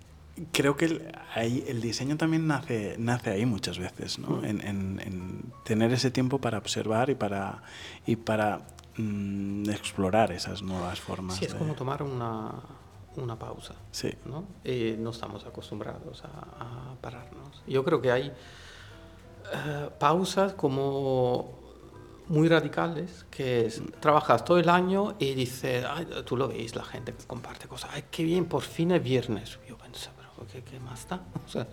creo 0.53 0.77
que 0.77 0.85
el, 0.85 1.11
ahí, 1.35 1.63
el 1.67 1.81
diseño 1.81 2.15
también 2.17 2.47
nace, 2.47 2.95
nace 2.97 3.29
ahí 3.31 3.45
muchas 3.45 3.77
veces, 3.77 4.17
¿no? 4.19 4.37
Mm. 4.37 4.45
En, 4.45 4.61
en- 4.67 4.99
en 5.03 5.53
tener 5.65 5.91
ese 5.91 6.09
tiempo 6.09 6.39
para 6.39 6.57
observar 6.57 7.09
y 7.09 7.15
para, 7.15 7.61
y 8.07 8.15
para 8.15 8.61
mm, 8.95 9.69
explorar 9.69 10.31
esas 10.31 10.61
nuevas 10.61 10.99
formas. 11.01 11.35
Sí, 11.37 11.45
es 11.45 11.53
de- 11.53 11.59
como 11.59 11.73
tomar 11.73 12.01
una, 12.03 12.51
una 13.17 13.37
pausa. 13.37 13.75
Sí. 13.91 14.11
¿no? 14.25 14.43
Eh, 14.63 14.95
no 14.99 15.11
estamos 15.11 15.45
acostumbrados 15.45 16.23
a, 16.23 16.27
a 16.91 16.95
pararnos. 17.01 17.61
Yo 17.67 17.83
creo 17.83 18.01
que 18.01 18.11
hay 18.11 18.31
eh, 19.53 19.89
pausas 19.99 20.53
como 20.53 21.61
muy 22.29 22.47
radicales, 22.47 23.25
que 23.29 23.65
es, 23.65 23.81
trabajas 23.99 24.45
todo 24.45 24.57
el 24.57 24.69
año 24.69 25.15
y 25.19 25.33
dices, 25.33 25.85
"Ay, 25.87 26.07
tú 26.25 26.37
lo 26.37 26.47
veis, 26.47 26.75
la 26.75 26.83
gente 26.83 27.13
que 27.13 27.25
comparte 27.25 27.67
cosas, 27.67 27.91
ay, 27.93 28.05
qué 28.09 28.23
bien, 28.23 28.45
por 28.45 28.61
fin 28.61 28.91
es 28.91 29.03
viernes. 29.03 29.59
Yo 29.67 29.77
pensé, 29.77 30.09
pero 30.15 30.47
¿qué, 30.51 30.63
qué 30.63 30.79
más 30.79 31.07
da? 31.07 31.21
O 31.45 31.49
sea, 31.49 31.67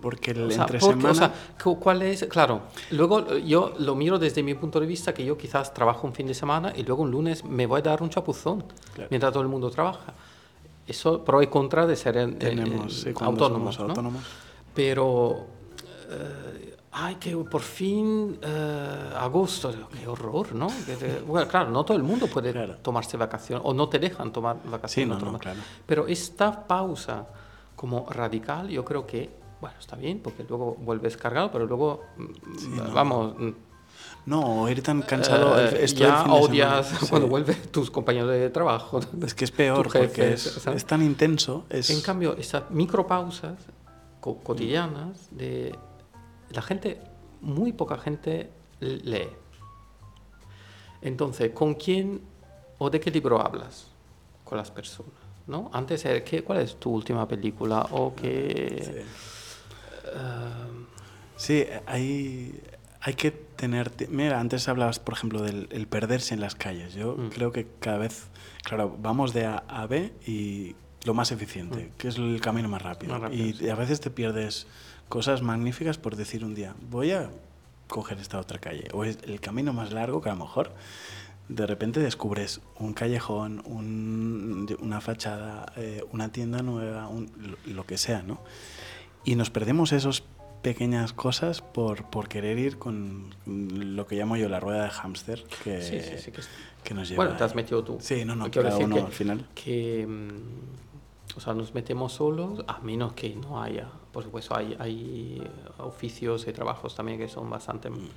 Porque 0.00 0.32
el 0.32 0.42
o 0.44 0.50
sea, 0.50 0.62
entre 0.64 0.78
porque, 0.78 0.94
semana... 1.00 1.10
o 1.10 1.14
sea, 1.14 1.32
cu- 1.62 1.80
¿cuál 1.80 2.02
es? 2.02 2.24
Claro, 2.26 2.60
luego 2.90 3.20
eh, 3.32 3.42
yo 3.46 3.72
lo 3.78 3.94
miro 3.94 4.18
desde 4.18 4.42
mi 4.42 4.52
punto 4.54 4.78
de 4.78 4.86
vista, 4.86 5.14
que 5.14 5.24
yo 5.24 5.38
quizás 5.38 5.72
trabajo 5.72 6.06
un 6.06 6.12
fin 6.12 6.26
de 6.26 6.34
semana 6.34 6.74
y 6.76 6.82
luego 6.82 7.02
un 7.02 7.10
lunes 7.10 7.42
me 7.42 7.64
voy 7.64 7.78
a 7.78 7.82
dar 7.82 8.02
un 8.02 8.10
chapuzón 8.10 8.62
Claro. 8.94 9.08
mientras 9.10 9.32
todo 9.32 9.42
el 9.42 9.48
mundo 9.48 9.70
trabaja. 9.70 10.12
Eso 10.86 11.24
pro 11.24 11.42
y 11.42 11.48
contra 11.48 11.86
de 11.86 11.96
ser 11.96 12.16
en- 12.16 12.38
tenemos 12.38 12.84
en- 12.84 12.90
sí, 12.90 13.12
cuando 13.12 13.44
autónomos, 13.44 13.78
¿no? 13.78 13.84
autónomos. 13.86 14.22
Pero, 14.74 15.46
eh, 16.10 16.76
ay, 16.92 17.16
que 17.16 17.36
por 17.36 17.60
fin 17.62 18.38
eh, 18.40 19.10
agosto, 19.16 19.72
qué 19.98 20.06
horror, 20.06 20.54
¿no? 20.54 20.68
Bueno, 21.26 21.48
claro, 21.48 21.70
no 21.70 21.84
todo 21.84 21.96
el 21.96 22.02
mundo 22.04 22.26
puede 22.28 22.52
Claro. 22.52 22.76
tomarse 22.76 23.16
vacaciones 23.16 23.64
o 23.66 23.74
no 23.74 23.88
te 23.88 23.98
dejan 23.98 24.32
tomar 24.32 24.56
Sí, 24.62 24.68
vacaciones. 24.70 25.08
no, 25.08 25.14
no, 25.18 25.26
tomar- 25.26 25.40
claro. 25.40 25.60
Pero 25.86 26.06
esta 26.06 26.66
pausa 26.66 27.26
como 27.74 28.06
radical, 28.08 28.68
yo 28.68 28.84
creo 28.84 29.06
que, 29.06 29.28
bueno, 29.60 29.76
está 29.80 29.96
bien, 29.96 30.20
porque 30.22 30.44
luego 30.48 30.76
vuelves 30.78 31.16
cargado, 31.16 31.50
pero 31.50 31.66
luego, 31.66 32.04
mm, 32.16 32.24
Sí, 32.58 32.68
no. 32.70 32.92
vamos, 32.92 33.34
mm, 33.38 33.50
No, 34.26 34.68
ir 34.68 34.82
tan 34.82 35.02
cansado. 35.02 35.58
eh, 35.58 35.86
ya 35.86 36.24
odias 36.24 36.86
semana. 36.86 37.00
Sí. 37.00 37.06
cuando 37.08 37.28
vuelven 37.28 37.56
tus 37.70 37.90
compañeros 37.90 38.30
de 38.30 38.50
trabajo. 38.50 39.00
Es 39.24 39.34
que 39.34 39.44
es 39.44 39.50
peor, 39.52 39.84
porque 39.84 40.32
es, 40.32 40.66
es 40.66 40.84
tan 40.84 41.02
intenso. 41.02 41.64
Es, 41.70 41.90
En 41.90 42.00
cambio, 42.02 42.36
estas 42.36 42.68
micropausas 42.70 43.54
co- 44.20 44.38
cotidianas 44.38 45.28
de 45.30 45.74
la 46.50 46.60
gente, 46.62 47.00
muy 47.40 47.72
poca 47.72 47.98
gente 47.98 48.50
lee. 48.80 49.28
Entonces, 51.02 51.52
¿con 51.52 51.74
quién 51.74 52.20
o 52.78 52.90
de 52.90 52.98
qué 53.00 53.10
libro 53.10 53.40
hablas 53.40 53.86
con 54.44 54.58
las 54.58 54.70
personas? 54.70 55.12
¿no? 55.46 55.70
Antes, 55.72 56.04
era, 56.04 56.24
¿qué, 56.24 56.42
¿cuál 56.42 56.58
es 56.60 56.74
tu 56.76 56.90
última 56.90 57.28
película? 57.28 57.86
O 57.92 58.12
que... 58.14 58.82
Sí. 58.84 58.90
eh, 58.96 59.04
Sí, 61.36 61.66
hay, 61.86 62.60
hay 63.02 63.14
que 63.14 63.45
Mira, 64.10 64.40
antes 64.40 64.68
hablabas, 64.68 64.98
por 64.98 65.14
ejemplo, 65.14 65.42
del 65.42 65.68
el 65.70 65.86
perderse 65.86 66.34
en 66.34 66.40
las 66.40 66.54
calles. 66.54 66.94
Yo 66.94 67.16
Mm. 67.16 67.28
creo 67.30 67.52
que 67.52 67.66
cada 67.80 67.98
vez, 67.98 68.28
claro, 68.64 68.96
vamos 69.00 69.32
de 69.32 69.46
A 69.46 69.58
a 69.68 69.86
B 69.86 70.12
y 70.26 70.74
lo 71.04 71.14
más 71.14 71.30
eficiente, 71.32 71.92
que 71.98 72.08
es 72.08 72.16
el 72.16 72.40
camino 72.40 72.68
más 72.68 72.82
rápido. 72.82 73.12
Mm. 73.12 73.20
Más 73.20 73.30
rápido, 73.30 73.46
y, 73.46 73.52
sí. 73.54 73.68
a 73.68 73.74
veces 73.74 74.00
te 74.00 74.10
pierdes 74.10 74.66
cosas 75.08 75.42
magníficas 75.42 75.98
por 75.98 76.16
decir 76.16 76.44
un 76.44 76.54
día, 76.54 76.74
voy 76.90 77.12
a 77.12 77.30
coger 77.88 78.18
esta 78.18 78.38
otra 78.40 78.58
calle. 78.58 78.88
O 78.92 79.04
es 79.04 79.18
el 79.22 79.40
camino 79.40 79.72
más 79.72 79.92
largo 79.92 80.20
que 80.20 80.28
a 80.28 80.34
lo 80.34 80.40
mejor 80.44 80.72
de 81.48 81.64
repente 81.64 82.00
descubres 82.00 82.60
un 82.80 82.92
callejón, 82.92 83.62
un- 83.66 84.76
una 84.80 85.00
fachada, 85.00 85.72
eh, 85.76 86.02
una 86.10 86.30
tienda 86.32 86.60
nueva, 86.62 87.06
un- 87.08 87.30
lo, 87.38 87.72
lo 87.72 87.86
que 87.86 87.96
sea, 87.98 88.22
¿no? 88.22 88.40
Y 89.24 89.36
nos 89.36 89.50
perdemos 89.50 89.92
esas 89.92 90.24
pequeñas 90.70 91.12
cosas 91.12 91.60
por, 91.62 92.02
por 92.10 92.28
querer 92.28 92.58
ir 92.58 92.76
con 92.76 93.32
lo 93.46 94.04
que 94.08 94.16
llamo 94.16 94.36
yo 94.36 94.48
la 94.48 94.58
rueda 94.58 94.82
de 94.82 94.90
hámster 94.90 95.44
que, 95.62 95.80
sí, 95.80 96.00
sí, 96.00 96.18
sí. 96.18 96.32
Que, 96.32 96.42
que 96.82 96.92
nos 96.92 97.08
lleva. 97.08 97.22
bueno, 97.22 97.38
te 97.38 97.44
has 97.44 97.54
metido 97.54 97.84
tú. 97.84 97.98
Sí, 98.00 98.24
no, 98.24 98.34
no, 98.34 98.50
cada 98.50 98.76
uno 98.76 98.96
que- 98.96 99.02
al 99.02 99.12
final. 99.12 99.46
que 99.54 100.04
mm, 100.08 101.36
o 101.36 101.40
sea, 101.40 101.54
nos 101.54 101.72
metemos 101.72 102.14
solos, 102.14 102.64
a 102.66 102.80
menos 102.80 103.12
que 103.12 103.32
no 103.36 103.62
haya, 103.62 103.86
por 104.12 104.24
supuesto, 104.24 104.56
hay, 104.56 104.74
hay 104.80 105.40
eh, 105.40 105.48
oficios 105.78 106.48
y 106.48 106.52
trabajos 106.52 106.96
también 106.96 107.16
que 107.18 107.28
son 107.28 107.48
bastante, 107.48 107.88
Mm. 107.88 107.94
eh, 107.94 108.08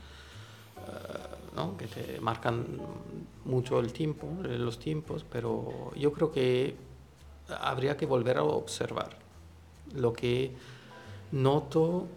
¿no? 1.56 1.78
que 1.78 1.86
te 1.86 2.20
marcan 2.20 2.66
mucho 3.45 3.80
el 3.80 3.93
tiempo, 3.93 4.26
eh, 4.43 4.58
los 4.58 4.80
tiempos, 4.80 5.24
pero 5.32 5.91
yo 5.95 6.12
creo 6.14 6.32
que 6.32 6.76
habría 7.62 7.95
que 7.95 8.08
volver 8.08 8.38
a 8.39 8.43
observar 8.43 9.10
lo 9.93 10.14
que 10.14 10.52
noto 11.32 12.08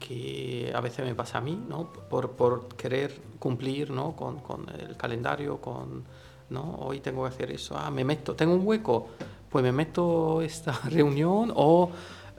que 0.00 0.72
a 0.74 0.80
veces 0.80 1.04
me 1.04 1.14
pasa 1.14 1.38
a 1.38 1.40
mí, 1.40 1.62
¿no? 1.68 1.92
Por, 1.92 2.32
por 2.32 2.68
querer 2.74 3.20
cumplir, 3.38 3.90
¿no? 3.90 4.16
Con, 4.16 4.40
con 4.40 4.66
el 4.70 4.96
calendario, 4.96 5.60
con, 5.60 6.02
¿no? 6.48 6.76
Hoy 6.80 7.00
tengo 7.00 7.22
que 7.22 7.28
hacer 7.28 7.52
eso, 7.52 7.76
ah, 7.78 7.90
me 7.90 8.02
meto, 8.02 8.34
tengo 8.34 8.54
un 8.54 8.66
hueco, 8.66 9.08
pues 9.48 9.62
me 9.62 9.70
meto 9.70 10.42
esta 10.42 10.72
reunión 10.90 11.52
o 11.54 11.90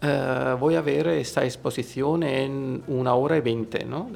eh, 0.01 0.55
voy 0.59 0.75
a 0.75 0.81
ver 0.81 1.07
esta 1.07 1.45
exposición 1.45 2.23
en 2.23 2.83
una 2.87 3.13
hora 3.13 3.37
y 3.37 3.41
veinte, 3.41 3.85
¿no? 3.85 4.09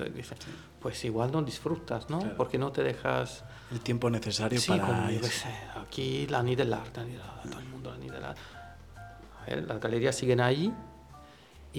Pues 0.82 1.04
igual 1.06 1.32
no 1.32 1.41
disfrutas, 1.41 2.10
¿no? 2.10 2.20
Claro. 2.20 2.38
Porque 2.38 2.58
no 2.58 2.72
te 2.72 2.84
dejas... 2.84 3.43
El 3.72 3.80
tiempo 3.82 4.10
necesario 4.10 4.60
Sí, 4.60 4.70
para... 4.70 4.86
como, 4.86 5.08
qué 5.08 5.24
sé, 5.24 5.50
aquí 5.82 6.28
la 6.28 6.43
Nid 6.43 6.58
del 6.58 6.74
Arte, 6.74 7.02
todo 7.50 7.60
el 7.60 7.66
mundo 7.68 7.91
la 7.91 7.98
Nid 7.98 8.12
del 8.12 8.24
Arte. 8.24 8.41
A 9.41 9.46
ver, 9.48 9.64
las 9.68 9.80
galerías 9.80 10.16
siguen 10.16 10.41
ahí 10.41 10.74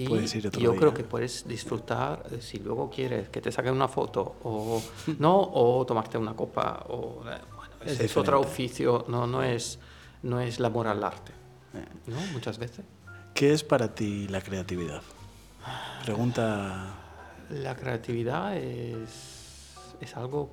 y 0.01 0.37
ir 0.37 0.47
otro 0.47 0.59
yo 0.61 0.71
día. 0.71 0.79
creo 0.79 0.93
que 0.93 1.03
puedes 1.03 1.47
disfrutar 1.47 2.23
si 2.39 2.59
luego 2.59 2.89
quieres 2.89 3.29
que 3.29 3.41
te 3.41 3.51
saquen 3.51 3.73
una 3.73 3.87
foto 3.87 4.35
o 4.43 4.81
no 5.19 5.39
o 5.53 5.85
tomarte 5.85 6.17
una 6.17 6.35
copa 6.35 6.85
o 6.89 7.23
eh, 7.27 7.37
bueno, 7.55 7.73
Es 7.85 7.99
es, 7.99 8.17
otro 8.17 8.39
oficio, 8.39 9.05
no 9.07 9.25
no 9.27 9.41
es 9.43 9.79
no 10.23 10.39
es 10.39 10.59
el 10.59 10.65
amor 10.65 10.87
al 10.87 11.03
arte, 11.03 11.31
Eh, 11.73 11.85
¿no? 12.07 12.17
Muchas 12.33 12.57
veces. 12.57 12.85
¿Qué 13.33 13.53
es 13.53 13.63
para 13.63 13.93
ti 13.93 14.27
la 14.27 14.41
creatividad? 14.41 15.01
Pregunta... 16.03 16.93
La 17.49 17.75
creatividad 17.75 18.57
es, 18.57 19.75
es 20.01 20.15
algo 20.17 20.51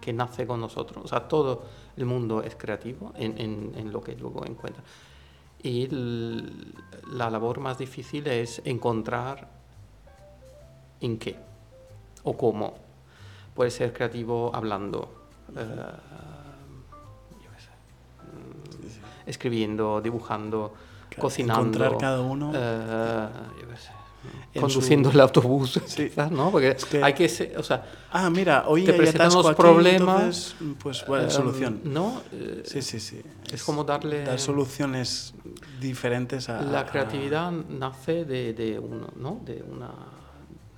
que 0.00 0.12
nace 0.12 0.46
con 0.46 0.60
nosotros. 0.60 1.04
O 1.04 1.08
sea, 1.08 1.28
todo 1.28 1.64
el 1.96 2.06
mundo 2.06 2.42
es 2.42 2.56
creativo 2.56 3.12
en, 3.16 3.38
en- 3.38 3.72
en 3.76 3.92
lo 3.92 4.00
que 4.00 4.16
luego 4.16 4.44
encuentra. 4.46 4.82
Y 5.62 5.88
la 7.12 7.30
labor 7.30 7.58
más 7.60 7.78
difícil 7.78 8.26
es 8.28 8.62
encontrar 8.64 9.48
en 11.00 11.18
qué 11.18 11.36
o 12.22 12.36
cómo. 12.36 12.74
Puede 13.54 13.70
ser 13.70 13.92
creativo 13.92 14.52
hablando, 14.54 15.26
eh, 15.56 15.64
yo 17.42 17.50
qué 17.50 17.60
sé, 17.60 19.00
escribiendo, 19.26 20.00
dibujando, 20.00 20.74
cocinando. 21.18 21.60
encontrar 21.60 21.98
cada 21.98 22.20
uno 22.20 22.52
eh, 22.54 23.28
yo 23.60 23.68
qué 23.68 23.76
sé, 23.76 23.90
conduciendo 24.58 25.10
su- 25.10 25.16
el 25.16 25.20
autobús, 25.20 25.80
Sí. 25.86 26.04
quizás, 26.08 26.30
¿no? 26.30 26.50
Porque 26.50 26.70
Es 26.70 26.84
que- 26.84 27.02
hay 27.02 27.12
que, 27.14 27.54
o 27.56 27.62
sea, 27.62 27.84
Ah, 28.10 28.30
mira, 28.30 28.64
hoy 28.66 28.84
te 28.84 28.92
presentan 28.94 29.32
los 29.34 29.46
aquí, 29.46 29.54
problemas, 29.56 30.54
entonces, 30.60 30.76
pues 30.82 31.04
bueno, 31.06 31.24
em, 31.24 31.30
solución. 31.30 31.80
¿no? 31.84 32.22
Eh, 32.32 32.62
Sí, 32.64 32.80
sí, 32.82 32.98
sí. 33.00 33.20
es 33.52 33.62
como 33.62 33.84
darle- 33.84 34.24
Dar 34.24 34.38
soluciones 34.40 35.34
diferentes 35.80 36.48
a... 36.48 36.62
La 36.62 36.80
a- 36.80 36.86
creatividad 36.86 37.50
nace 37.52 38.24
de, 38.24 38.54
de 38.54 38.78
uno, 38.78 39.08
¿no? 39.16 39.40
De 39.44 39.62
una, 39.62 39.90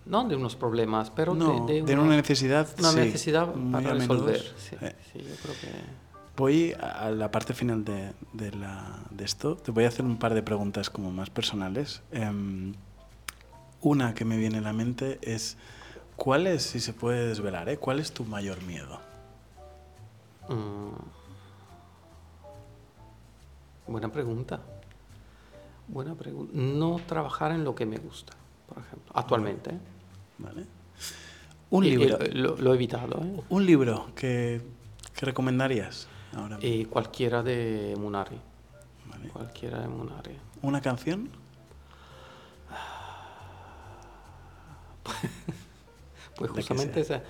no 0.07 0.25
de 0.29 0.35
unos 0.37 0.57
problemas, 0.57 1.11
pero 1.11 1.35
No, 1.35 1.67
de, 1.67 1.83
de 1.83 1.95
una 1.95 2.17
necesidad, 2.17 2.67
una 2.79 2.91
sí, 2.91 2.97
necesidad 2.99 3.49
para 3.73 3.95
resolver. 3.95 4.41
Sí, 4.59 4.77
Eh. 4.81 4.95
sí, 5.13 5.19
yo 5.21 5.35
creo 5.43 5.55
que... 5.61 6.01
Voy 6.37 6.73
a 6.81 7.11
la 7.11 7.31
parte 7.31 7.53
final 7.53 7.85
de, 7.85 8.13
de 8.33 8.51
la- 8.53 8.99
de 9.11 9.25
esto. 9.25 9.57
Te 9.57 9.71
voy 9.73 9.85
a 9.85 9.89
hacer 9.89 10.05
un 10.07 10.17
par 10.17 10.33
de 10.35 10.43
preguntas 10.43 10.89
como 10.89 11.11
más 11.13 11.29
personales. 11.29 12.03
Em, 12.13 12.73
una 13.83 14.15
que 14.15 14.25
me 14.25 14.37
viene 14.37 14.59
a 14.59 14.61
la 14.61 14.73
mente 14.73 15.19
es, 15.23 15.57
¿cuál 16.17 16.47
es, 16.47 16.63
si 16.63 16.81
se 16.81 16.93
puede 16.93 17.27
desvelar, 17.29 17.69
eh, 17.69 17.79
cuál 17.79 17.99
es 18.01 18.13
tu 18.13 18.25
mayor 18.25 18.63
miedo? 18.63 19.01
Mm. 20.49 20.91
Buena 23.87 24.11
pregunta. 24.13 24.61
Buena 25.89 26.15
pregunta. 26.15 26.53
No 26.55 27.01
trabajar 27.07 27.53
en 27.53 27.65
lo 27.65 27.75
que 27.75 27.87
me 27.87 27.97
gusta, 27.99 28.33
por 28.69 28.79
ejemplo, 28.79 29.13
actualmente. 29.15 29.71
¿eh? 29.71 29.79
¿Vale? 30.39 30.65
Un 31.71 31.85
Y- 31.85 31.89
y 31.89 31.97
libro. 31.97 32.19
lo, 32.33 32.57
lo 32.57 32.73
he 32.73 32.77
evitado. 32.77 33.21
¿eh? 33.23 33.41
Un 33.49 33.67
libro 33.67 34.07
que, 34.15 34.61
que 35.15 35.27
recomendarías 35.27 36.07
ahora. 36.37 36.59
Y 36.61 36.85
cualquiera 36.85 37.43
de 37.43 37.95
Munari. 37.99 38.39
Vale. 39.07 39.29
Cualquiera 39.31 39.81
de 39.81 39.89
Munari. 39.89 40.37
¿Una 40.63 40.81
canción? 40.81 41.29
Pues 46.37 46.51
justamente 46.53 47.01
esa- 47.01 47.23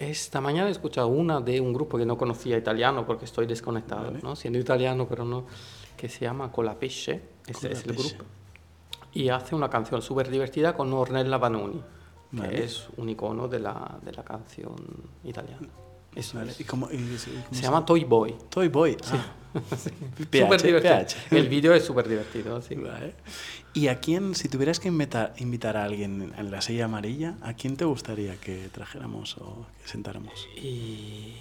esta 0.00 0.40
mañana 0.40 0.68
he 0.68 0.72
escuchado 0.72 1.08
una 1.08 1.40
de 1.40 1.60
un 1.60 1.72
grupo 1.72 1.98
que 1.98 2.06
no 2.06 2.16
conocía 2.16 2.56
italiano 2.56 3.04
porque 3.06 3.24
estoy 3.24 3.46
desconectado, 3.46 4.06
Vale. 4.06 4.20
¿no? 4.22 4.34
siendo 4.36 4.58
italiano, 4.58 5.06
pero 5.08 5.24
no, 5.24 5.44
que 5.96 6.08
se 6.08 6.20
llama 6.24 6.50
Colapesce, 6.50 7.22
ese 7.46 7.72
es 7.72 7.84
el 7.84 7.94
grupo. 7.94 8.24
Y 9.12 9.28
hace 9.28 9.54
una 9.54 9.68
canción 9.70 10.02
súper 10.02 10.30
divertida 10.30 10.74
con 10.76 10.92
Ornella 10.92 11.36
Vanoni, 11.38 11.82
que 12.36 12.64
es 12.64 12.88
un 12.96 13.08
icono 13.08 13.48
de 13.48 13.58
la, 13.60 13.98
de 14.02 14.12
la 14.12 14.22
canción 14.24 14.74
italiana. 15.24 15.68
Eso 16.14 16.38
Vale. 16.38 16.50
es. 16.52 16.60
¿Y 16.60 16.64
cómo, 16.64 16.88
y- 16.90 16.96
y 16.96 17.18
cómo 17.44 17.54
Se 17.54 17.62
llama 17.62 17.84
Toy 17.84 18.04
Boy. 18.04 18.34
Toy 18.50 18.68
Boy. 18.68 18.96
Ah. 19.12 19.26
Súper 19.60 20.28
PH, 20.30 20.62
divertido. 20.66 20.80
PH. 20.80 21.16
El 21.36 21.48
vídeo 21.48 21.74
es 21.74 21.84
súper 21.84 22.08
divertido. 22.08 22.60
que- 22.60 22.74
Vale. 22.76 23.14
¿Y 23.74 23.88
a 23.88 24.00
quién, 24.00 24.34
si 24.34 24.48
tuvieras 24.48 24.80
que 24.80 24.88
invitar, 24.88 25.34
invitar 25.38 25.76
a 25.76 25.84
alguien 25.84 26.32
en 26.36 26.50
la 26.50 26.60
silla 26.62 26.86
amarilla, 26.86 27.36
a 27.42 27.54
quién 27.54 27.76
te 27.76 27.84
gustaría 27.84 28.36
que 28.36 28.68
trajéramos 28.72 29.36
o 29.38 29.66
que 29.82 29.88
sentáramos? 29.88 30.48
Y 30.56 31.34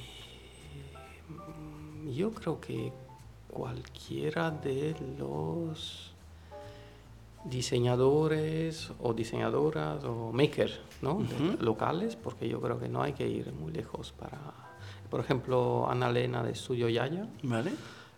yo 2.16 2.32
creo 2.32 2.60
que 2.62 2.92
cualquiera 3.50 4.52
de 4.52 4.96
los 5.18 6.12
diseñadores 7.46 8.92
o 9.00 9.14
diseñadoras 9.14 10.04
o 10.04 10.32
makers 10.34 10.80
¿no? 11.02 11.24
locales, 11.60 12.16
porque 12.16 12.48
yo 12.50 12.60
creo 12.62 12.80
que 12.80 12.90
no 12.90 13.02
hay 13.02 13.14
que 13.14 13.28
ir 13.28 13.52
muy 13.54 13.72
lejos 13.72 14.12
para... 14.12 14.38
Por 15.10 15.22
ejemplo, 15.22 15.90
Ana 15.90 16.10
Elena 16.10 16.44
de 16.44 16.52
Estudio 16.52 16.90
Yaya 16.90 17.26
¿Vale? 17.44 17.72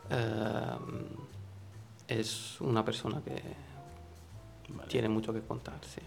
Eh, 0.10 0.78
es 2.08 2.60
una 2.62 2.84
persona 2.84 3.22
que 3.24 3.42
Vale. 4.70 4.90
tiene 4.90 5.10
mucho 5.10 5.34
que 5.34 5.42
contar, 5.42 5.80
sí. 5.84 6.02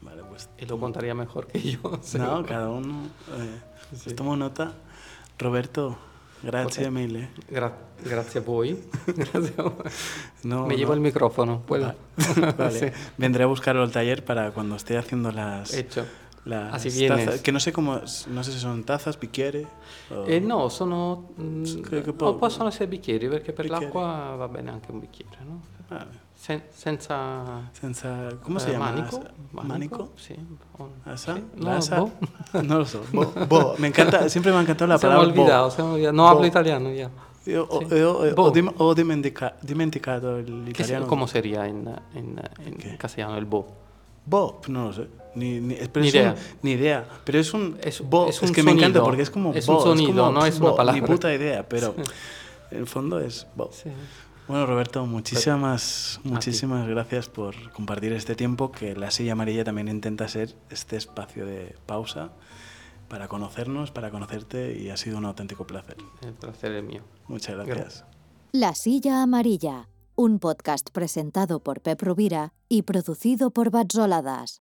Vale, 0.00 0.22
pues. 0.24 0.48
Y 0.58 0.66
lo 0.66 0.78
contaría 0.78 1.14
mejor 1.14 1.46
que 1.48 1.60
yo. 1.60 1.80
No, 1.90 2.02
seguro. 2.02 2.46
cada 2.46 2.68
uno. 2.70 3.06
eh, 3.36 3.60
pues 3.90 4.02
Sí. 4.02 4.14
tomo 4.14 4.36
nota. 4.36 4.72
Roberto, 5.38 5.96
gracias 6.42 6.90
mille. 6.92 7.28
Gra- 7.50 7.72
gracias 8.04 8.36
a 8.36 8.40
voi. 8.46 8.78
No, 10.44 10.66
Me 10.66 10.76
llevo 10.76 10.94
el 10.94 11.00
micrófono, 11.00 11.60
¿puedo? 11.62 11.94
Vale. 12.56 12.70
Sí. 12.78 12.86
Vendré 13.16 13.44
a 13.44 13.46
buscarlo 13.46 13.82
al 13.82 13.90
taller 13.92 14.24
para 14.24 14.50
cuando 14.52 14.76
esté 14.76 14.96
haciendo 14.98 15.32
las. 15.32 15.74
Hecho. 15.74 16.06
Las 16.44 16.74
Así 16.74 16.90
vienes. 16.90 17.24
tazas, 17.26 17.40
que 17.42 17.52
no 17.52 17.60
sé 17.60 17.72
cómo. 17.72 18.00
No 18.28 18.42
sé 18.42 18.52
si 18.52 18.58
son 18.58 18.84
tazas, 18.84 19.18
bicchiere. 19.18 19.66
o- 20.10 20.24
Eh, 20.26 20.40
no, 20.40 20.68
sono... 20.70 21.30
Che- 21.64 22.02
che 22.02 22.10
o 22.10 22.14
po- 22.14 22.36
possono 22.36 22.68
essere 22.68 22.86
bicchieri, 22.88 23.28
perché 23.28 23.52
per 23.52 23.68
l'acqua 23.68 24.34
va 24.36 24.48
bene 24.48 24.70
anche 24.70 24.90
un 24.92 25.00
bicchiere, 25.00 25.36
no? 25.46 25.60
Vale. 25.88 26.26
Sen- 26.34 26.62
senza... 26.72 27.68
Senza- 27.72 28.28
¿Cómo 28.42 28.58
se 28.60 28.68
eh, 28.68 28.72
llama? 28.72 28.90
Manico. 28.92 29.22
¿Manico? 29.50 30.10
Sì. 30.14 30.34
¿Asa? 31.04 31.34
sì. 31.34 31.42
¿La 31.62 31.70
No, 31.72 31.76
asa? 31.76 31.96
boh. 32.00 32.12
No 32.62 32.78
lo 32.78 32.84
sé. 32.84 32.98
Bo, 33.12 33.24
bo. 33.48 33.74
Me 33.78 33.88
encanta, 33.88 34.28
siempre 34.28 34.52
me 34.52 34.58
ha 34.58 34.60
encantado 34.60 34.88
la 34.88 34.98
Se 34.98 35.06
me 35.06 35.12
ha 35.14 35.16
palabra 35.16 35.34
bo. 35.34 35.40
olvidado, 35.42 35.70
se 35.70 35.82
me 35.82 35.88
ha 35.88 35.92
olvidado. 35.92 36.12
No 36.16 36.22
Bo. 36.22 36.28
hablo 36.28 36.46
italiano 36.46 36.90
ya. 36.92 37.10
Io, 37.46 37.64
ho, 37.68 37.80
Sì. 37.88 37.94
io- 37.96 38.18
ho- 38.18 38.34
Bo. 38.34 38.42
ho 38.44 38.50
dim- 38.50 38.72
ho 38.76 38.94
dimentica- 38.94 39.54
dimenticato 39.60 40.36
¿Qué 40.36 40.44
se- 40.44 40.50
l'italiano. 40.52 41.06
¿Cómo 41.08 41.26
sería 41.26 41.66
en, 41.66 41.88
en, 42.14 42.40
en 42.64 42.74
¿Qué? 42.76 42.96
castellano 42.96 43.36
el 43.36 43.44
bo? 43.46 43.66
Bo, 44.28 44.60
no 44.68 44.86
lo 44.88 44.92
sé. 44.92 45.06
Ni, 45.34 45.60
ni, 45.60 45.74
pero 45.74 46.00
Ni 46.02 46.08
es 46.08 46.14
idea. 46.14 46.32
un- 46.32 46.58
ni 46.62 46.70
idea. 46.72 47.08
Pero 47.24 47.38
es 47.38 47.54
un. 47.54 47.78
Es- 47.82 48.00
bo, 48.00 48.28
es 48.28 48.36
es, 48.36 48.42
un 48.42 48.52
que 48.52 48.62
me 48.62 48.72
encanta 48.72 49.02
porque 49.02 49.22
es 49.22 49.30
como. 49.30 49.52
Es 49.54 49.66
bo, 49.66 49.78
un 49.78 49.82
sonido, 49.82 50.24
como 50.24 50.32
no 50.32 50.44
es 50.46 50.58
una 50.60 50.74
palabra. 50.74 51.00
Ni 51.00 51.06
puta 51.06 51.32
idea, 51.32 51.68
pero 51.68 51.94
en 52.70 52.78
el 52.78 52.86
fondo 52.86 53.20
es 53.20 53.46
bo. 53.54 53.70
Sí. 53.72 53.90
Bueno, 54.48 54.64
Roberto, 54.66 55.04
muchísimas, 55.04 56.20
muchísimas 56.24 56.88
gracias 56.88 57.28
por 57.28 57.70
compartir 57.72 58.12
este 58.14 58.34
tiempo 58.34 58.72
que 58.72 58.96
la 58.96 59.10
silla 59.10 59.32
amarilla 59.32 59.62
también 59.62 59.88
intenta 59.88 60.26
ser 60.26 60.54
este 60.70 60.96
espacio 60.96 61.44
de 61.44 61.76
pausa 61.84 62.30
para 63.08 63.28
conocernos, 63.28 63.90
para 63.90 64.10
conocerte 64.10 64.78
y 64.78 64.88
ha 64.90 64.96
sido 64.96 65.18
un 65.18 65.26
auténtico 65.26 65.66
placer. 65.66 65.96
El 66.22 66.32
placer 66.32 66.72
es 66.72 66.82
mío. 66.84 67.02
Muchas 67.26 67.56
gracias. 67.66 68.04
La 68.52 68.74
Silla 68.74 69.22
Amarilla, 69.22 69.86
un 70.18 70.38
podcast 70.40 70.90
presentado 70.90 71.60
por 71.60 71.80
Pep 71.80 72.02
Rubira 72.02 72.52
y 72.68 72.82
producido 72.82 73.52
por 73.52 73.70
Batzoladas. 73.70 74.62